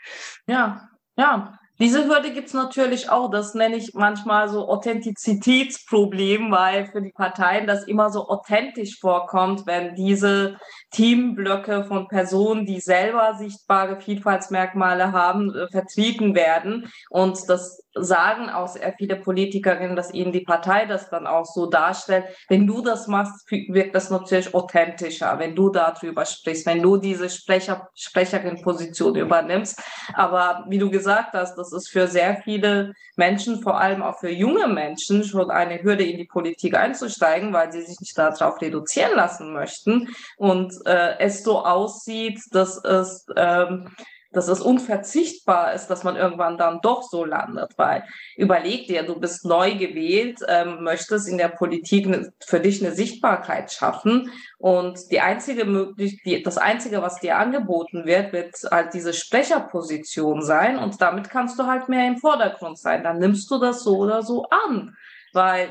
Ja, 0.47 0.89
ja. 1.17 1.59
Diese 1.81 2.05
Hürde 2.07 2.33
gibt's 2.33 2.55
natürlich 2.55 3.11
auch. 3.11 3.33
Das 3.33 3.55
nenne 3.55 3.75
ich 3.75 3.95
manchmal 3.95 4.49
so 4.49 4.69
Authentizitätsproblem, 4.69 6.53
weil 6.53 6.87
für 6.87 7.03
die 7.03 7.11
Parteien 7.11 7.67
das 7.67 7.83
immer 7.89 8.11
so 8.11 8.29
authentisch 8.29 9.01
vorkommt, 9.01 9.67
wenn 9.67 9.97
diese 9.97 10.57
Teamblöcke 10.95 11.85
von 11.85 12.07
Personen, 12.07 12.67
die 12.67 12.79
selber 12.79 13.35
sichtbare 13.37 14.01
Vielfaltsmerkmale 14.01 15.11
haben, 15.11 15.53
äh, 15.53 15.69
vertreten 15.69 16.37
werden. 16.37 16.89
Und 17.11 17.49
das 17.49 17.85
sagen 17.95 18.49
auch 18.49 18.69
sehr 18.69 18.93
viele 18.97 19.17
Politikerinnen, 19.17 19.97
dass 19.97 20.13
ihnen 20.13 20.33
die 20.33 20.41
Partei 20.41 20.87
das 20.87 21.11
dann 21.11 21.27
auch 21.27 21.45
so 21.45 21.67
darstellt. 21.67 22.25
Wenn 22.49 22.67
du 22.67 22.81
das 22.81 23.07
machst, 23.07 23.49
wirkt 23.51 23.95
das 23.95 24.11
natürlich 24.11 24.55
authentischer, 24.55 25.39
wenn 25.39 25.55
du 25.55 25.71
darüber 25.71 26.25
sprichst, 26.25 26.67
wenn 26.67 26.83
du 26.83 26.97
diese 26.97 27.31
Sprecher, 27.31 27.89
Sprecherin-Position 27.95 29.17
übernimmst. 29.17 29.81
Aber 30.15 30.65
wie 30.69 30.79
du 30.79 30.91
gesagt 30.91 31.35
hast, 31.35 31.57
das 31.57 31.73
ist 31.73 31.89
für 31.89 32.09
sehr 32.09 32.41
viele 32.43 32.93
Menschen, 33.17 33.63
vor 33.63 33.81
allem 33.81 34.03
auch 34.03 34.19
für 34.19 34.31
junge 34.31 34.67
Menschen, 34.67 35.25
schon 35.25 35.51
eine 35.51 35.83
Hürde 35.83 36.05
in 36.05 36.19
die 36.19 36.25
Politik 36.25 36.77
einzusteigen, 36.77 37.53
weil 37.53 37.73
sie 37.73 37.83
sich 37.83 38.01
nicht 38.01 38.19
darauf 38.19 38.61
reduzieren 38.61 39.13
lassen 39.15 39.53
möchten 39.53 40.09
und 40.37 40.75
äh, 40.87 41.18
es 41.18 41.43
so 41.43 41.64
aussieht, 41.64 42.41
dass 42.53 42.82
es 42.85 43.26
ähm, 43.37 43.89
dass 44.35 44.49
es 44.49 44.61
unverzichtbar 44.61 45.72
ist, 45.72 45.87
dass 45.87 46.05
man 46.05 46.16
irgendwann 46.16 46.59
dann 46.59 46.80
doch 46.82 47.03
so 47.03 47.24
landet. 47.24 47.72
Weil 47.76 48.05
überleg 48.37 48.87
dir, 48.87 49.05
du 49.05 49.18
bist 49.18 49.45
neu 49.45 49.74
gewählt, 49.76 50.41
ähm, 50.49 50.82
möchtest 50.82 51.28
in 51.28 51.39
der 51.39 51.49
Politik 51.49 52.07
ne, 52.07 52.32
für 52.45 52.61
dich 52.61 52.85
eine 52.85 52.95
Sichtbarkeit 52.95 53.72
schaffen 53.72 54.30
und 54.59 54.99
die 55.11 55.20
einzige 55.20 55.64
Möglichkeit, 55.64 56.47
das 56.47 56.59
einzige, 56.59 57.01
was 57.01 57.20
dir 57.20 57.39
angeboten 57.39 58.05
wird, 58.05 58.32
wird 58.32 58.55
halt 58.70 58.93
diese 58.95 59.12
Sprecherposition 59.12 60.43
sein 60.43 60.78
und 60.78 61.01
damit 61.01 61.30
kannst 61.30 61.59
du 61.59 61.66
halt 61.66 61.89
mehr 61.89 62.07
im 62.07 62.18
Vordergrund 62.18 62.78
sein. 62.78 63.05
Dann 63.05 63.18
nimmst 63.18 63.51
du 63.51 63.59
das 63.59 63.82
so 63.82 63.99
oder 63.99 64.22
so 64.22 64.47
an, 64.51 64.97
weil 65.32 65.68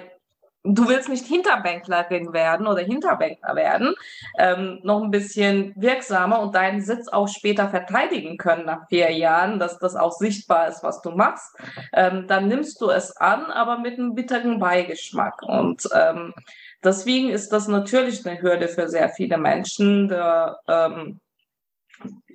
du 0.63 0.87
willst 0.87 1.09
nicht 1.09 1.25
Hinterbänklerin 1.25 2.31
werden 2.31 2.67
oder 2.67 2.81
Hinterbänkler 2.81 3.55
werden, 3.55 3.95
ähm, 4.37 4.79
noch 4.83 5.03
ein 5.03 5.11
bisschen 5.11 5.73
wirksamer 5.75 6.39
und 6.39 6.55
deinen 6.55 6.81
Sitz 6.81 7.09
auch 7.09 7.27
später 7.27 7.69
verteidigen 7.69 8.37
können 8.37 8.65
nach 8.65 8.87
vier 8.87 9.11
Jahren, 9.11 9.59
dass 9.59 9.77
das 9.79 9.95
auch 9.95 10.13
sichtbar 10.13 10.69
ist, 10.69 10.81
was 10.81 11.01
du 11.01 11.11
machst, 11.11 11.55
ähm, 11.91 12.27
dann 12.27 12.47
nimmst 12.47 12.79
du 12.79 12.89
es 12.89 13.15
an, 13.17 13.45
aber 13.45 13.77
mit 13.77 13.99
einem 13.99 14.15
bitteren 14.15 14.59
Beigeschmack. 14.59 15.43
Und 15.43 15.87
ähm, 15.93 16.33
deswegen 16.83 17.29
ist 17.29 17.49
das 17.49 17.67
natürlich 17.67 18.25
eine 18.25 18.41
Hürde 18.41 18.69
für 18.69 18.87
sehr 18.87 19.09
viele 19.09 19.37
Menschen, 19.37 20.07
da, 20.07 20.59
ähm, 20.67 21.19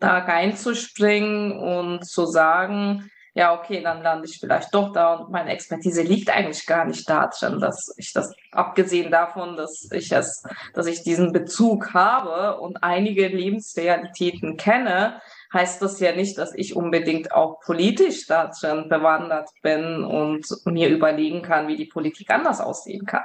da 0.00 0.18
reinzuspringen 0.18 1.58
und 1.58 2.04
zu 2.04 2.26
sagen, 2.26 3.10
ja, 3.38 3.56
okay, 3.56 3.80
dann 3.84 4.02
lande 4.02 4.26
ich 4.26 4.40
vielleicht 4.40 4.74
doch 4.74 4.92
da 4.92 5.14
und 5.14 5.30
meine 5.30 5.52
Expertise 5.52 6.02
liegt 6.02 6.28
eigentlich 6.28 6.66
gar 6.66 6.84
nicht 6.84 7.08
da 7.08 7.28
drin, 7.28 7.60
dass 7.60 7.94
ich 7.96 8.12
das, 8.12 8.34
abgesehen 8.50 9.12
davon, 9.12 9.54
dass 9.54 9.88
ich 9.92 10.10
es, 10.10 10.42
dass 10.74 10.88
ich 10.88 11.04
diesen 11.04 11.32
Bezug 11.32 11.94
habe 11.94 12.60
und 12.60 12.82
einige 12.82 13.28
Lebensrealitäten 13.28 14.56
kenne, 14.56 15.20
heißt 15.52 15.80
das 15.80 16.00
ja 16.00 16.16
nicht, 16.16 16.36
dass 16.36 16.52
ich 16.52 16.74
unbedingt 16.74 17.30
auch 17.30 17.60
politisch 17.60 18.26
da 18.26 18.48
drin 18.48 18.88
bewandert 18.88 19.48
bin 19.62 20.02
und 20.02 20.44
mir 20.64 20.88
überlegen 20.88 21.42
kann, 21.42 21.68
wie 21.68 21.76
die 21.76 21.86
Politik 21.86 22.30
anders 22.30 22.60
aussehen 22.60 23.06
kann, 23.06 23.22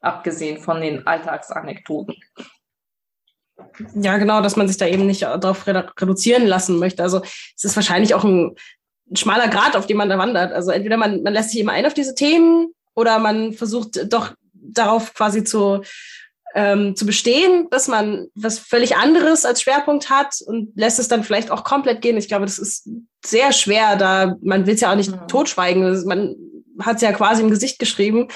abgesehen 0.00 0.62
von 0.62 0.80
den 0.80 1.06
Alltagsanekdoten. 1.06 2.16
Ja, 3.92 4.16
genau, 4.16 4.40
dass 4.40 4.56
man 4.56 4.68
sich 4.68 4.78
da 4.78 4.86
eben 4.86 5.04
nicht 5.04 5.20
darauf 5.20 5.66
reduzieren 5.66 6.46
lassen 6.46 6.78
möchte. 6.78 7.02
Also 7.02 7.20
es 7.20 7.62
ist 7.62 7.76
wahrscheinlich 7.76 8.14
auch 8.14 8.24
ein 8.24 8.56
ein 9.10 9.16
schmaler 9.16 9.48
Grad, 9.48 9.76
auf 9.76 9.86
dem 9.86 9.96
man 9.96 10.08
da 10.08 10.18
wandert. 10.18 10.52
Also 10.52 10.70
entweder 10.70 10.96
man, 10.96 11.22
man 11.22 11.32
lässt 11.32 11.50
sich 11.50 11.60
immer 11.60 11.72
ein 11.72 11.86
auf 11.86 11.94
diese 11.94 12.14
Themen 12.14 12.72
oder 12.94 13.18
man 13.18 13.52
versucht 13.52 14.12
doch 14.12 14.32
darauf 14.52 15.14
quasi 15.14 15.44
zu, 15.44 15.82
ähm, 16.54 16.94
zu 16.94 17.06
bestehen, 17.06 17.68
dass 17.70 17.88
man 17.88 18.28
was 18.34 18.58
völlig 18.58 18.96
anderes 18.96 19.44
als 19.44 19.62
Schwerpunkt 19.62 20.10
hat 20.10 20.36
und 20.46 20.72
lässt 20.76 20.98
es 20.98 21.08
dann 21.08 21.24
vielleicht 21.24 21.50
auch 21.50 21.64
komplett 21.64 22.02
gehen. 22.02 22.16
Ich 22.16 22.28
glaube, 22.28 22.46
das 22.46 22.58
ist 22.58 22.88
sehr 23.24 23.52
schwer, 23.52 23.96
da 23.96 24.36
man 24.42 24.66
will 24.66 24.74
es 24.74 24.80
ja 24.80 24.92
auch 24.92 24.96
nicht 24.96 25.10
mhm. 25.10 25.28
totschweigen. 25.28 26.04
Man 26.06 26.36
hat 26.80 26.96
es 26.96 27.02
ja 27.02 27.12
quasi 27.12 27.42
im 27.42 27.50
Gesicht 27.50 27.78
geschrieben. 27.78 28.28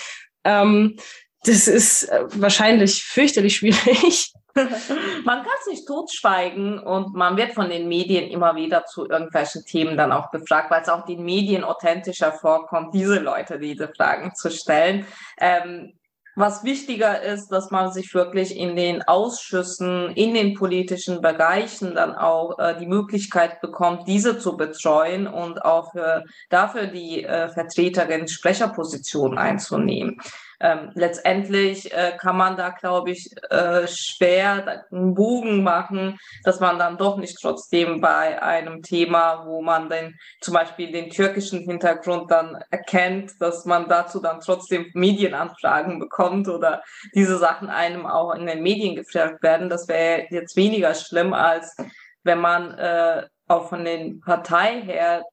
Ähm, 0.44 0.96
das 1.44 1.68
ist 1.68 2.04
äh, 2.04 2.24
wahrscheinlich 2.34 3.04
fürchterlich 3.04 3.56
schwierig. 3.56 4.32
man 5.24 5.42
kann 5.42 5.52
es 5.60 5.66
nicht 5.66 5.86
totschweigen 5.86 6.78
und 6.78 7.14
man 7.14 7.36
wird 7.36 7.54
von 7.54 7.68
den 7.68 7.88
Medien 7.88 8.30
immer 8.30 8.54
wieder 8.54 8.84
zu 8.84 9.08
irgendwelchen 9.08 9.64
Themen 9.64 9.96
dann 9.96 10.12
auch 10.12 10.30
befragt, 10.30 10.70
weil 10.70 10.82
es 10.82 10.88
auch 10.88 11.04
den 11.04 11.24
Medien 11.24 11.64
authentischer 11.64 12.32
vorkommt, 12.32 12.94
diese 12.94 13.18
Leute 13.18 13.58
diese 13.58 13.88
Fragen 13.88 14.34
zu 14.34 14.50
stellen. 14.50 15.06
Ähm, 15.38 15.94
was 16.36 16.64
wichtiger 16.64 17.22
ist, 17.22 17.48
dass 17.48 17.70
man 17.70 17.92
sich 17.92 18.12
wirklich 18.12 18.56
in 18.56 18.74
den 18.74 19.02
Ausschüssen, 19.02 20.10
in 20.16 20.34
den 20.34 20.54
politischen 20.54 21.20
Bereichen 21.20 21.94
dann 21.94 22.12
auch 22.14 22.58
äh, 22.58 22.76
die 22.76 22.86
Möglichkeit 22.86 23.60
bekommt, 23.60 24.08
diese 24.08 24.38
zu 24.38 24.56
betreuen 24.56 25.28
und 25.28 25.64
auch 25.64 25.92
für, 25.92 26.24
dafür 26.50 26.88
die 26.88 27.22
äh, 27.22 27.48
Vertreterin 27.50 28.26
Sprecherposition 28.26 29.38
einzunehmen 29.38 30.18
ähm, 30.64 30.90
letztendlich 30.94 31.92
äh, 31.92 32.16
kann 32.18 32.38
man 32.38 32.56
da, 32.56 32.70
glaube 32.70 33.10
ich, 33.10 33.30
äh, 33.50 33.86
schwer 33.86 34.86
einen 34.90 35.14
Bogen 35.14 35.62
machen, 35.62 36.18
dass 36.42 36.58
man 36.58 36.78
dann 36.78 36.96
doch 36.96 37.18
nicht 37.18 37.36
trotzdem 37.38 38.00
bei 38.00 38.42
einem 38.42 38.80
Thema, 38.80 39.44
wo 39.44 39.60
man 39.60 39.90
den, 39.90 40.16
zum 40.40 40.54
Beispiel 40.54 40.90
den 40.90 41.10
türkischen 41.10 41.60
Hintergrund 41.60 42.30
dann 42.30 42.56
erkennt, 42.70 43.32
dass 43.40 43.66
man 43.66 43.90
dazu 43.90 44.20
dann 44.20 44.40
trotzdem 44.40 44.90
Medienanfragen 44.94 45.98
bekommt 45.98 46.48
oder 46.48 46.82
diese 47.14 47.36
Sachen 47.36 47.68
einem 47.68 48.06
auch 48.06 48.34
in 48.34 48.46
den 48.46 48.62
Medien 48.62 48.96
gefragt 48.96 49.42
werden. 49.42 49.68
Das 49.68 49.86
wäre 49.86 50.26
jetzt 50.30 50.56
weniger 50.56 50.94
schlimm, 50.94 51.34
als 51.34 51.76
wenn 52.22 52.40
man 52.40 52.70
äh, 52.78 53.26
auch 53.48 53.68
von 53.68 53.84
den 53.84 54.20
Partei 54.20 54.80
her 54.80 55.24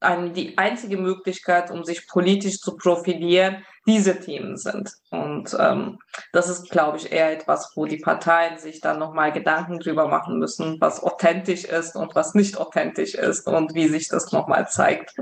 eine, 0.00 0.30
die 0.30 0.56
einzige 0.58 0.96
Möglichkeit, 0.96 1.70
um 1.70 1.84
sich 1.84 2.06
politisch 2.06 2.60
zu 2.60 2.76
profilieren, 2.76 3.64
diese 3.86 4.20
Themen 4.20 4.56
sind. 4.56 4.92
Und 5.10 5.56
ähm, 5.58 5.98
das 6.32 6.48
ist, 6.48 6.70
glaube 6.70 6.98
ich, 6.98 7.10
eher 7.10 7.32
etwas, 7.32 7.72
wo 7.74 7.86
die 7.86 7.98
Parteien 7.98 8.58
sich 8.58 8.80
dann 8.80 8.98
nochmal 8.98 9.32
Gedanken 9.32 9.78
drüber 9.78 10.08
machen 10.08 10.38
müssen, 10.38 10.80
was 10.80 11.02
authentisch 11.02 11.64
ist 11.64 11.96
und 11.96 12.14
was 12.14 12.34
nicht 12.34 12.58
authentisch 12.58 13.14
ist 13.14 13.46
und 13.46 13.74
wie 13.74 13.88
sich 13.88 14.08
das 14.08 14.30
nochmal 14.32 14.68
zeigt. 14.68 15.14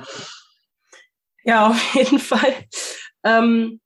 Ja, 1.45 1.67
auf 1.71 1.95
jeden 1.95 2.19
Fall. 2.19 2.55
Ähm, 3.25 3.81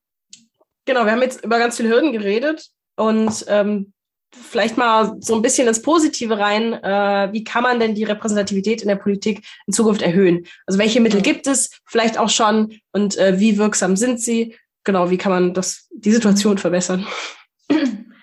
genau, 0.86 1.04
wir 1.04 1.12
haben 1.12 1.22
jetzt 1.22 1.44
über 1.44 1.58
ganz 1.58 1.76
viele 1.76 1.90
Hürden 1.90 2.12
geredet 2.12 2.70
und 2.96 3.44
ähm, 3.48 3.92
vielleicht 4.32 4.76
mal 4.76 5.16
so 5.20 5.34
ein 5.34 5.42
bisschen 5.42 5.68
ins 5.68 5.82
Positive 5.82 6.38
rein. 6.38 6.74
Äh, 6.74 7.32
wie 7.32 7.44
kann 7.44 7.62
man 7.62 7.80
denn 7.80 7.94
die 7.94 8.04
Repräsentativität 8.04 8.82
in 8.82 8.88
der 8.88 8.96
Politik 8.96 9.44
in 9.66 9.72
Zukunft 9.72 10.02
erhöhen? 10.02 10.46
Also 10.66 10.78
welche 10.78 11.00
Mittel 11.00 11.22
gibt 11.22 11.46
es 11.46 11.70
vielleicht 11.86 12.18
auch 12.18 12.30
schon 12.30 12.74
und 12.92 13.16
äh, 13.18 13.38
wie 13.40 13.58
wirksam 13.58 13.96
sind 13.96 14.20
sie? 14.20 14.56
Genau, 14.84 15.10
wie 15.10 15.18
kann 15.18 15.32
man 15.32 15.54
das, 15.54 15.88
die 15.92 16.12
Situation 16.12 16.58
verbessern? 16.58 17.06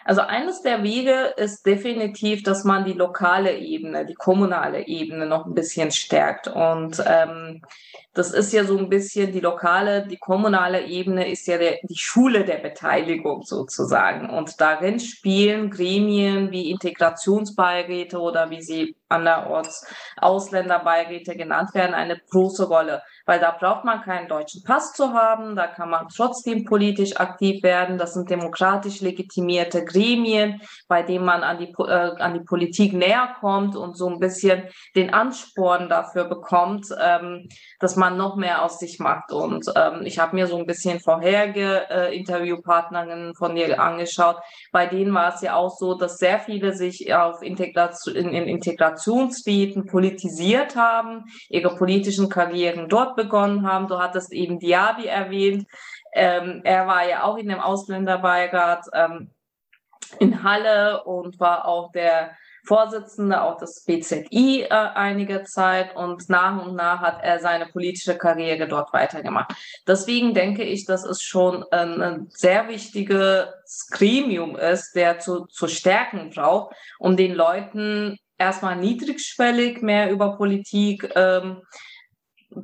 Also 0.08 0.22
eines 0.22 0.62
der 0.62 0.84
Wege 0.84 1.34
ist 1.36 1.66
definitiv, 1.66 2.41
dass 2.41 2.64
man 2.64 2.86
die 2.86 2.93
lokale 2.93 3.58
Ebene, 3.58 4.05
die 4.05 4.14
kommunale 4.14 4.88
Ebene 4.88 5.26
noch 5.26 5.45
ein 5.45 5.53
bisschen 5.53 5.91
stärkt. 5.91 6.47
Und 6.47 7.03
ähm, 7.05 7.62
das 8.14 8.32
ist 8.32 8.53
ja 8.53 8.64
so 8.64 8.78
ein 8.78 8.88
bisschen 8.88 9.34
die 9.34 9.41
lokale, 9.41 10.08
die 10.08 10.16
kommunale 10.16 10.86
Ebene 10.86 11.30
ist 11.30 11.45
ja 11.45 11.58
der, 11.58 11.80
die 11.84 11.97
Schule 11.97 12.45
der 12.45 12.60
Beteiligung 12.60 13.43
sozusagen. 13.43 14.30
Und 14.30 14.62
darin 14.62 15.01
spielen 15.01 15.72
Gremien 15.72 16.51
wie 16.51 16.72
Integrationsbeiräte 16.72 18.18
oder 18.18 18.49
wie 18.49 18.62
sie 18.62 18.95
anderorts 19.10 19.86
Ausländerbeiräte 20.16 21.36
genannt 21.36 21.74
werden, 21.74 21.93
eine 21.93 22.18
große 22.30 22.70
Rolle 22.70 23.01
weil 23.28 23.41
da 23.41 23.51
braucht 23.51 23.84
man 23.84 24.01
keinen 24.01 24.30
deutschen 24.30 24.64
Pass 24.64 24.93
zu 24.93 25.12
haben, 25.12 25.58
da 25.58 25.68
kann 25.68 25.89
man 25.89 26.08
trotzdem 26.08 26.64
politisch 26.64 27.18
aktiv 27.18 27.62
werden. 27.62 27.97
Das 27.97 28.14
sind 28.14 28.30
demokratisch 28.30 29.01
legitimierte 29.01 29.84
Gremien, 29.84 29.97
bei 30.88 31.04
denen 31.04 31.26
man 31.26 31.43
an 31.43 31.58
die, 31.58 31.74
äh, 31.78 32.12
an 32.20 32.34
die 32.34 32.43
Politik 32.43 32.93
näher 32.93 33.36
kommt 33.39 33.76
und 33.76 33.98
so 33.98 34.08
ein 34.10 34.20
bisschen 34.20 34.64
den 34.95 35.14
Ansporn 35.14 35.89
dafür 35.89 36.26
bekommt, 36.26 36.88
ähm, 37.02 37.48
dass 37.80 37.95
man 37.95 38.18
noch 38.18 38.36
mehr 38.36 38.64
aus 38.64 38.80
sich 38.80 39.00
macht. 39.00 39.32
Und 39.32 39.66
ähm, 39.76 40.02
ich 40.04 40.20
habe 40.20 40.36
mir 40.36 40.48
so 40.48 40.58
ein 40.58 40.66
bisschen 40.66 41.00
vorherige 41.00 41.89
äh, 41.89 42.18
Interviewpartnerinnen 42.18 43.36
von 43.36 43.56
dir 43.56 43.80
angeschaut. 43.82 44.38
Bei 44.72 44.86
denen 44.86 45.14
war 45.14 45.34
es 45.34 45.41
ja 45.41 45.56
auch 45.56 45.76
so, 45.78 45.95
dass 45.95 46.18
sehr 46.18 46.39
viele 46.39 46.74
sich 46.74 47.14
auf 47.14 47.41
Integration, 47.41 48.16
in, 48.16 48.30
in 48.34 48.48
Integrationsräten 48.48 49.86
politisiert 49.86 50.76
haben, 50.76 51.26
ihre 51.50 51.76
politischen 51.76 52.30
Karrieren 52.30 52.89
dort 52.89 53.16
begonnen 53.16 53.68
haben. 53.68 53.88
Du 53.88 54.00
hattest 54.00 54.34
eben 54.34 54.60
Diaby 54.60 55.06
erwähnt. 55.06 55.66
Ähm, 56.14 56.62
er 56.64 56.88
war 56.88 57.08
ja 57.08 57.24
auch 57.24 57.38
in 57.38 57.50
dem 57.50 57.60
Ausländerbeirat 57.60 58.86
ähm, 58.93 59.32
in 60.20 60.43
Halle 60.43 61.03
und 61.03 61.39
war 61.39 61.68
auch 61.68 61.91
der 61.91 62.32
Vorsitzende 62.68 63.41
auch 63.41 63.58
des 63.58 63.86
BZI 63.86 64.64
äh, 64.64 64.68
einige 64.70 65.43
Zeit 65.43 65.95
und 65.95 66.28
nach 66.30 66.66
und 66.66 66.76
nach 66.76 66.99
hat 66.99 67.24
er 67.24 67.39
seine 67.39 67.68
politische 67.68 68.18
Karriere 68.18 68.68
dort 68.68 68.91
weitergemacht. 68.91 69.53
Deswegen 69.88 70.34
denke 70.34 70.64
ich, 70.64 70.86
dass 70.86 71.05
es 71.05 71.22
schon 71.24 71.64
ein, 71.72 72.01
ein 72.01 72.28
sehr 72.30 72.68
wichtiges 72.68 73.88
Gremium 73.89 74.58
ist, 74.58 74.93
der 74.95 75.20
zu, 75.20 75.45
zu 75.45 75.70
stärken 75.70 76.30
braucht, 76.30 76.76
um 76.99 77.16
den 77.16 77.34
Leuten 77.34 78.18
erstmal 78.38 78.76
niedrigschwellig 78.76 79.82
mehr 79.82 80.12
über 80.12 80.36
Politik 80.36 81.10
ähm, 81.16 81.62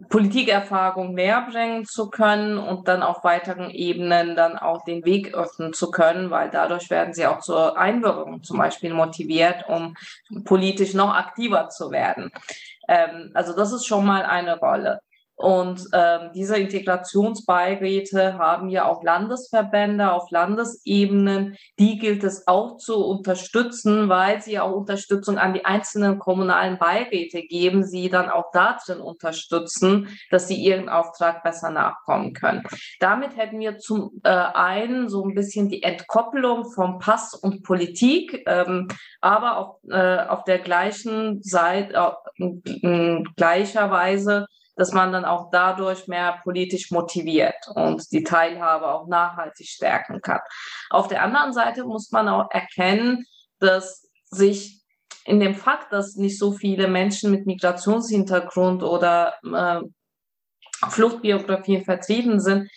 Politikerfahrung 0.10 1.14
näher 1.14 1.46
bringen 1.50 1.86
zu 1.86 2.10
können 2.10 2.58
und 2.58 2.88
dann 2.88 3.04
auf 3.04 3.24
weiteren 3.24 3.70
Ebenen 3.70 4.36
dann 4.36 4.58
auch 4.58 4.86
den 4.86 5.04
Weg 5.04 5.34
öffnen 5.34 5.74
zu 5.74 5.92
können, 5.92 6.32
weil 6.32 6.50
dadurch 6.50 6.90
werden 6.90 7.14
sie 7.14 7.28
auch 7.28 7.40
zur 7.40 7.78
Einbürgerung 7.78 8.44
zum 8.44 8.58
Beispiel 8.58 8.94
motiviert, 8.94 9.66
um 9.68 9.96
politisch 10.46 10.94
noch 10.94 11.14
aktiver 11.14 11.70
zu 11.70 11.92
werden. 11.92 12.32
Ähm, 12.88 13.32
also 13.34 13.56
das 13.56 13.74
ist 13.74 13.86
schon 13.86 14.06
mal 14.06 14.24
eine 14.24 14.58
Rolle. 14.58 15.02
Und 15.44 15.90
ähm, 15.92 16.32
diese 16.34 16.56
Integrationsbeiräte 16.56 18.38
haben 18.38 18.70
ja 18.70 18.86
auch 18.86 19.04
Landesverbände 19.04 20.14
auf 20.14 20.32
Landesebenen. 20.32 21.58
Die 21.78 21.98
gilt 22.00 22.24
es 22.24 22.48
auch 22.48 22.78
zu 22.78 23.06
unterstützen, 23.06 24.08
weil 24.08 24.42
sie 24.42 24.58
auch 24.58 24.72
Unterstützung 24.72 25.38
an 25.38 25.54
die 25.54 25.66
einzelnen 25.66 26.18
kommunalen 26.18 26.78
Beiräte 26.78 27.42
geben, 27.42 27.84
sie 27.84 28.08
dann 28.08 28.30
auch 28.30 28.52
darin 28.54 29.02
unterstützen, 29.02 30.18
dass 30.32 30.48
sie 30.48 30.56
ihren 30.56 30.88
Auftrag 30.88 31.44
besser 31.44 31.72
nachkommen 31.72 32.32
können. 32.32 32.64
Damit 33.02 33.36
hätten 33.36 33.60
wir 33.60 33.80
zum 33.80 34.22
äh, 34.24 34.30
einen 34.30 35.10
so 35.10 35.26
ein 35.26 35.36
bisschen 35.36 35.68
die 35.68 35.84
Entkoppelung 35.84 36.72
vom 36.72 37.00
Pass 37.00 37.34
und 37.34 37.64
Politik, 37.64 38.46
ähm, 38.48 38.88
aber 39.20 39.58
auf, 39.58 39.76
äh, 39.90 40.20
auf 40.20 40.46
der 40.46 40.60
gleichen 40.60 41.44
Seite, 41.44 42.16
äh, 42.38 43.24
gleicherweise 43.36 44.48
dass 44.76 44.92
man 44.92 45.12
dann 45.12 45.26
auch 45.26 45.50
dadurch 45.52 46.08
mehr 46.08 46.40
politisch 46.44 46.92
motiviert 46.92 47.68
und 47.76 48.12
die 48.12 48.24
Teilhabe 48.24 48.88
auch 48.88 49.08
nachhaltig 49.08 49.68
stärken 49.68 50.22
kann. 50.22 50.40
Auf 50.90 51.08
der 51.08 51.24
anderen 51.24 51.54
Seite 51.54 51.84
muss 51.84 52.12
man 52.12 52.28
auch 52.28 52.50
erkennen, 52.52 53.26
dass 53.60 54.10
sich 54.26 54.82
in 55.26 55.40
dem 55.40 55.56
Fakt, 55.56 55.94
dass 55.94 56.16
nicht 56.16 56.38
so 56.38 56.52
viele 56.52 56.88
Menschen 56.88 57.32
mit 57.32 57.46
Migrationshintergrund 57.46 58.84
oder 58.84 59.36
äh, 59.44 59.82
Fluchtbiografien 60.90 61.86
vertreten 61.86 62.40
sind, 62.40 62.70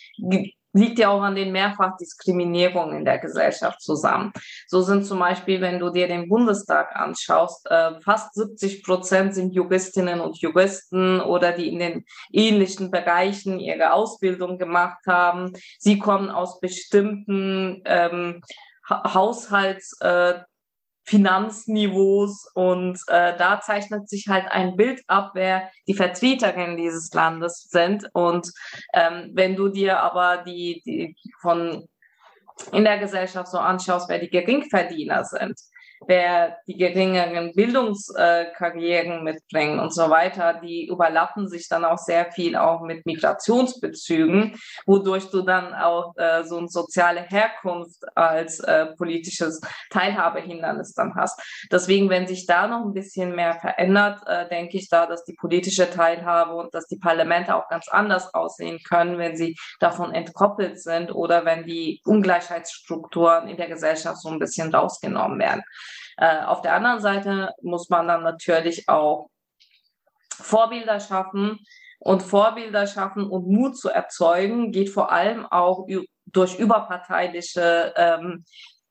liegt 0.77 0.99
ja 0.99 1.09
auch 1.09 1.23
an 1.23 1.35
den 1.35 1.53
Mehrfachdiskriminierungen 1.53 2.99
in 2.99 3.05
der 3.05 3.19
Gesellschaft 3.19 3.81
zusammen. 3.81 4.33
So 4.67 4.83
sind 4.83 5.05
zum 5.05 5.19
Beispiel, 5.19 5.61
wenn 5.61 5.79
du 5.79 5.91
dir 5.91 6.09
den 6.09 6.29
Bundestag 6.29 6.95
anschaust, 6.95 7.67
äh, 7.71 8.01
fast 8.01 8.35
70 8.35 8.85
Prozent 8.85 9.35
sind 9.35 9.55
Juristinnen 9.55 10.21
und 10.21 10.39
Juristen 10.39 11.21
oder 11.21 11.53
die 11.53 11.69
in 11.69 11.79
den 11.79 12.05
ähnlichen 12.33 12.91
Bereichen 12.91 13.59
ihre 13.59 13.93
Ausbildung 13.93 14.59
gemacht 14.59 15.07
haben. 15.07 15.53
Sie 15.79 15.99
kommen 15.99 16.31
aus 16.31 16.61
bestimmten 16.61 17.83
ähm, 17.85 18.43
Haushalts 18.89 19.99
äh, 20.01 20.35
Finanzniveaus 21.07 22.51
und 22.55 22.99
äh, 23.07 23.37
da 23.37 23.61
zeichnet 23.61 24.09
sich 24.09 24.27
halt 24.29 24.51
ein 24.51 24.77
Bild 24.77 25.03
ab, 25.07 25.31
wer 25.35 25.71
die 25.87 25.95
Vertreterinnen 25.95 26.77
dieses 26.77 27.13
Landes 27.13 27.69
sind. 27.71 28.09
Und 28.13 28.53
ähm, 28.93 29.31
wenn 29.33 29.55
du 29.55 29.69
dir 29.69 30.01
aber 30.01 30.39
die, 30.39 30.83
die 30.85 31.17
von 31.41 31.89
in 32.73 32.85
der 32.85 32.99
Gesellschaft 32.99 33.51
so 33.51 33.59
anschaust, 33.59 34.09
wer 34.09 34.19
die 34.19 34.31
Geringverdiener 34.31 35.25
sind, 35.25 35.61
wer 36.07 36.59
die 36.67 36.77
geringeren 36.77 37.53
Bildungskarrieren 37.55 39.25
mitbringen 39.25 39.81
und 39.81 39.95
so 39.95 40.11
weiter, 40.11 40.61
die 40.63 40.87
überlappen 40.89 41.49
sich 41.49 41.69
dann 41.69 41.85
auch 41.85 41.99
sehr 41.99 42.31
viel 42.33 42.57
auch 42.57 42.83
mit 42.83 43.07
Migrationsbezügen, 43.07 44.57
wodurch 44.87 45.31
du 45.31 45.43
dann 45.43 45.75
auch 45.75 46.17
äh, 46.17 46.45
so 46.45 46.59
eine 46.59 46.69
soziale 46.69 47.23
Herkunft 47.23 48.03
als 48.15 48.61
äh, 48.61 48.87
politisches 48.97 49.61
Teilhabehindernis 49.91 50.93
dann 50.95 51.15
hast. 51.15 51.41
Deswegen, 51.71 52.11
wenn 52.11 52.27
sich 52.27 52.47
da 52.47 52.67
noch 52.67 52.85
ein 52.85 52.93
bisschen 52.93 53.35
mehr 53.35 53.55
verändert, 53.55 54.21
äh, 54.27 54.49
denke 54.49 54.77
ich 54.77 54.89
da, 54.89 55.07
dass 55.07 55.25
die 55.25 55.35
politische 55.35 55.91
Teilhabe 55.91 56.55
und 56.55 56.75
dass 56.75 56.87
die 56.87 56.99
Parlamente 56.99 57.55
auch 57.55 57.69
ganz 57.69 57.89
anders 57.89 58.33
aussehen 58.35 58.79
können, 58.89 59.19
wenn 59.19 59.37
sie 59.37 59.57
davon 59.81 60.15
entkoppelt 60.15 60.81
sind 60.81 61.15
oder 61.15 61.45
wenn 61.45 61.65
die 61.65 62.01
Ungleichheitsstrukturen 62.05 63.49
in 63.49 63.57
der 63.57 63.69
Gesellschaft 63.69 64.21
so 64.21 64.29
ein 64.29 64.39
bisschen 64.39 64.75
rausgenommen 64.75 65.39
werden. 65.39 65.63
Äh, 66.17 66.43
auf 66.45 66.63
der 66.63 66.75
anderen 66.75 67.01
Seite 67.01 67.53
muss 67.63 67.89
man 67.89 68.09
dann 68.09 68.23
natürlich 68.23 68.89
auch 68.89 69.31
Vorbilder 70.33 71.01
schaffen. 71.01 71.59
Und 71.99 72.23
Vorbilder 72.23 72.87
schaffen 72.87 73.29
und 73.29 73.49
Mut 73.49 73.77
zu 73.77 73.89
erzeugen, 73.89 74.71
geht 74.71 74.91
vor 74.91 75.11
allem 75.11 75.47
auch 75.47 75.87
durch 76.27 76.59
überparteiliche 76.59 77.95
ähm, 77.97 78.45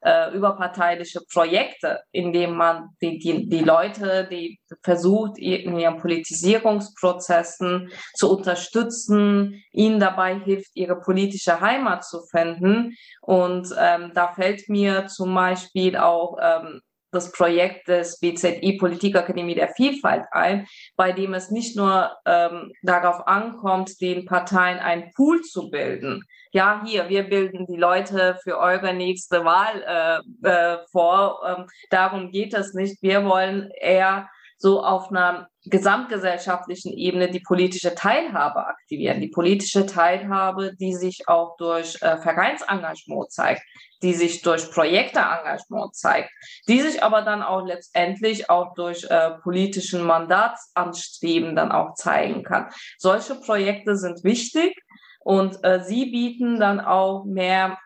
äh, 0.05 0.31
überparteiliche 0.35 1.19
Projekte, 1.33 2.01
in 2.11 2.31
denen 2.31 2.55
man 2.55 2.89
die, 3.01 3.17
die, 3.17 3.49
die 3.49 3.63
Leute, 3.63 4.27
die 4.29 4.59
versucht, 4.83 5.39
in 5.39 5.79
ihren 5.79 5.97
Politisierungsprozessen 5.97 7.89
zu 8.13 8.37
unterstützen, 8.37 9.63
ihnen 9.71 9.99
dabei 9.99 10.39
hilft, 10.39 10.69
ihre 10.75 10.99
politische 10.99 11.59
Heimat 11.59 12.05
zu 12.05 12.21
finden. 12.29 12.95
Und 13.21 13.67
ähm, 13.79 14.11
da 14.13 14.31
fällt 14.33 14.69
mir 14.69 15.07
zum 15.07 15.33
Beispiel 15.33 15.97
auch 15.97 16.37
ähm, 16.39 16.81
das 17.15 17.31
Projekt 17.31 17.87
des 17.87 18.19
BZI 18.19 18.77
Politikakademie 18.77 19.55
der 19.55 19.69
Vielfalt 19.69 20.25
ein, 20.31 20.67
bei 20.95 21.11
dem 21.11 21.33
es 21.33 21.49
nicht 21.49 21.75
nur 21.75 22.11
ähm, 22.25 22.71
darauf 22.83 23.27
ankommt, 23.27 23.99
den 24.01 24.25
Parteien 24.25 24.79
einen 24.79 25.11
Pool 25.15 25.41
zu 25.41 25.69
bilden. 25.69 26.23
Ja, 26.51 26.83
hier, 26.85 27.09
wir 27.09 27.23
bilden 27.23 27.65
die 27.65 27.77
Leute 27.77 28.37
für 28.43 28.57
eure 28.57 28.93
nächste 28.93 29.43
Wahl 29.43 30.23
äh, 30.43 30.47
äh, 30.47 30.77
vor. 30.91 31.41
Ähm, 31.45 31.65
darum 31.89 32.31
geht 32.31 32.53
es 32.53 32.73
nicht. 32.73 33.01
Wir 33.01 33.25
wollen 33.25 33.71
eher 33.79 34.29
so 34.57 34.81
auf 34.81 35.09
einer 35.09 35.47
gesamtgesellschaftlichen 35.65 36.93
Ebene 36.93 37.29
die 37.29 37.41
politische 37.41 37.93
Teilhabe 37.93 38.65
aktivieren. 38.67 39.19
Die 39.19 39.27
politische 39.27 39.85
Teilhabe, 39.85 40.75
die 40.79 40.93
sich 40.93 41.27
auch 41.27 41.57
durch 41.57 42.01
äh, 42.01 42.17
Vereinsengagement 42.17 43.31
zeigt, 43.31 43.61
die 44.05 44.13
sich 44.13 44.43
durch 44.43 44.69
Projekteengagement 44.69 45.95
zeigt, 45.95 46.29
die 46.67 46.79
sich 46.79 47.01
aber 47.01 47.23
dann 47.23 47.41
auch 47.41 47.65
letztendlich 47.65 48.51
auch 48.51 48.75
durch 48.75 49.03
äh, 49.05 49.31
politischen 49.41 50.03
Mandatsanstreben 50.03 51.55
dann 51.55 51.71
auch 51.71 51.95
zeigen 51.95 52.43
kann. 52.43 52.69
Solche 52.99 53.33
Projekte 53.33 53.95
sind 53.95 54.23
wichtig 54.23 54.77
und 55.21 55.57
äh, 55.63 55.83
sie 55.83 56.05
bieten 56.05 56.59
dann 56.59 56.79
auch 56.79 57.25
mehr, 57.25 57.79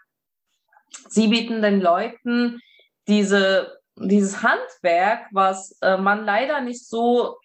sie 1.08 1.30
bieten 1.30 1.62
den 1.62 1.80
Leuten 1.80 2.60
diese 3.08 3.80
dieses 3.96 4.44
Handwerk, 4.44 5.28
was 5.32 5.78
äh, 5.82 5.98
man 5.98 6.26
leider 6.26 6.62
nicht 6.62 6.86
so 6.86 7.38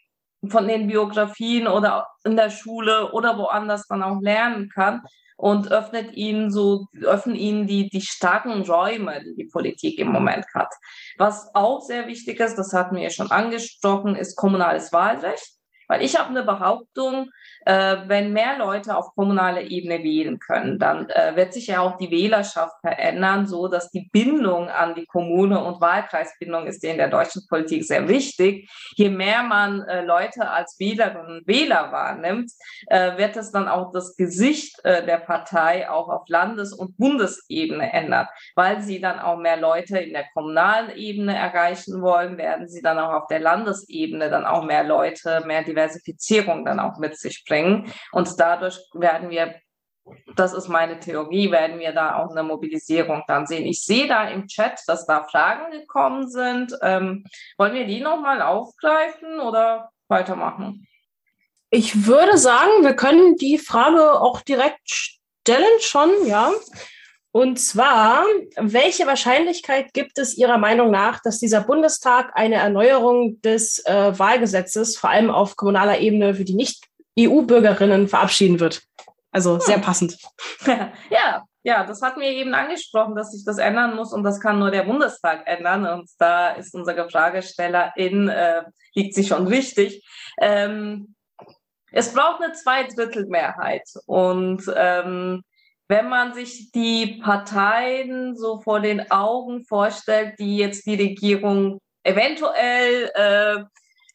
von 0.49 0.67
den 0.67 0.89
Biografien 0.89 1.69
oder 1.69 2.09
in 2.25 2.37
der 2.37 2.51
Schule 2.51 3.13
oder 3.13 3.39
woanders 3.39 3.87
dann 3.87 4.03
auch 4.03 4.21
lernen 4.21 4.69
kann. 4.69 5.03
Und 5.37 5.71
öffnet 5.71 6.15
ihnen 6.15 6.51
so, 6.51 6.87
öffnen 7.03 7.37
ihnen 7.37 7.67
die, 7.67 7.89
die 7.89 8.01
starken 8.01 8.63
Räume, 8.63 9.23
die 9.25 9.35
die 9.35 9.51
Politik 9.51 9.99
im 9.99 10.09
Moment 10.09 10.47
hat. 10.55 10.73
Was 11.19 11.51
auch 11.55 11.81
sehr 11.81 12.07
wichtig 12.07 12.41
ist, 12.41 12.57
das 12.57 12.73
hatten 12.73 12.97
wir 12.97 13.11
schon 13.11 13.31
angesprochen, 13.31 14.17
ist 14.17 14.37
kommunales 14.37 14.93
Wahlrecht. 14.93 15.55
Weil 15.89 16.03
ich 16.03 16.19
habe 16.19 16.31
eine 16.31 16.45
Behauptung, 16.45 17.31
äh, 17.67 17.97
wenn 18.07 18.33
mehr 18.33 18.59
Leute 18.59 18.97
auf 18.97 19.15
kommunaler 19.15 19.63
Ebene 19.63 20.03
wählen 20.03 20.39
können, 20.39 20.79
dann 20.79 21.09
äh, 21.09 21.35
wird 21.37 21.55
sich 21.55 21.69
ja 21.69 21.81
auch 21.81 21.97
die 21.97 22.11
Wählerschaft 22.11 22.75
verändern, 22.81 23.47
so 23.47 23.69
dass 23.69 23.91
die 23.91 24.09
Bindung 24.13 24.69
an 24.69 24.95
die 24.95 25.07
Kommune 25.07 25.63
und 25.63 25.81
Wahlkreisbindung 25.81 26.67
ist 26.67 26.85
in 26.85 26.99
der 26.99 27.09
deutschen 27.09 27.47
Politik 27.49 27.85
sehr 27.85 28.07
wichtig. 28.09 28.71
Je 28.97 29.09
mehr 29.09 29.43
man 29.43 29.83
äh, 29.83 30.05
Leute 30.05 30.51
als 30.51 30.77
Wählerinnen 30.79 31.39
und 31.39 31.49
Wähler 31.49 31.91
wahrnimmt, 31.91 32.53
äh, 32.89 33.17
wird 33.17 33.37
es 33.37 33.51
dann 33.51 33.69
auch 33.69 33.93
das 33.93 34.17
Gesicht 34.17 34.85
äh, 34.85 35.05
der 35.07 35.19
Partei 35.19 35.89
auch 35.89 36.09
auf 36.09 36.29
Landes- 36.29 36.73
und 36.73 36.99
Bundesebene 36.99 37.93
ändern, 37.93 38.29
weil 38.57 38.83
sie 38.83 39.01
dann 39.01 39.19
auch 39.19 39.39
mehr 39.39 39.57
Leute 39.57 39.99
in 39.99 40.13
der 40.13 40.27
kommunalen 40.35 40.95
Ebene 40.97 41.35
erreichen 41.37 42.03
wollen, 42.03 42.37
werden 42.37 42.69
sie 42.69 42.83
dann 42.83 42.99
auch 42.99 43.13
auf 43.13 43.27
der 43.29 43.41
Landesebene 43.41 44.29
dann 44.29 44.45
auch 44.45 44.65
mehr 44.65 44.85
Leute, 44.85 45.43
mehr 45.47 45.63
Diversifizierung 45.63 46.65
dann 46.65 46.79
auch 46.79 46.99
mit 46.99 47.19
sich 47.19 47.45
bringen. 47.47 47.54
Und 48.13 48.39
dadurch 48.39 48.79
werden 48.93 49.31
wir, 49.31 49.55
das 50.37 50.53
ist 50.53 50.69
meine 50.69 51.01
Theorie, 51.01 51.51
werden 51.51 51.79
wir 51.79 51.93
da 51.93 52.17
auch 52.17 52.31
eine 52.31 52.43
Mobilisierung 52.43 53.23
dann 53.27 53.47
sehen. 53.47 53.67
Ich 53.67 53.85
sehe 53.85 54.07
da 54.07 54.29
im 54.29 54.47
Chat, 54.47 54.81
dass 54.87 55.07
da 55.07 55.25
Fragen 55.25 55.71
gekommen 55.73 56.29
sind. 56.29 56.77
Ähm, 56.83 57.25
wollen 57.57 57.75
wir 57.75 57.87
die 57.87 58.01
nochmal 58.01 58.43
aufgreifen 58.43 59.41
oder 59.41 59.91
weitermachen? 60.09 60.87
Ich 61.71 62.07
würde 62.07 62.39
sagen, 62.39 62.83
wir 62.83 62.95
können 62.95 63.37
die 63.37 63.59
Frage 63.59 64.21
auch 64.21 64.43
direkt 64.43 64.89
stellen 65.45 65.81
schon, 65.81 66.11
ja. 66.27 66.53
Und 67.33 67.59
zwar, 67.59 68.25
welche 68.57 69.09
Wahrscheinlichkeit 69.09 69.93
gibt 69.93 70.19
es 70.19 70.39
Ihrer 70.39 70.57
Meinung 70.57 70.93
nach, 70.93 71.21
dass 71.21 71.41
dieser 71.41 71.63
Bundestag 71.63 72.31
eine 72.35 72.55
Erneuerung 72.55 73.41
des 73.43 73.85
äh, 73.87 74.17
Wahlgesetzes, 74.17 74.97
vor 74.97 75.11
allem 75.11 75.31
auf 75.31 75.57
kommunaler 75.57 75.99
Ebene 75.99 76.37
für 76.37 76.45
die 76.45 76.55
Nicht-EU-Bürgerinnen, 77.17 78.09
verabschieden 78.09 78.61
wird? 78.61 78.83
Also 79.31 79.59
sehr 79.59 79.77
hm. 79.77 79.83
passend. 79.83 80.19
Ja, 81.11 81.45
ja, 81.67 81.85
das 81.85 82.03
hatten 82.03 82.21
wir 82.21 82.29
eben 82.29 82.55
angesprochen, 82.55 83.15
dass 83.15 83.33
sich 83.33 83.45
das 83.45 83.59
ändern 83.59 83.97
muss 83.97 84.13
und 84.13 84.23
das 84.23 84.39
kann 84.39 84.59
nur 84.59 84.71
der 84.71 84.83
Bundestag 84.83 85.47
ändern. 85.47 85.87
Und 85.87 86.11
da 86.19 86.51
ist 86.51 86.75
unsere 86.75 87.09
Fragestellerin, 87.09 88.29
äh, 88.29 88.63
liegt 88.95 89.15
sich 89.15 89.29
schon 89.29 89.47
richtig. 89.47 90.07
Ähm, 90.41 91.15
es 91.91 92.13
braucht 92.13 92.43
eine 92.43 92.53
Zweidrittelmehrheit 92.53 93.89
und 94.07 94.63
ähm, 94.77 95.43
wenn 95.89 96.09
man 96.09 96.35
sich 96.35 96.71
die 96.73 97.21
Parteien 97.23 98.37
so 98.37 98.61
vor 98.61 98.81
den 98.81 99.11
Augen 99.11 99.65
vorstellt, 99.65 100.39
die 100.39 100.57
jetzt 100.57 100.87
die 100.87 100.97
Regierung 100.97 101.81
eventuell 102.03 103.11
äh, 103.15 103.65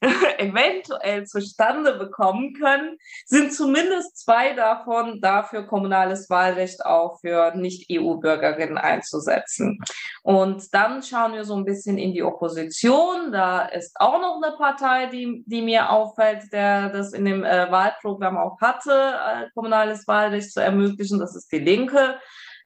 eventuell 0.38 1.26
zustande 1.26 1.94
bekommen 1.98 2.54
können, 2.54 2.98
sind 3.26 3.54
zumindest 3.54 4.18
zwei 4.18 4.54
davon 4.54 5.20
dafür 5.22 5.68
kommunales 5.68 6.30
Wahlrecht 6.30 6.86
auch 6.86 7.20
für 7.20 7.54
Nicht-EU-Bürgerinnen 7.56 8.78
einzusetzen. 8.78 9.80
Und 10.24 10.74
dann 10.74 11.04
schauen 11.04 11.34
wir 11.34 11.44
so 11.44 11.56
ein 11.56 11.66
bisschen 11.66 11.98
in 11.98 12.14
die 12.14 12.24
Opposition. 12.24 13.32
Da 13.32 13.66
ist 13.66 14.00
auch 14.00 14.22
noch 14.22 14.42
eine 14.42 14.56
Partei, 14.56 15.08
die, 15.08 15.44
die 15.46 15.62
mir 15.62 15.90
auffällt, 15.90 16.52
der 16.54 16.90
das 16.90 17.14
in 17.14 17.26
dem 17.26 17.44
äh, 17.44 17.70
Wahlprogramm 17.70 18.38
auch 18.38 18.60
hatte, 18.62 18.92
äh, 18.92 19.50
kommunales 19.54 20.08
Wahlrecht 20.08 20.54
zu 20.54 20.62
ermöglichen. 20.62 21.20
Das 21.20 21.36
ist 21.36 21.52
die 21.52 21.60
Linke 21.60 22.20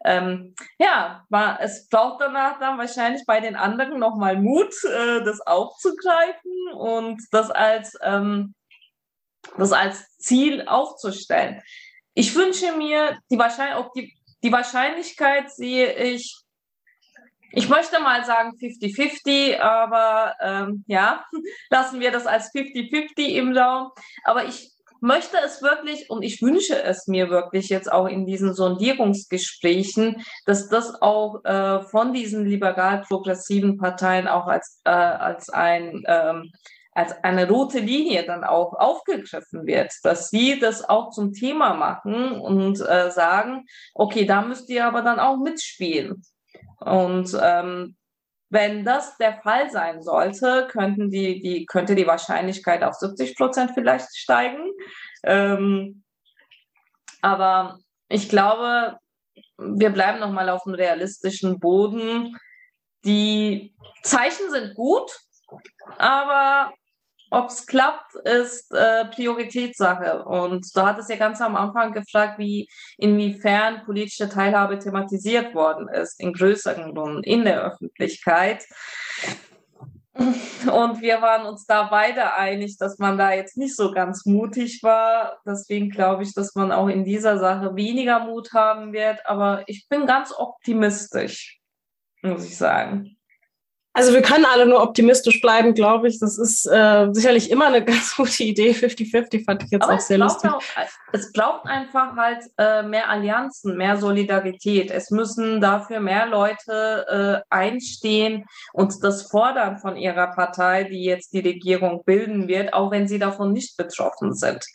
ähm, 0.03 0.55
ja, 0.77 1.25
war, 1.29 1.59
es 1.61 1.87
braucht 1.87 2.21
danach 2.21 2.59
dann 2.59 2.77
wahrscheinlich 2.77 3.25
bei 3.25 3.39
den 3.39 3.55
anderen 3.55 3.99
nochmal 3.99 4.37
Mut, 4.37 4.73
äh, 4.83 5.23
das 5.23 5.41
aufzugreifen 5.41 6.73
und 6.73 7.21
das 7.31 7.49
als, 7.51 7.97
ähm, 8.01 8.53
das 9.57 9.71
als 9.71 10.17
Ziel 10.17 10.67
aufzustellen. 10.67 11.61
Ich 12.13 12.35
wünsche 12.35 12.73
mir, 12.73 13.17
die, 13.29 13.37
Wahrscheinlich 13.37 13.85
die, 13.95 14.17
die 14.43 14.51
Wahrscheinlichkeit 14.51 15.51
sehe 15.51 15.93
ich, 15.93 16.37
ich 17.51 17.69
möchte 17.69 17.99
mal 17.99 18.25
sagen 18.25 18.57
50-50, 18.59 19.59
aber 19.59 20.35
ähm, 20.41 20.83
ja, 20.87 21.25
lassen 21.69 21.99
wir 21.99 22.11
das 22.11 22.25
als 22.25 22.53
50-50 22.53 23.27
im 23.27 23.55
Raum. 23.55 23.91
Aber 24.23 24.45
ich 24.45 24.73
möchte 25.03 25.37
es 25.45 25.61
wirklich 25.61 26.09
und 26.09 26.23
ich 26.23 26.41
wünsche 26.41 26.81
es 26.81 27.07
mir 27.07 27.29
wirklich 27.29 27.67
jetzt 27.67 27.91
auch 27.91 28.07
in 28.07 28.25
diesen 28.25 28.53
Sondierungsgesprächen, 28.53 30.23
dass 30.45 30.69
das 30.69 31.01
auch 31.01 31.43
äh, 31.43 31.81
von 31.81 32.13
diesen 32.13 32.45
liberal-progressiven 32.45 33.77
Parteien 33.77 34.29
auch 34.29 34.47
als, 34.47 34.79
äh, 34.85 34.89
als 34.91 35.49
ein 35.49 36.03
ähm, 36.07 36.51
als 36.95 37.11
eine 37.23 37.49
rote 37.49 37.79
Linie 37.79 38.23
dann 38.23 38.43
auch 38.43 38.73
aufgegriffen 38.73 39.65
wird, 39.65 39.91
dass 40.03 40.29
sie 40.29 40.59
das 40.59 40.87
auch 40.87 41.09
zum 41.09 41.33
Thema 41.33 41.73
machen 41.73 42.39
und 42.39 42.79
äh, 42.81 43.09
sagen, 43.09 43.65
okay, 43.95 44.25
da 44.25 44.43
müsst 44.43 44.69
ihr 44.69 44.85
aber 44.85 45.01
dann 45.01 45.19
auch 45.19 45.37
mitspielen. 45.37 46.23
Und 46.79 47.35
ähm, 47.41 47.95
wenn 48.53 48.85
das 48.85 49.17
der 49.17 49.41
Fall 49.41 49.71
sein 49.71 50.03
sollte, 50.03 50.67
könnten 50.71 51.09
die, 51.09 51.41
die, 51.41 51.65
könnte 51.65 51.95
die 51.95 52.05
Wahrscheinlichkeit 52.05 52.83
auf 52.83 52.93
70 52.93 53.35
Prozent 53.35 53.71
vielleicht 53.73 54.15
steigen. 54.15 54.71
Ähm, 55.23 56.03
aber 57.21 57.79
ich 58.09 58.29
glaube, 58.29 58.99
wir 59.57 59.89
bleiben 59.89 60.19
nochmal 60.19 60.49
auf 60.49 60.63
dem 60.65 60.75
realistischen 60.75 61.59
Boden. 61.59 62.37
Die 63.05 63.73
Zeichen 64.03 64.51
sind 64.51 64.75
gut, 64.75 65.11
aber 65.97 66.71
ob 67.33 67.49
es 67.49 67.65
klappt, 67.65 68.15
ist 68.25 68.71
äh, 68.73 69.05
Prioritätssache. 69.05 70.23
Und 70.23 70.65
du 70.75 70.81
hattest 70.81 71.09
ja 71.09 71.15
ganz 71.15 71.41
am 71.41 71.55
Anfang 71.55 71.91
gefragt, 71.91 72.37
wie 72.37 72.69
inwiefern 72.97 73.83
politische 73.85 74.29
Teilhabe 74.29 74.77
thematisiert 74.77 75.55
worden 75.55 75.87
ist 75.87 76.19
in 76.19 76.33
größeren 76.33 76.95
Runden 76.95 77.23
in 77.23 77.43
der 77.43 77.63
Öffentlichkeit. 77.63 78.63
Und 80.15 81.01
wir 81.01 81.23
waren 81.23 81.47
uns 81.47 81.65
da 81.65 81.83
beide 81.83 82.35
einig, 82.35 82.77
dass 82.77 82.99
man 82.99 83.17
da 83.17 83.33
jetzt 83.33 83.57
nicht 83.57 83.75
so 83.75 83.91
ganz 83.91 84.25
mutig 84.27 84.83
war. 84.83 85.39
Deswegen 85.43 85.89
glaube 85.89 86.21
ich, 86.21 86.35
dass 86.35 86.53
man 86.53 86.71
auch 86.71 86.87
in 86.87 87.03
dieser 87.03 87.39
Sache 87.39 87.75
weniger 87.75 88.19
Mut 88.19 88.53
haben 88.53 88.93
wird. 88.93 89.25
Aber 89.25 89.63
ich 89.65 89.87
bin 89.89 90.05
ganz 90.05 90.31
optimistisch, 90.37 91.59
muss 92.21 92.45
ich 92.45 92.55
sagen. 92.55 93.17
Also 93.95 94.11
wir 94.11 94.23
können 94.23 94.45
alle 94.45 94.65
nur 94.65 94.81
optimistisch 94.81 95.39
bleiben, 95.39 95.75
glaube 95.75 96.07
ich. 96.07 96.19
Das 96.19 96.39
ist 96.39 96.65
äh, 96.65 97.09
sicherlich 97.11 97.51
immer 97.51 97.67
eine 97.67 97.85
ganz 97.85 98.15
gute 98.15 98.43
Idee. 98.43 98.71
50-50 98.71 99.45
fand 99.45 99.63
ich 99.63 99.69
jetzt 99.69 99.83
Aber 99.83 99.93
auch 99.93 99.99
sehr 99.99 100.17
lustig. 100.17 100.49
Auch, 100.51 100.61
es 101.11 101.31
braucht 101.31 101.67
einfach 101.67 102.15
halt 102.15 102.43
äh, 102.57 102.81
mehr 102.81 103.07
Allianzen, 103.09 103.77
mehr 103.77 103.97
Solidarität. 103.97 104.89
Es 104.89 105.11
müssen 105.11 105.61
dafür 105.61 105.99
mehr 105.99 106.25
Leute 106.25 107.43
äh, 107.51 107.53
einstehen 107.53 108.45
und 108.73 109.03
das 109.03 109.29
fordern 109.29 109.77
von 109.77 109.95
ihrer 109.95 110.27
Partei, 110.27 110.85
die 110.85 111.03
jetzt 111.03 111.33
die 111.33 111.41
Regierung 111.41 112.03
bilden 112.03 112.47
wird, 112.47 112.73
auch 112.73 112.89
wenn 112.89 113.07
sie 113.07 113.19
davon 113.19 113.53
nicht 113.53 113.77
betroffen 113.77 114.33
sind. 114.33 114.65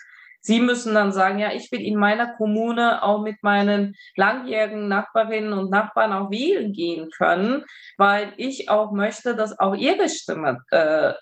Sie 0.48 0.60
müssen 0.60 0.94
dann 0.94 1.12
sagen, 1.12 1.38
ja, 1.38 1.52
ich 1.52 1.70
will 1.72 1.82
in 1.82 1.96
meiner 1.96 2.34
Kommune 2.36 3.02
auch 3.02 3.20
mit 3.20 3.42
meinen 3.42 3.94
langjährigen 4.16 4.88
Nachbarinnen 4.88 5.52
und 5.52 5.70
Nachbarn 5.70 6.14
auch 6.14 6.30
wählen 6.30 6.72
gehen 6.72 7.10
können, 7.10 7.66
weil 7.98 8.32
ich 8.38 8.70
auch 8.70 8.90
möchte, 8.92 9.36
dass 9.36 9.58
auch 9.58 9.74
ihre 9.74 10.08
Stimme 10.08 10.62
äh, 10.70 11.12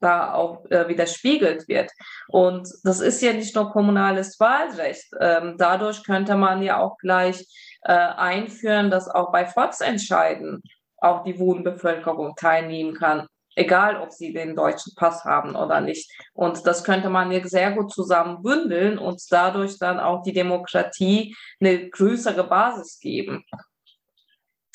da 0.00 0.34
auch 0.34 0.70
äh, 0.70 0.86
widerspiegelt 0.86 1.66
wird. 1.66 1.90
Und 2.28 2.68
das 2.84 3.00
ist 3.00 3.20
ja 3.22 3.32
nicht 3.32 3.56
nur 3.56 3.72
kommunales 3.72 4.38
Wahlrecht. 4.38 5.08
Ähm, 5.18 5.56
dadurch 5.58 6.04
könnte 6.04 6.36
man 6.36 6.62
ja 6.62 6.78
auch 6.78 6.96
gleich 6.98 7.44
äh, 7.82 7.92
einführen, 7.92 8.92
dass 8.92 9.08
auch 9.08 9.32
bei 9.32 9.46
Volksentscheiden 9.46 10.62
auch 10.98 11.24
die 11.24 11.40
Wohnbevölkerung 11.40 12.36
teilnehmen 12.36 12.94
kann 12.94 13.26
egal 13.56 14.00
ob 14.00 14.12
sie 14.12 14.32
den 14.32 14.54
deutschen 14.54 14.94
Pass 14.94 15.24
haben 15.24 15.56
oder 15.56 15.80
nicht. 15.80 16.10
Und 16.34 16.66
das 16.66 16.84
könnte 16.84 17.08
man 17.08 17.32
jetzt 17.32 17.50
sehr 17.50 17.72
gut 17.72 17.92
zusammen 17.92 18.42
bündeln 18.42 18.98
und 18.98 19.20
dadurch 19.30 19.78
dann 19.78 19.98
auch 19.98 20.22
die 20.22 20.32
Demokratie 20.32 21.34
eine 21.58 21.88
größere 21.88 22.44
Basis 22.44 23.00
geben. 23.00 23.44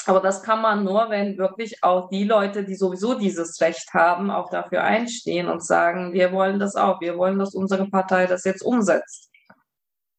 Aber 0.07 0.19
das 0.19 0.41
kann 0.41 0.63
man 0.63 0.83
nur, 0.83 1.11
wenn 1.11 1.37
wirklich 1.37 1.83
auch 1.83 2.09
die 2.09 2.23
Leute, 2.23 2.65
die 2.65 2.75
sowieso 2.75 3.13
dieses 3.13 3.61
Recht 3.61 3.93
haben, 3.93 4.31
auch 4.31 4.49
dafür 4.49 4.83
einstehen 4.83 5.47
und 5.47 5.63
sagen, 5.63 6.11
wir 6.11 6.31
wollen 6.31 6.59
das 6.59 6.75
auch, 6.75 6.99
wir 7.01 7.17
wollen, 7.17 7.37
dass 7.37 7.53
unsere 7.53 7.87
Partei 7.87 8.25
das 8.25 8.43
jetzt 8.43 8.63
umsetzt. 8.63 9.29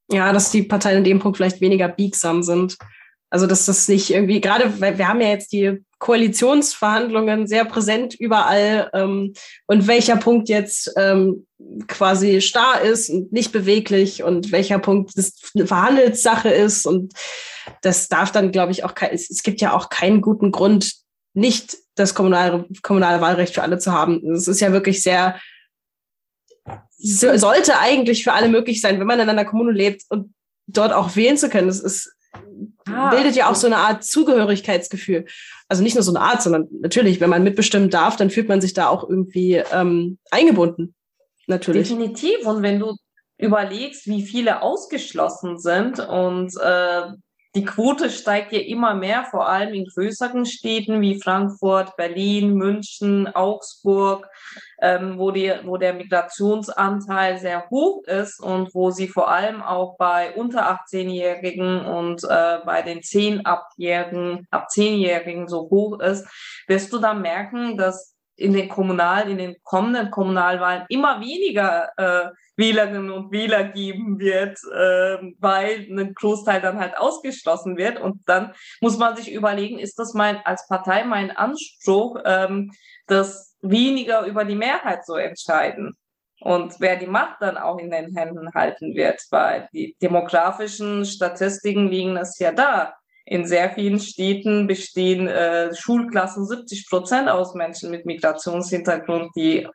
Ja, 0.08 0.32
dass 0.32 0.52
die 0.52 0.62
Parteien 0.62 0.98
in 0.98 1.04
dem 1.04 1.18
Punkt 1.18 1.36
vielleicht 1.36 1.60
weniger 1.60 1.88
biegsam 1.88 2.44
sind. 2.44 2.76
Also 3.28 3.46
dass 3.46 3.66
das 3.66 3.88
nicht 3.88 4.10
irgendwie, 4.10 4.40
gerade 4.40 4.80
weil 4.80 4.98
wir 4.98 5.08
haben 5.08 5.20
ja 5.20 5.28
jetzt 5.28 5.52
die 5.52 5.82
Koalitionsverhandlungen 6.02 7.46
sehr 7.46 7.64
präsent 7.64 8.14
überall 8.14 8.90
ähm, 8.92 9.34
und 9.68 9.86
welcher 9.86 10.16
Punkt 10.16 10.48
jetzt 10.48 10.92
ähm, 10.96 11.46
quasi 11.86 12.40
starr 12.40 12.80
ist 12.80 13.08
und 13.08 13.32
nicht 13.32 13.52
beweglich 13.52 14.24
und 14.24 14.50
welcher 14.50 14.80
Punkt 14.80 15.12
Verhandelssache 15.64 16.48
ist 16.48 16.86
und 16.86 17.12
das 17.82 18.08
darf 18.08 18.32
dann, 18.32 18.50
glaube 18.50 18.72
ich, 18.72 18.82
auch 18.82 18.96
kein, 18.96 19.10
es, 19.12 19.30
es 19.30 19.44
gibt 19.44 19.60
ja 19.60 19.74
auch 19.74 19.90
keinen 19.90 20.22
guten 20.22 20.50
Grund, 20.50 20.92
nicht 21.34 21.76
das 21.94 22.16
kommunale, 22.16 22.66
kommunale 22.82 23.20
Wahlrecht 23.20 23.54
für 23.54 23.62
alle 23.62 23.78
zu 23.78 23.92
haben. 23.92 24.28
Es 24.32 24.48
ist 24.48 24.60
ja 24.60 24.72
wirklich 24.72 25.04
sehr, 25.04 25.38
sollte 26.98 27.78
eigentlich 27.78 28.24
für 28.24 28.32
alle 28.32 28.48
möglich 28.48 28.80
sein, 28.80 28.98
wenn 28.98 29.06
man 29.06 29.20
in 29.20 29.28
einer 29.28 29.44
Kommune 29.44 29.70
lebt 29.70 30.02
und 30.08 30.34
dort 30.66 30.92
auch 30.92 31.14
wählen 31.14 31.36
zu 31.36 31.48
können. 31.48 31.68
Das 31.68 31.78
ist, 31.78 32.12
ah, 32.88 33.10
bildet 33.10 33.36
ja 33.36 33.50
auch 33.50 33.54
so 33.54 33.66
eine 33.66 33.76
Art 33.78 34.04
Zugehörigkeitsgefühl. 34.04 35.26
Also 35.68 35.82
nicht 35.82 35.94
nur 35.94 36.02
so 36.02 36.14
eine 36.14 36.24
Art, 36.24 36.42
sondern 36.42 36.68
natürlich, 36.80 37.20
wenn 37.20 37.30
man 37.30 37.44
mitbestimmen 37.44 37.90
darf, 37.90 38.16
dann 38.16 38.30
fühlt 38.30 38.48
man 38.48 38.60
sich 38.60 38.74
da 38.74 38.88
auch 38.88 39.08
irgendwie 39.08 39.62
ähm, 39.72 40.18
eingebunden. 40.30 40.94
Natürlich. 41.46 41.88
Definitiv. 41.88 42.46
Und 42.46 42.62
wenn 42.62 42.78
du 42.78 42.96
überlegst, 43.38 44.06
wie 44.06 44.22
viele 44.22 44.62
ausgeschlossen 44.62 45.58
sind 45.58 45.98
und 45.98 46.56
äh, 46.60 47.02
die 47.54 47.64
Quote 47.64 48.08
steigt 48.08 48.52
ja 48.52 48.60
immer 48.60 48.94
mehr, 48.94 49.24
vor 49.24 49.48
allem 49.48 49.74
in 49.74 49.84
größeren 49.84 50.46
Städten 50.46 51.00
wie 51.02 51.20
Frankfurt, 51.20 51.96
Berlin, 51.96 52.54
München, 52.54 53.26
Augsburg, 53.28 54.26
ähm, 54.82 55.16
wo, 55.16 55.30
die, 55.30 55.52
wo 55.62 55.76
der 55.76 55.94
Migrationsanteil 55.94 57.38
sehr 57.38 57.70
hoch 57.70 58.02
ist 58.04 58.40
und 58.40 58.74
wo 58.74 58.90
sie 58.90 59.06
vor 59.06 59.30
allem 59.30 59.62
auch 59.62 59.96
bei 59.96 60.34
unter 60.34 60.68
18-Jährigen 60.70 61.86
und 61.86 62.24
äh, 62.24 62.58
bei 62.66 62.82
den 62.82 63.00
10 63.00 63.46
Abjährigen, 63.46 64.48
ab 64.50 64.66
10-Jährigen 64.74 65.46
so 65.46 65.70
hoch 65.70 66.00
ist, 66.00 66.26
wirst 66.66 66.92
du 66.92 66.98
dann 66.98 67.22
merken, 67.22 67.76
dass 67.76 68.16
in 68.34 68.54
den 68.54 68.68
Kommunal, 68.68 69.30
in 69.30 69.38
den 69.38 69.56
kommenden 69.62 70.10
Kommunalwahlen 70.10 70.84
immer 70.88 71.20
weniger 71.20 71.90
äh, 71.96 72.30
Wählerinnen 72.56 73.10
und 73.10 73.32
Wähler 73.32 73.64
geben 73.64 74.18
wird, 74.18 74.58
äh, 74.72 75.32
weil 75.38 75.86
ein 75.90 76.14
Großteil 76.14 76.60
dann 76.60 76.78
halt 76.78 76.96
ausgeschlossen 76.96 77.76
wird. 77.76 78.00
Und 78.00 78.22
dann 78.26 78.52
muss 78.80 78.98
man 78.98 79.16
sich 79.16 79.32
überlegen, 79.32 79.78
ist 79.78 79.98
das 79.98 80.14
mein 80.14 80.36
als 80.44 80.66
Partei 80.68 81.04
mein 81.04 81.30
Anspruch, 81.30 82.18
ähm, 82.24 82.72
das 83.06 83.56
weniger 83.62 84.26
über 84.26 84.44
die 84.44 84.54
Mehrheit 84.54 85.04
zu 85.04 85.14
entscheiden? 85.14 85.96
Und 86.40 86.80
wer 86.80 86.96
die 86.96 87.06
Macht 87.06 87.40
dann 87.40 87.56
auch 87.56 87.78
in 87.78 87.90
den 87.90 88.16
Händen 88.16 88.52
halten 88.52 88.94
wird, 88.96 89.22
weil 89.30 89.68
die 89.72 89.96
demografischen 90.02 91.04
Statistiken 91.04 91.88
liegen 91.88 92.16
es 92.16 92.38
ja 92.38 92.52
da. 92.52 92.94
In 93.24 93.46
sehr 93.46 93.70
vielen 93.70 94.00
Städten 94.00 94.66
bestehen 94.66 95.28
äh, 95.28 95.72
Schulklassen 95.74 96.44
70 96.44 96.88
Prozent 96.90 97.28
aus 97.28 97.54
Menschen 97.54 97.92
mit 97.92 98.04
Migrationshintergrund, 98.04 99.30
die 99.36 99.68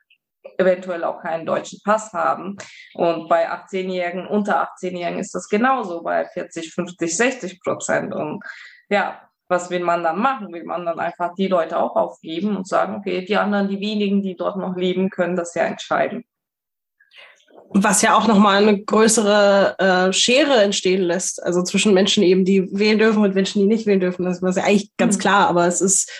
eventuell 0.56 1.04
auch 1.04 1.20
keinen 1.20 1.46
deutschen 1.46 1.80
Pass 1.84 2.12
haben. 2.12 2.56
Und 2.94 3.28
bei 3.28 3.50
18-Jährigen, 3.50 4.26
unter 4.26 4.62
18-Jährigen 4.62 5.20
ist 5.20 5.34
das 5.34 5.48
genauso, 5.48 6.02
bei 6.02 6.24
40, 6.26 6.72
50, 6.72 7.16
60 7.16 7.60
Prozent. 7.60 8.14
Und 8.14 8.42
ja, 8.88 9.20
was 9.48 9.70
will 9.70 9.80
man 9.80 10.02
dann 10.02 10.18
machen? 10.18 10.52
Will 10.52 10.64
man 10.64 10.84
dann 10.84 10.98
einfach 10.98 11.34
die 11.34 11.48
Leute 11.48 11.78
auch 11.78 11.96
aufgeben 11.96 12.56
und 12.56 12.68
sagen, 12.68 12.96
okay, 12.96 13.24
die 13.24 13.36
anderen, 13.36 13.68
die 13.68 13.80
wenigen, 13.80 14.22
die 14.22 14.36
dort 14.36 14.56
noch 14.56 14.76
leben, 14.76 15.10
können 15.10 15.36
das 15.36 15.54
ja 15.54 15.64
entscheiden. 15.64 16.24
Was 17.70 18.00
ja 18.00 18.16
auch 18.16 18.26
nochmal 18.26 18.62
eine 18.62 18.82
größere 18.82 19.76
äh, 19.78 20.12
Schere 20.12 20.62
entstehen 20.62 21.02
lässt, 21.02 21.42
also 21.42 21.62
zwischen 21.62 21.92
Menschen 21.92 22.22
eben, 22.22 22.44
die 22.44 22.66
wählen 22.72 22.98
dürfen 22.98 23.22
und 23.22 23.34
Menschen, 23.34 23.60
die 23.60 23.66
nicht 23.66 23.86
wählen 23.86 24.00
dürfen. 24.00 24.24
Das 24.24 24.42
ist 24.42 24.56
ja 24.56 24.64
eigentlich 24.64 24.96
ganz 24.96 25.16
mhm. 25.16 25.20
klar, 25.20 25.48
aber 25.48 25.66
es 25.66 25.80
ist 25.80 26.10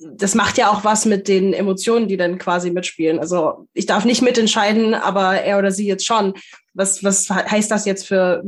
das 0.00 0.34
macht 0.34 0.58
ja 0.58 0.70
auch 0.70 0.84
was 0.84 1.04
mit 1.04 1.28
den 1.28 1.52
Emotionen, 1.52 2.08
die 2.08 2.16
dann 2.16 2.38
quasi 2.38 2.70
mitspielen. 2.70 3.18
Also 3.18 3.68
ich 3.74 3.86
darf 3.86 4.04
nicht 4.04 4.22
mitentscheiden, 4.22 4.94
aber 4.94 5.40
er 5.40 5.58
oder 5.58 5.70
sie 5.70 5.86
jetzt 5.86 6.06
schon. 6.06 6.34
Was, 6.72 7.04
was 7.04 7.30
heißt 7.30 7.70
das 7.70 7.84
jetzt 7.84 8.06
für 8.06 8.42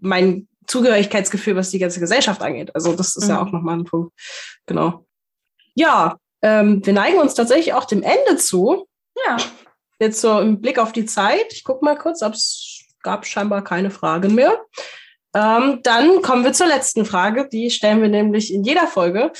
mein 0.00 0.48
Zugehörigkeitsgefühl, 0.66 1.56
was 1.56 1.70
die 1.70 1.78
ganze 1.78 2.00
Gesellschaft 2.00 2.42
angeht? 2.42 2.74
Also 2.74 2.94
das 2.94 3.16
ist 3.16 3.24
mhm. 3.24 3.30
ja 3.30 3.42
auch 3.42 3.50
nochmal 3.50 3.78
ein 3.78 3.84
Punkt. 3.84 4.12
Genau. 4.66 5.06
Ja, 5.74 6.16
ähm, 6.42 6.84
wir 6.84 6.92
neigen 6.92 7.18
uns 7.18 7.34
tatsächlich 7.34 7.72
auch 7.72 7.84
dem 7.84 8.02
Ende 8.02 8.36
zu. 8.36 8.86
Ja. 9.26 9.36
Jetzt 9.98 10.20
so 10.20 10.40
im 10.40 10.60
Blick 10.60 10.78
auf 10.78 10.92
die 10.92 11.06
Zeit. 11.06 11.52
Ich 11.52 11.64
gucke 11.64 11.84
mal 11.84 11.96
kurz, 11.96 12.22
ob 12.22 12.34
es 12.34 12.84
gab 13.02 13.26
scheinbar 13.26 13.64
keine 13.64 13.90
Fragen 13.90 14.34
mehr. 14.34 14.60
Ähm, 15.34 15.80
dann 15.82 16.20
kommen 16.22 16.44
wir 16.44 16.52
zur 16.52 16.66
letzten 16.66 17.04
Frage. 17.04 17.48
Die 17.50 17.70
stellen 17.70 18.02
wir 18.02 18.08
nämlich 18.08 18.52
in 18.52 18.64
jeder 18.64 18.86
Folge. 18.86 19.32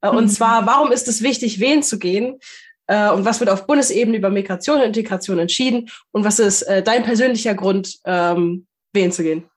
Äh, 0.00 0.10
und 0.10 0.24
mhm. 0.24 0.28
zwar, 0.28 0.66
warum 0.66 0.92
ist 0.92 1.08
es 1.08 1.22
wichtig, 1.22 1.60
wählen 1.60 1.82
zu 1.82 1.98
gehen? 1.98 2.38
Äh, 2.86 3.10
und 3.10 3.24
was 3.24 3.40
wird 3.40 3.50
auf 3.50 3.66
Bundesebene 3.66 4.16
über 4.16 4.30
Migration 4.30 4.78
und 4.78 4.84
Integration 4.84 5.38
entschieden? 5.38 5.90
Und 6.10 6.24
was 6.24 6.38
ist 6.38 6.62
äh, 6.62 6.82
dein 6.82 7.04
persönlicher 7.04 7.54
Grund, 7.54 7.98
ähm, 8.04 8.66
wählen 8.92 9.12
zu 9.12 9.22
gehen? 9.22 9.48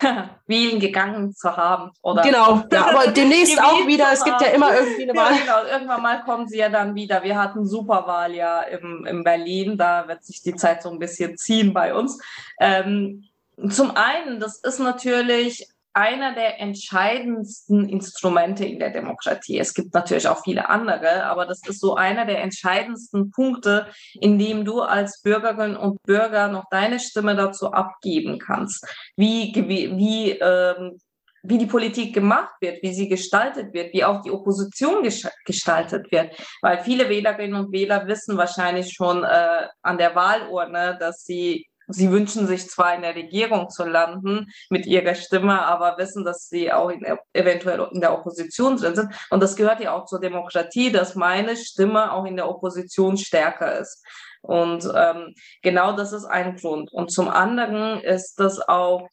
wählen 0.46 0.80
gegangen 0.80 1.34
zu 1.34 1.56
haben. 1.56 1.90
Oder 2.02 2.22
genau, 2.22 2.64
ja, 2.72 2.86
aber 2.86 3.10
demnächst 3.10 3.60
auch 3.62 3.86
wieder. 3.86 4.06
Es 4.12 4.24
gibt 4.24 4.40
ja 4.40 4.48
immer 4.48 4.74
irgendwie 4.74 5.02
eine 5.02 5.14
Wahl. 5.14 5.32
Ja, 5.32 5.38
genau, 5.40 5.72
irgendwann 5.72 6.02
mal 6.02 6.22
kommen 6.22 6.48
sie 6.48 6.58
ja 6.58 6.68
dann 6.68 6.94
wieder. 6.94 7.22
Wir 7.22 7.38
hatten 7.38 7.66
Superwahl 7.66 8.34
ja 8.34 8.60
im, 8.62 9.04
in 9.06 9.24
Berlin, 9.24 9.76
da 9.76 10.08
wird 10.08 10.24
sich 10.24 10.42
die 10.42 10.54
Zeit 10.54 10.82
so 10.82 10.90
ein 10.90 10.98
bisschen 10.98 11.36
ziehen 11.36 11.72
bei 11.72 11.94
uns. 11.94 12.18
Ähm, 12.58 13.24
zum 13.68 13.94
einen, 13.94 14.40
das 14.40 14.58
ist 14.58 14.78
natürlich 14.78 15.68
einer 15.92 16.34
der 16.34 16.60
entscheidendsten 16.60 17.88
Instrumente 17.88 18.64
in 18.64 18.78
der 18.78 18.90
Demokratie. 18.90 19.58
Es 19.58 19.74
gibt 19.74 19.92
natürlich 19.92 20.28
auch 20.28 20.42
viele 20.42 20.68
andere, 20.68 21.24
aber 21.24 21.46
das 21.46 21.60
ist 21.66 21.80
so 21.80 21.96
einer 21.96 22.26
der 22.26 22.42
entscheidendsten 22.42 23.30
Punkte, 23.30 23.88
in 24.20 24.38
dem 24.38 24.64
du 24.64 24.82
als 24.82 25.20
Bürgerin 25.22 25.76
und 25.76 26.00
Bürger 26.04 26.48
noch 26.48 26.64
deine 26.70 27.00
Stimme 27.00 27.34
dazu 27.34 27.72
abgeben 27.72 28.38
kannst, 28.38 28.86
wie, 29.16 29.52
wie, 29.54 30.30
ähm, 30.30 30.98
wie 31.42 31.58
die 31.58 31.66
Politik 31.66 32.14
gemacht 32.14 32.54
wird, 32.60 32.82
wie 32.82 32.94
sie 32.94 33.08
gestaltet 33.08 33.72
wird, 33.72 33.92
wie 33.92 34.04
auch 34.04 34.22
die 34.22 34.30
Opposition 34.30 35.02
gestaltet 35.44 36.12
wird. 36.12 36.32
Weil 36.62 36.84
viele 36.84 37.08
Wählerinnen 37.08 37.54
und 37.54 37.72
Wähler 37.72 38.06
wissen 38.06 38.36
wahrscheinlich 38.36 38.92
schon 38.92 39.24
äh, 39.24 39.66
an 39.82 39.98
der 39.98 40.14
Wahlurne, 40.14 40.96
dass 41.00 41.24
sie 41.24 41.66
Sie 41.92 42.10
wünschen 42.10 42.46
sich 42.46 42.68
zwar 42.68 42.94
in 42.94 43.02
der 43.02 43.14
Regierung 43.14 43.68
zu 43.68 43.84
landen 43.84 44.50
mit 44.68 44.86
ihrer 44.86 45.14
Stimme, 45.14 45.62
aber 45.62 45.98
wissen, 45.98 46.24
dass 46.24 46.48
sie 46.48 46.72
auch 46.72 46.90
in, 46.90 47.04
eventuell 47.32 47.88
in 47.92 48.00
der 48.00 48.12
Opposition 48.12 48.76
drin 48.76 48.94
sind. 48.94 49.12
Und 49.30 49.42
das 49.42 49.56
gehört 49.56 49.80
ja 49.80 49.92
auch 49.92 50.06
zur 50.06 50.20
Demokratie, 50.20 50.90
dass 50.92 51.14
meine 51.14 51.56
Stimme 51.56 52.12
auch 52.12 52.24
in 52.24 52.36
der 52.36 52.48
Opposition 52.48 53.16
stärker 53.16 53.78
ist. 53.78 54.04
Und 54.42 54.88
ähm, 54.94 55.34
genau 55.62 55.92
das 55.92 56.12
ist 56.12 56.24
ein 56.24 56.56
Grund. 56.56 56.92
Und 56.92 57.12
zum 57.12 57.28
anderen 57.28 58.00
ist 58.00 58.36
das 58.40 58.60
auch, 58.60 59.08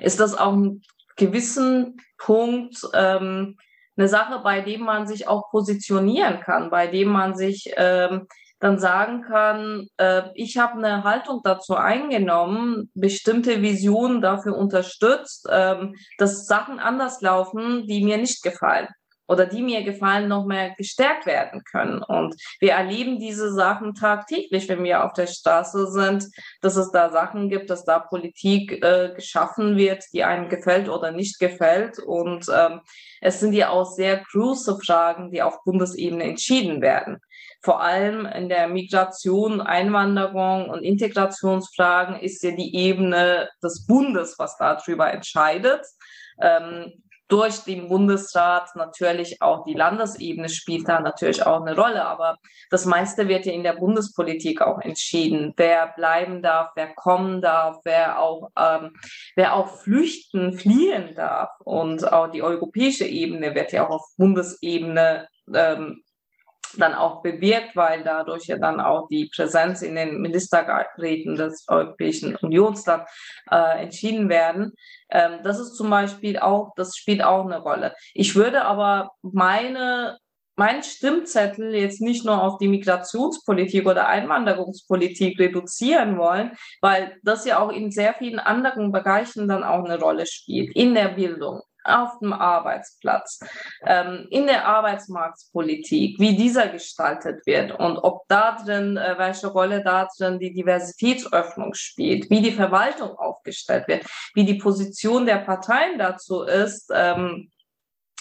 ist 0.00 0.20
das 0.20 0.36
auch 0.36 0.52
ein 0.52 0.82
gewissen 1.16 1.96
Punkt 2.18 2.76
ähm, 2.92 3.56
eine 3.96 4.08
Sache, 4.08 4.40
bei 4.42 4.60
dem 4.60 4.82
man 4.82 5.06
sich 5.06 5.28
auch 5.28 5.50
positionieren 5.50 6.40
kann, 6.40 6.70
bei 6.70 6.88
dem 6.88 7.08
man 7.08 7.36
sich 7.36 7.72
ähm, 7.76 8.26
dann 8.64 8.78
sagen 8.78 9.20
kann, 9.20 9.88
äh, 9.98 10.22
ich 10.34 10.56
habe 10.56 10.78
eine 10.78 11.04
Haltung 11.04 11.42
dazu 11.44 11.76
eingenommen, 11.76 12.90
bestimmte 12.94 13.60
Visionen 13.60 14.22
dafür 14.22 14.56
unterstützt, 14.56 15.46
ähm, 15.52 15.96
dass 16.16 16.46
Sachen 16.46 16.78
anders 16.78 17.20
laufen, 17.20 17.86
die 17.86 18.02
mir 18.02 18.16
nicht 18.16 18.42
gefallen 18.42 18.88
oder 19.28 19.44
die 19.44 19.62
mir 19.62 19.82
gefallen, 19.82 20.28
noch 20.28 20.46
mehr 20.46 20.74
gestärkt 20.78 21.26
werden 21.26 21.62
können. 21.70 22.02
Und 22.02 22.36
wir 22.58 22.72
erleben 22.72 23.18
diese 23.18 23.52
Sachen 23.52 23.94
tagtäglich, 23.94 24.66
wenn 24.70 24.82
wir 24.82 25.04
auf 25.04 25.12
der 25.12 25.26
Straße 25.26 25.90
sind, 25.90 26.26
dass 26.62 26.76
es 26.76 26.90
da 26.90 27.10
Sachen 27.10 27.50
gibt, 27.50 27.68
dass 27.68 27.84
da 27.84 27.98
Politik 27.98 28.82
äh, 28.82 29.12
geschaffen 29.14 29.76
wird, 29.76 30.04
die 30.14 30.24
einem 30.24 30.48
gefällt 30.48 30.88
oder 30.88 31.12
nicht 31.12 31.38
gefällt. 31.38 31.98
Und 31.98 32.46
ähm, 32.50 32.80
es 33.20 33.40
sind 33.40 33.52
ja 33.52 33.68
auch 33.68 33.84
sehr 33.84 34.22
große 34.32 34.78
Fragen, 34.78 35.30
die 35.30 35.42
auf 35.42 35.62
Bundesebene 35.64 36.24
entschieden 36.24 36.80
werden 36.80 37.20
vor 37.64 37.80
allem 37.80 38.26
in 38.26 38.50
der 38.50 38.68
Migration, 38.68 39.62
Einwanderung 39.62 40.68
und 40.68 40.82
Integrationsfragen 40.82 42.20
ist 42.20 42.42
ja 42.42 42.50
die 42.50 42.76
Ebene 42.76 43.48
des 43.62 43.86
Bundes, 43.86 44.38
was 44.38 44.58
darüber 44.58 45.10
entscheidet. 45.10 45.80
Ähm, 46.42 46.92
durch 47.28 47.60
den 47.60 47.88
Bundesrat 47.88 48.68
natürlich 48.76 49.40
auch 49.40 49.64
die 49.64 49.72
Landesebene 49.72 50.50
spielt 50.50 50.86
da 50.86 51.00
natürlich 51.00 51.46
auch 51.46 51.62
eine 51.62 51.74
Rolle, 51.74 52.04
aber 52.04 52.36
das 52.68 52.84
meiste 52.84 53.28
wird 53.28 53.46
ja 53.46 53.52
in 53.54 53.62
der 53.62 53.72
Bundespolitik 53.72 54.60
auch 54.60 54.78
entschieden, 54.80 55.54
wer 55.56 55.94
bleiben 55.96 56.42
darf, 56.42 56.72
wer 56.76 56.94
kommen 56.94 57.40
darf, 57.40 57.78
wer 57.84 58.20
auch, 58.20 58.50
ähm, 58.58 58.94
wer 59.36 59.54
auch 59.54 59.68
flüchten, 59.68 60.52
fliehen 60.58 61.14
darf 61.14 61.48
und 61.64 62.12
auch 62.12 62.30
die 62.30 62.42
europäische 62.42 63.06
Ebene 63.06 63.54
wird 63.54 63.72
ja 63.72 63.86
auch 63.86 63.94
auf 63.94 64.04
Bundesebene 64.18 65.26
ähm, 65.52 66.02
dann 66.76 66.94
auch 66.94 67.22
bewirkt, 67.22 67.76
weil 67.76 68.02
dadurch 68.04 68.46
ja 68.46 68.58
dann 68.58 68.80
auch 68.80 69.08
die 69.08 69.30
Präsenz 69.34 69.82
in 69.82 69.94
den 69.94 70.20
Ministerräten 70.20 71.36
des 71.36 71.66
Europäischen 71.68 72.36
Unions 72.36 72.84
dann 72.84 73.04
äh, 73.50 73.82
entschieden 73.82 74.28
werden. 74.28 74.72
Ähm, 75.10 75.40
das 75.42 75.60
ist 75.60 75.76
zum 75.76 75.90
Beispiel 75.90 76.38
auch, 76.38 76.72
das 76.76 76.96
spielt 76.96 77.22
auch 77.22 77.44
eine 77.44 77.58
Rolle. 77.58 77.94
Ich 78.14 78.34
würde 78.34 78.64
aber 78.64 79.10
meine 79.22 80.18
meinen 80.56 80.82
Stimmzettel 80.82 81.74
jetzt 81.74 82.00
nicht 82.00 82.24
nur 82.24 82.42
auf 82.42 82.58
die 82.58 82.68
Migrationspolitik 82.68 83.86
oder 83.86 84.06
Einwanderungspolitik 84.06 85.38
reduzieren 85.38 86.16
wollen, 86.18 86.52
weil 86.80 87.18
das 87.22 87.44
ja 87.44 87.58
auch 87.58 87.70
in 87.70 87.90
sehr 87.90 88.14
vielen 88.14 88.38
anderen 88.38 88.92
Bereichen 88.92 89.48
dann 89.48 89.64
auch 89.64 89.84
eine 89.84 89.98
Rolle 89.98 90.26
spielt, 90.26 90.74
in 90.76 90.94
der 90.94 91.08
Bildung, 91.08 91.62
auf 91.84 92.18
dem 92.18 92.32
Arbeitsplatz, 92.32 93.40
ähm, 93.86 94.26
in 94.30 94.46
der 94.46 94.66
Arbeitsmarktpolitik, 94.66 96.18
wie 96.18 96.36
dieser 96.36 96.68
gestaltet 96.68 97.46
wird 97.46 97.72
und 97.72 97.98
ob 97.98 98.26
da 98.28 98.56
drin, 98.56 98.96
äh, 98.96 99.14
welche 99.18 99.48
Rolle 99.48 99.82
da 99.82 100.08
drin 100.16 100.38
die 100.38 100.52
Diversitätsöffnung 100.52 101.74
spielt, 101.74 102.30
wie 102.30 102.40
die 102.40 102.52
Verwaltung 102.52 103.10
aufgestellt 103.16 103.86
wird, 103.88 104.06
wie 104.34 104.44
die 104.44 104.54
Position 104.54 105.26
der 105.26 105.38
Parteien 105.38 105.98
dazu 105.98 106.42
ist, 106.42 106.90
ähm, 106.94 107.50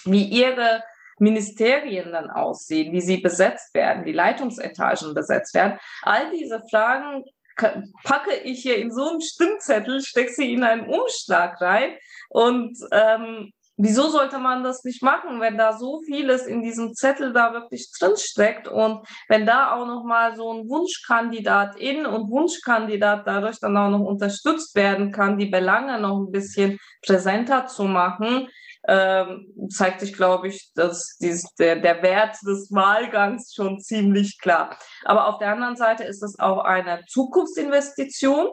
wie 0.06 0.26
ihre 0.26 0.84
Ministerien 1.20 2.12
dann 2.12 2.30
aussehen, 2.30 2.92
wie 2.92 3.02
sie 3.02 3.18
besetzt 3.18 3.74
werden, 3.74 4.04
die 4.04 4.12
Leitungsetagen 4.12 5.14
besetzt 5.14 5.54
werden. 5.54 5.80
All 6.02 6.30
diese 6.32 6.62
Fragen 6.70 7.24
packe 7.56 8.36
ich 8.44 8.62
hier 8.62 8.78
in 8.78 8.92
so 8.92 9.10
einen 9.10 9.22
Stimmzettel, 9.22 10.02
stecke 10.02 10.32
sie 10.32 10.54
in 10.54 10.64
einen 10.64 10.88
Umschlag 10.88 11.60
rein 11.62 11.98
und 12.30 12.78
ähm, 12.92 13.52
wieso 13.78 14.10
sollte 14.10 14.38
man 14.38 14.64
das 14.64 14.84
nicht 14.84 15.02
machen, 15.02 15.42
wenn 15.42 15.58
da 15.58 15.74
so 15.78 16.02
vieles 16.06 16.46
in 16.46 16.62
diesem 16.62 16.94
Zettel 16.94 17.34
da 17.34 17.54
wirklich 17.54 17.92
drin 17.98 18.16
steckt 18.18 18.68
und 18.68 19.06
wenn 19.28 19.46
da 19.46 19.74
auch 19.74 19.86
noch 19.88 20.04
mal 20.04 20.36
so 20.36 20.54
ein 20.54 20.70
Wunschkandidat 20.70 21.76
in 21.78 22.06
und 22.06 22.30
Wunschkandidat 22.30 23.26
dadurch 23.26 23.60
dann 23.60 23.78
auch 23.78 23.90
noch 23.90 24.06
unterstützt 24.06 24.76
werden 24.76 25.12
kann, 25.12 25.38
die 25.38 25.48
Belange 25.48 26.00
noch 26.00 26.20
ein 26.20 26.32
bisschen 26.32 26.78
präsenter 27.06 27.68
zu 27.68 27.84
machen, 27.86 28.48
ähm, 28.88 29.48
zeigt 29.70 30.02
sich, 30.02 30.14
glaube 30.14 30.50
ich, 30.50 30.72
dass 30.76 31.18
dies, 31.22 31.44
der, 31.58 31.78
der 31.78 32.02
Wert 32.04 32.36
des 32.46 32.72
Wahlgangs 32.72 33.54
schon 33.54 33.80
ziemlich 33.80 34.40
klar. 34.40 34.78
Aber 35.06 35.28
auf 35.28 35.40
der 35.40 35.52
anderen 35.52 35.76
Seite 35.76 36.04
ist 36.04 36.22
es 36.22 36.38
auch 36.40 36.60
eine 36.60 37.04
Zukunftsinvestition. 37.08 38.48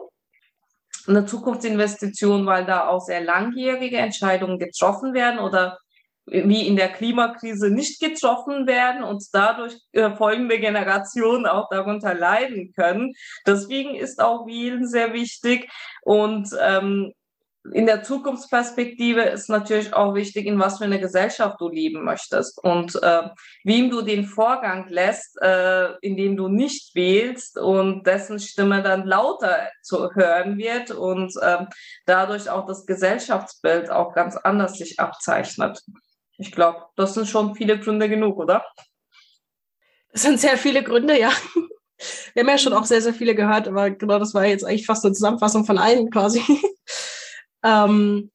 Eine 1.07 1.25
Zukunftsinvestition, 1.25 2.45
weil 2.45 2.65
da 2.65 2.87
auch 2.87 3.01
sehr 3.01 3.21
langjährige 3.21 3.97
Entscheidungen 3.97 4.59
getroffen 4.59 5.13
werden 5.13 5.39
oder 5.39 5.77
wie 6.27 6.67
in 6.67 6.75
der 6.75 6.89
Klimakrise 6.89 7.69
nicht 7.69 7.99
getroffen 7.99 8.67
werden 8.67 9.03
und 9.03 9.23
dadurch 9.33 9.75
äh, 9.91 10.11
folgende 10.15 10.59
Generationen 10.59 11.45
auch 11.45 11.67
darunter 11.69 12.13
leiden 12.13 12.71
können. 12.73 13.13
Deswegen 13.45 13.95
ist 13.95 14.21
auch 14.21 14.45
Wählen 14.45 14.87
sehr 14.87 15.13
wichtig 15.13 15.69
und 16.03 16.49
ähm, 16.61 17.13
in 17.73 17.85
der 17.85 18.01
Zukunftsperspektive 18.01 19.21
ist 19.21 19.49
natürlich 19.49 19.93
auch 19.93 20.15
wichtig, 20.15 20.47
in 20.47 20.59
was 20.59 20.79
für 20.79 20.85
eine 20.85 20.99
Gesellschaft 20.99 21.61
du 21.61 21.69
leben 21.69 22.03
möchtest 22.03 22.57
und 22.63 23.01
äh, 23.03 23.29
wem 23.63 23.91
du 23.91 24.01
den 24.01 24.25
Vorgang 24.25 24.87
lässt, 24.89 25.39
äh, 25.41 25.91
indem 26.01 26.37
du 26.37 26.47
nicht 26.47 26.95
wählst 26.95 27.59
und 27.59 28.05
dessen 28.07 28.39
Stimme 28.39 28.81
dann 28.81 29.05
lauter 29.05 29.69
zu 29.83 30.13
hören 30.15 30.57
wird 30.57 30.89
und 30.91 31.33
äh, 31.41 31.65
dadurch 32.05 32.49
auch 32.49 32.65
das 32.65 32.85
Gesellschaftsbild 32.85 33.91
auch 33.91 34.13
ganz 34.13 34.37
anders 34.37 34.77
sich 34.77 34.99
abzeichnet. 34.99 35.81
Ich 36.37 36.51
glaube, 36.51 36.85
das 36.95 37.13
sind 37.13 37.27
schon 37.27 37.53
viele 37.53 37.79
Gründe 37.79 38.09
genug, 38.09 38.37
oder? 38.37 38.65
Das 40.11 40.23
sind 40.23 40.39
sehr 40.39 40.57
viele 40.57 40.83
Gründe, 40.83 41.19
ja. 41.19 41.31
Wir 42.33 42.41
haben 42.41 42.49
ja 42.49 42.57
schon 42.57 42.73
auch 42.73 42.85
sehr, 42.85 43.01
sehr 43.01 43.13
viele 43.13 43.35
gehört, 43.35 43.67
aber 43.67 43.91
genau 43.91 44.17
das 44.17 44.33
war 44.33 44.45
jetzt 44.45 44.65
eigentlich 44.65 44.87
fast 44.87 45.05
eine 45.05 45.13
Zusammenfassung 45.13 45.65
von 45.65 45.77
allen 45.77 46.09
quasi. 46.09 46.41
Ähm, 47.63 48.31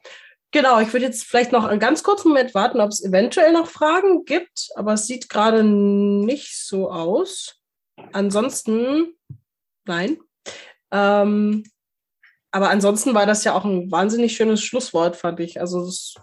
genau, 0.50 0.80
ich 0.80 0.92
würde 0.92 1.06
jetzt 1.06 1.24
vielleicht 1.24 1.52
noch 1.52 1.64
einen 1.64 1.80
ganz 1.80 2.02
kurzen 2.02 2.28
Moment 2.28 2.54
warten, 2.54 2.80
ob 2.80 2.90
es 2.90 3.04
eventuell 3.04 3.52
noch 3.52 3.68
Fragen 3.68 4.24
gibt, 4.24 4.68
aber 4.74 4.94
es 4.94 5.06
sieht 5.06 5.28
gerade 5.28 5.64
nicht 5.64 6.56
so 6.56 6.90
aus. 6.90 7.60
Ansonsten, 8.12 9.14
nein. 9.84 10.18
Ähm, 10.90 11.64
aber 12.50 12.70
ansonsten 12.70 13.14
war 13.14 13.26
das 13.26 13.44
ja 13.44 13.54
auch 13.54 13.64
ein 13.64 13.90
wahnsinnig 13.90 14.36
schönes 14.36 14.62
Schlusswort, 14.62 15.16
fand 15.16 15.40
ich. 15.40 15.60
Also 15.60 15.82
es 15.82 16.14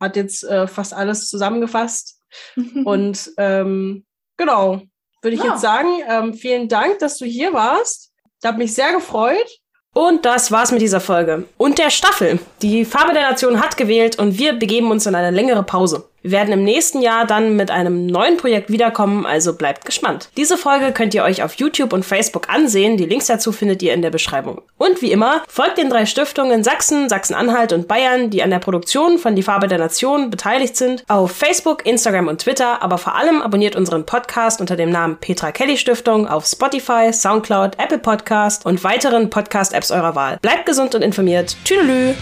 hat 0.00 0.16
jetzt 0.16 0.44
äh, 0.44 0.66
fast 0.66 0.94
alles 0.94 1.28
zusammengefasst. 1.28 2.22
Und 2.84 3.32
ähm, 3.36 4.06
genau, 4.36 4.82
würde 5.22 5.36
ich 5.36 5.42
ja. 5.42 5.52
jetzt 5.52 5.60
sagen, 5.60 5.88
ähm, 6.08 6.34
vielen 6.34 6.68
Dank, 6.68 6.98
dass 6.98 7.18
du 7.18 7.24
hier 7.24 7.52
warst. 7.52 8.12
Ich 8.40 8.46
habe 8.46 8.58
mich 8.58 8.74
sehr 8.74 8.92
gefreut. 8.92 9.48
Und 9.96 10.26
das 10.26 10.52
war's 10.52 10.72
mit 10.72 10.82
dieser 10.82 11.00
Folge. 11.00 11.44
Und 11.56 11.78
der 11.78 11.88
Staffel. 11.88 12.38
Die 12.60 12.84
Farbe 12.84 13.14
der 13.14 13.30
Nation 13.30 13.62
hat 13.62 13.78
gewählt 13.78 14.18
und 14.18 14.38
wir 14.38 14.52
begeben 14.52 14.90
uns 14.90 15.06
in 15.06 15.14
eine 15.14 15.34
längere 15.34 15.62
Pause. 15.62 16.04
Wir 16.26 16.32
werden 16.32 16.52
im 16.52 16.64
nächsten 16.64 17.02
Jahr 17.02 17.24
dann 17.24 17.54
mit 17.54 17.70
einem 17.70 18.06
neuen 18.06 18.36
Projekt 18.36 18.68
wiederkommen, 18.68 19.24
also 19.26 19.54
bleibt 19.54 19.84
gespannt. 19.84 20.28
Diese 20.36 20.58
Folge 20.58 20.90
könnt 20.90 21.14
ihr 21.14 21.22
euch 21.22 21.44
auf 21.44 21.54
YouTube 21.54 21.92
und 21.92 22.04
Facebook 22.04 22.48
ansehen. 22.48 22.96
Die 22.96 23.06
Links 23.06 23.28
dazu 23.28 23.52
findet 23.52 23.80
ihr 23.80 23.94
in 23.94 24.02
der 24.02 24.10
Beschreibung. 24.10 24.60
Und 24.76 25.02
wie 25.02 25.12
immer, 25.12 25.44
folgt 25.46 25.78
den 25.78 25.88
drei 25.88 26.04
Stiftungen 26.04 26.64
Sachsen, 26.64 27.08
Sachsen-Anhalt 27.08 27.72
und 27.72 27.86
Bayern, 27.86 28.30
die 28.30 28.42
an 28.42 28.50
der 28.50 28.58
Produktion 28.58 29.18
von 29.18 29.36
Die 29.36 29.44
Farbe 29.44 29.68
der 29.68 29.78
Nation 29.78 30.28
beteiligt 30.28 30.76
sind, 30.76 31.04
auf 31.06 31.30
Facebook, 31.30 31.86
Instagram 31.86 32.26
und 32.26 32.40
Twitter, 32.40 32.82
aber 32.82 32.98
vor 32.98 33.14
allem 33.14 33.40
abonniert 33.40 33.76
unseren 33.76 34.04
Podcast 34.04 34.60
unter 34.60 34.74
dem 34.74 34.90
Namen 34.90 35.18
Petra 35.18 35.52
Kelly 35.52 35.76
Stiftung 35.76 36.26
auf 36.26 36.44
Spotify, 36.44 37.12
Soundcloud, 37.12 37.78
Apple 37.78 37.98
Podcast 37.98 38.66
und 38.66 38.82
weiteren 38.82 39.30
Podcast-Apps 39.30 39.92
eurer 39.92 40.16
Wahl. 40.16 40.38
Bleibt 40.42 40.66
gesund 40.66 40.96
und 40.96 41.02
informiert. 41.02 41.56
Tschüdelü! 41.64 42.14